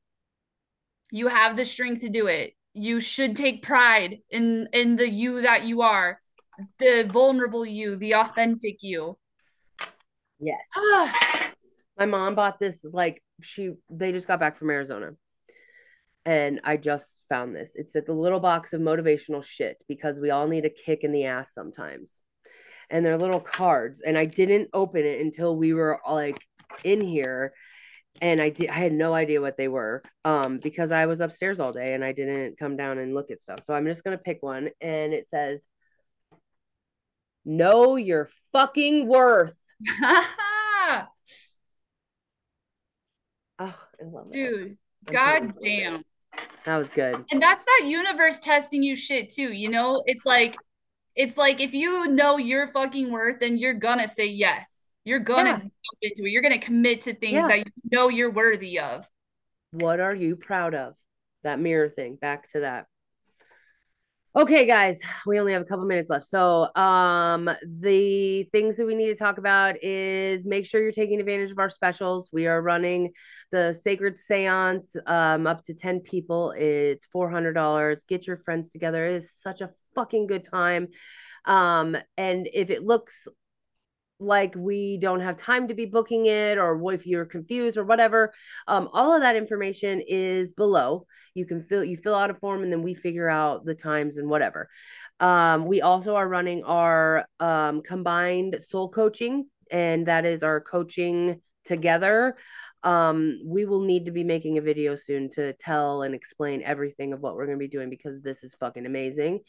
you 1.11 1.27
have 1.27 1.57
the 1.57 1.65
strength 1.65 2.03
to 2.03 2.09
do 2.09 2.29
it. 2.29 2.55
You 2.73 3.01
should 3.01 3.37
take 3.37 3.63
pride 3.65 4.19
in 4.31 4.69
in 4.73 4.95
the 4.95 5.11
you 5.11 5.43
that 5.43 5.65
you 5.65 5.83
are, 5.83 6.21
the 6.79 7.11
vulnerable 7.13 7.67
you, 7.67 7.97
the 7.97 8.15
authentic 8.15 8.77
you 8.83 9.19
Yes. 10.43 10.69
My 11.99 12.07
mom 12.07 12.35
bought 12.35 12.59
this 12.59 12.85
like 12.85 13.23
she 13.43 13.73
they 13.89 14.13
just 14.13 14.27
got 14.27 14.41
back 14.41 14.59
from 14.59 14.71
Arizona. 14.71 15.13
And 16.25 16.61
I 16.63 16.77
just 16.77 17.17
found 17.29 17.57
this. 17.57 17.73
It's 17.75 17.97
at 17.97 18.07
the 18.07 18.13
little 18.13 18.39
box 18.41 18.73
of 18.73 18.81
motivational 18.81 19.43
shit 19.45 19.79
because 19.89 20.21
we 20.21 20.31
all 20.31 20.47
need 20.47 20.65
a 20.65 20.71
kick 20.71 21.03
in 21.03 21.13
the 21.13 21.25
ass 21.27 21.55
sometimes. 21.55 22.21
and 22.91 23.05
they're 23.07 23.19
little 23.19 23.41
cards. 23.41 24.03
And 24.03 24.19
I 24.19 24.27
didn't 24.27 24.69
open 24.75 25.05
it 25.07 25.21
until 25.21 25.57
we 25.57 25.73
were 25.75 26.01
like 26.09 26.39
in 26.85 27.01
here 27.01 27.55
and 28.21 28.41
I 28.41 28.51
did 28.51 28.69
I 28.69 28.75
had 28.75 28.93
no 28.93 29.15
idea 29.15 29.41
what 29.41 29.57
they 29.57 29.69
were 29.69 30.03
um 30.25 30.59
because 30.59 30.93
I 30.93 31.07
was 31.07 31.21
upstairs 31.21 31.61
all 31.61 31.73
day 31.73 31.95
and 31.95 32.05
I 32.05 32.13
didn't 32.13 32.59
come 32.59 32.77
down 32.77 32.99
and 32.99 33.15
look 33.15 33.31
at 33.31 33.41
stuff. 33.41 33.61
So 33.65 33.75
I'm 33.75 33.87
just 33.87 34.05
going 34.05 34.17
to 34.17 34.23
pick 34.23 34.43
one 34.43 34.71
and 34.81 35.15
it 35.15 35.29
says 35.29 35.65
Know 37.45 37.97
your 37.97 38.29
fucking 38.53 39.07
worth. 39.09 39.55
oh, 40.03 41.07
I 43.59 43.75
love 44.05 44.31
that. 44.31 44.33
Dude, 44.33 44.79
god 45.07 45.55
damn. 45.61 46.05
That 46.65 46.77
was 46.77 46.89
good. 46.89 47.25
And 47.31 47.43
that's 47.43 47.65
that 47.65 47.87
universe 47.87 48.39
testing 48.39 48.83
you 48.83 48.97
shit 48.97 49.31
too, 49.31 49.53
you 49.53 49.69
know? 49.69 50.03
It's 50.07 50.25
like 50.25 50.57
it's 51.15 51.37
like 51.37 51.61
if 51.61 51.75
you 51.75 52.09
know 52.09 52.39
your 52.39 52.67
fucking 52.67 53.11
worth, 53.11 53.41
then 53.41 53.59
you're 53.59 53.75
gonna 53.75 54.09
say 54.09 54.27
yes. 54.27 54.91
You're 55.05 55.19
gonna 55.19 55.51
yeah. 55.51 55.57
jump 55.59 55.73
into 56.01 56.25
it. 56.25 56.31
You're 56.31 56.43
gonna 56.43 56.59
commit 56.59 57.03
to 57.03 57.15
things 57.15 57.35
yeah. 57.35 57.49
that 57.49 57.59
you 57.59 57.73
know 57.91 58.09
you're 58.09 58.31
worthy 58.31 58.79
of. 58.79 59.09
What 59.73 60.01
are 60.01 60.15
you 60.15 60.37
proud 60.37 60.75
of? 60.75 60.95
That 61.43 61.59
mirror 61.59 61.89
thing. 61.89 62.17
Back 62.17 62.51
to 62.53 62.61
that. 62.61 62.87
Okay, 64.35 64.65
guys, 64.65 64.99
we 65.27 65.39
only 65.39 65.53
have 65.53 65.61
a 65.61 65.67
couple 65.67 65.85
minutes 65.85 66.09
left. 66.09 66.25
So, 66.25 66.75
um, 66.75 67.51
the 67.65 68.45
things 68.45 68.79
that 68.79 68.87
we 68.87 68.95
need 68.95 69.09
to 69.09 69.15
talk 69.15 69.37
about 69.37 69.77
is 69.85 70.43
make 70.47 70.65
sure 70.65 70.83
you're 70.83 70.91
taking 70.91 71.21
advantage 71.21 71.51
of 71.51 71.59
our 71.59 71.69
specials. 71.69 72.31
We 72.33 72.47
are 72.47 72.63
running 72.63 73.13
the 73.51 73.75
Sacred 73.75 74.19
Seance 74.19 74.97
um, 75.05 75.47
up 75.47 75.63
to 75.67 75.75
10 75.75 76.01
people. 76.01 76.55
It's 76.57 77.07
$400. 77.15 78.07
Get 78.07 78.27
your 78.27 78.39
friends 78.39 78.71
together. 78.71 79.05
It 79.05 79.17
is 79.17 79.31
such 79.35 79.61
a 79.61 79.69
fucking 79.95 80.29
good 80.29 80.47
time. 80.47 80.89
Um, 81.45 81.95
and 82.17 82.49
if 82.51 82.71
it 82.71 82.85
looks 82.85 83.29
like 84.23 84.55
we 84.57 84.99
don't 84.99 85.21
have 85.21 85.37
time 85.37 85.69
to 85.69 85.75
be 85.75 85.87
booking 85.87 86.27
it 86.27 86.59
or 86.59 86.93
if 86.93 87.07
you're 87.07 87.25
confused 87.25 87.77
or 87.77 87.85
whatever 87.85 88.33
um, 88.69 88.89
all 88.93 89.15
of 89.15 89.23
that 89.23 89.37
information 89.37 90.03
is 90.07 90.51
below. 90.51 91.07
You 91.35 91.47
can 91.47 91.63
fill 91.63 91.85
you 91.85 91.97
fill 91.97 92.15
out 92.15 92.31
a 92.31 92.35
form 92.35 92.63
and 92.63 92.73
then 92.73 92.83
we 92.83 92.95
figure 92.95 93.29
out 93.29 93.65
the 93.65 93.75
times 93.75 94.19
and 94.19 94.29
whatever. 94.29 94.69
Um, 95.21 95.67
we 95.67 95.83
also 95.83 96.17
are 96.17 96.29
running 96.29 96.65
our 96.65 97.27
um, 97.41 97.83
combined 97.83 98.63
soul 98.63 98.89
coaching 98.89 99.47
and 99.71 100.07
that 100.07 100.25
is 100.25 100.43
our 100.43 100.61
coaching 100.61 101.41
together 101.65 102.37
um, 102.85 103.41
we 103.45 103.65
will 103.65 103.81
need 103.81 104.07
to 104.07 104.11
be 104.11 104.25
making 104.25 104.59
a 104.59 104.63
video 104.63 104.95
soon 104.95 105.31
to 105.31 105.53
tell 105.55 106.03
and 106.03 106.15
explain 106.15 106.63
everything 106.63 107.13
of 107.13 107.21
what 107.21 107.35
we're 107.35 107.47
going 107.47 107.59
to 107.59 107.63
be 107.63 107.69
doing 107.69 107.91
because 107.91 108.23
this 108.23 108.43
is 108.43 108.55
fucking 108.55 108.87
amazing 108.87 109.41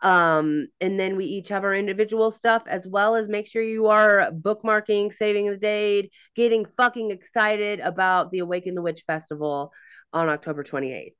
um, 0.00 0.68
and 0.80 0.98
then 0.98 1.16
we 1.16 1.24
each 1.24 1.48
have 1.48 1.64
our 1.64 1.74
individual 1.74 2.30
stuff 2.30 2.62
as 2.66 2.86
well 2.86 3.16
as 3.16 3.28
make 3.28 3.48
sure 3.48 3.62
you 3.62 3.88
are 3.88 4.30
bookmarking, 4.30 5.12
saving 5.12 5.50
the 5.50 5.56
date, 5.56 6.12
getting 6.36 6.66
fucking 6.76 7.10
excited 7.10 7.80
about 7.80 8.30
the 8.30 8.38
Awaken 8.38 8.74
the 8.74 8.82
Witch 8.82 9.02
Festival 9.06 9.72
on 10.12 10.28
October 10.28 10.62
28th. 10.62 11.14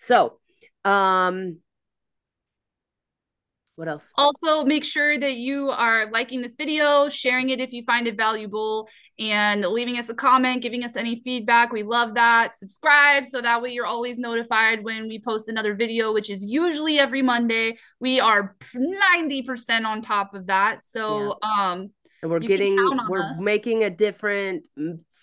So, 0.00 0.40
um, 0.84 1.58
what 3.80 3.88
else? 3.88 4.06
Also, 4.16 4.62
make 4.62 4.84
sure 4.84 5.16
that 5.16 5.36
you 5.36 5.70
are 5.70 6.10
liking 6.10 6.42
this 6.42 6.54
video, 6.54 7.08
sharing 7.08 7.48
it 7.48 7.60
if 7.60 7.72
you 7.72 7.82
find 7.84 8.06
it 8.06 8.14
valuable, 8.14 8.86
and 9.18 9.64
leaving 9.64 9.96
us 9.96 10.10
a 10.10 10.14
comment, 10.14 10.60
giving 10.60 10.84
us 10.84 10.96
any 10.96 11.16
feedback. 11.16 11.72
We 11.72 11.82
love 11.82 12.12
that. 12.12 12.54
Subscribe 12.54 13.24
so 13.24 13.40
that 13.40 13.62
way 13.62 13.70
you're 13.70 13.86
always 13.86 14.18
notified 14.18 14.84
when 14.84 15.08
we 15.08 15.18
post 15.18 15.48
another 15.48 15.74
video, 15.74 16.12
which 16.12 16.28
is 16.28 16.44
usually 16.44 16.98
every 16.98 17.22
Monday. 17.22 17.78
We 18.00 18.20
are 18.20 18.54
90% 18.74 19.86
on 19.86 20.02
top 20.02 20.34
of 20.34 20.48
that. 20.48 20.84
So, 20.84 21.38
yeah. 21.42 21.70
um, 21.72 21.90
and 22.20 22.30
we're 22.30 22.38
getting, 22.40 22.76
we're 23.08 23.22
us. 23.22 23.40
making 23.40 23.82
a 23.84 23.88
different 23.88 24.68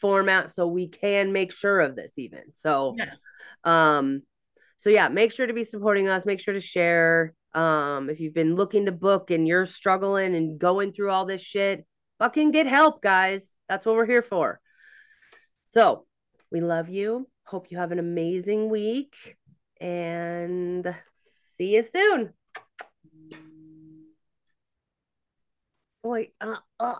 format 0.01 0.49
so 0.49 0.65
we 0.65 0.87
can 0.87 1.31
make 1.31 1.53
sure 1.53 1.79
of 1.79 1.95
this 1.95 2.13
even. 2.17 2.41
So, 2.55 2.95
yes. 2.97 3.21
Um, 3.63 4.23
so 4.77 4.89
yeah, 4.89 5.09
make 5.09 5.31
sure 5.31 5.45
to 5.45 5.53
be 5.53 5.63
supporting 5.63 6.07
us. 6.07 6.25
Make 6.25 6.39
sure 6.39 6.55
to 6.55 6.61
share. 6.61 7.33
Um, 7.53 8.09
if 8.09 8.19
you've 8.19 8.33
been 8.33 8.55
looking 8.55 8.85
to 8.85 8.91
book 8.91 9.31
and 9.31 9.47
you're 9.47 9.65
struggling 9.65 10.35
and 10.35 10.59
going 10.59 10.91
through 10.91 11.11
all 11.11 11.25
this 11.25 11.41
shit, 11.41 11.85
fucking 12.19 12.51
get 12.51 12.67
help, 12.67 13.01
guys. 13.01 13.51
That's 13.69 13.85
what 13.85 13.95
we're 13.95 14.05
here 14.05 14.21
for. 14.21 14.59
So 15.67 16.05
we 16.51 16.61
love 16.61 16.89
you. 16.89 17.27
Hope 17.43 17.71
you 17.71 17.77
have 17.77 17.91
an 17.91 17.99
amazing 17.99 18.69
week 18.69 19.15
and 19.79 20.93
see 21.57 21.75
you 21.75 21.83
soon. 21.83 22.33
Wait, 26.03 26.33
uh, 26.39 26.55
uh. 26.79 26.95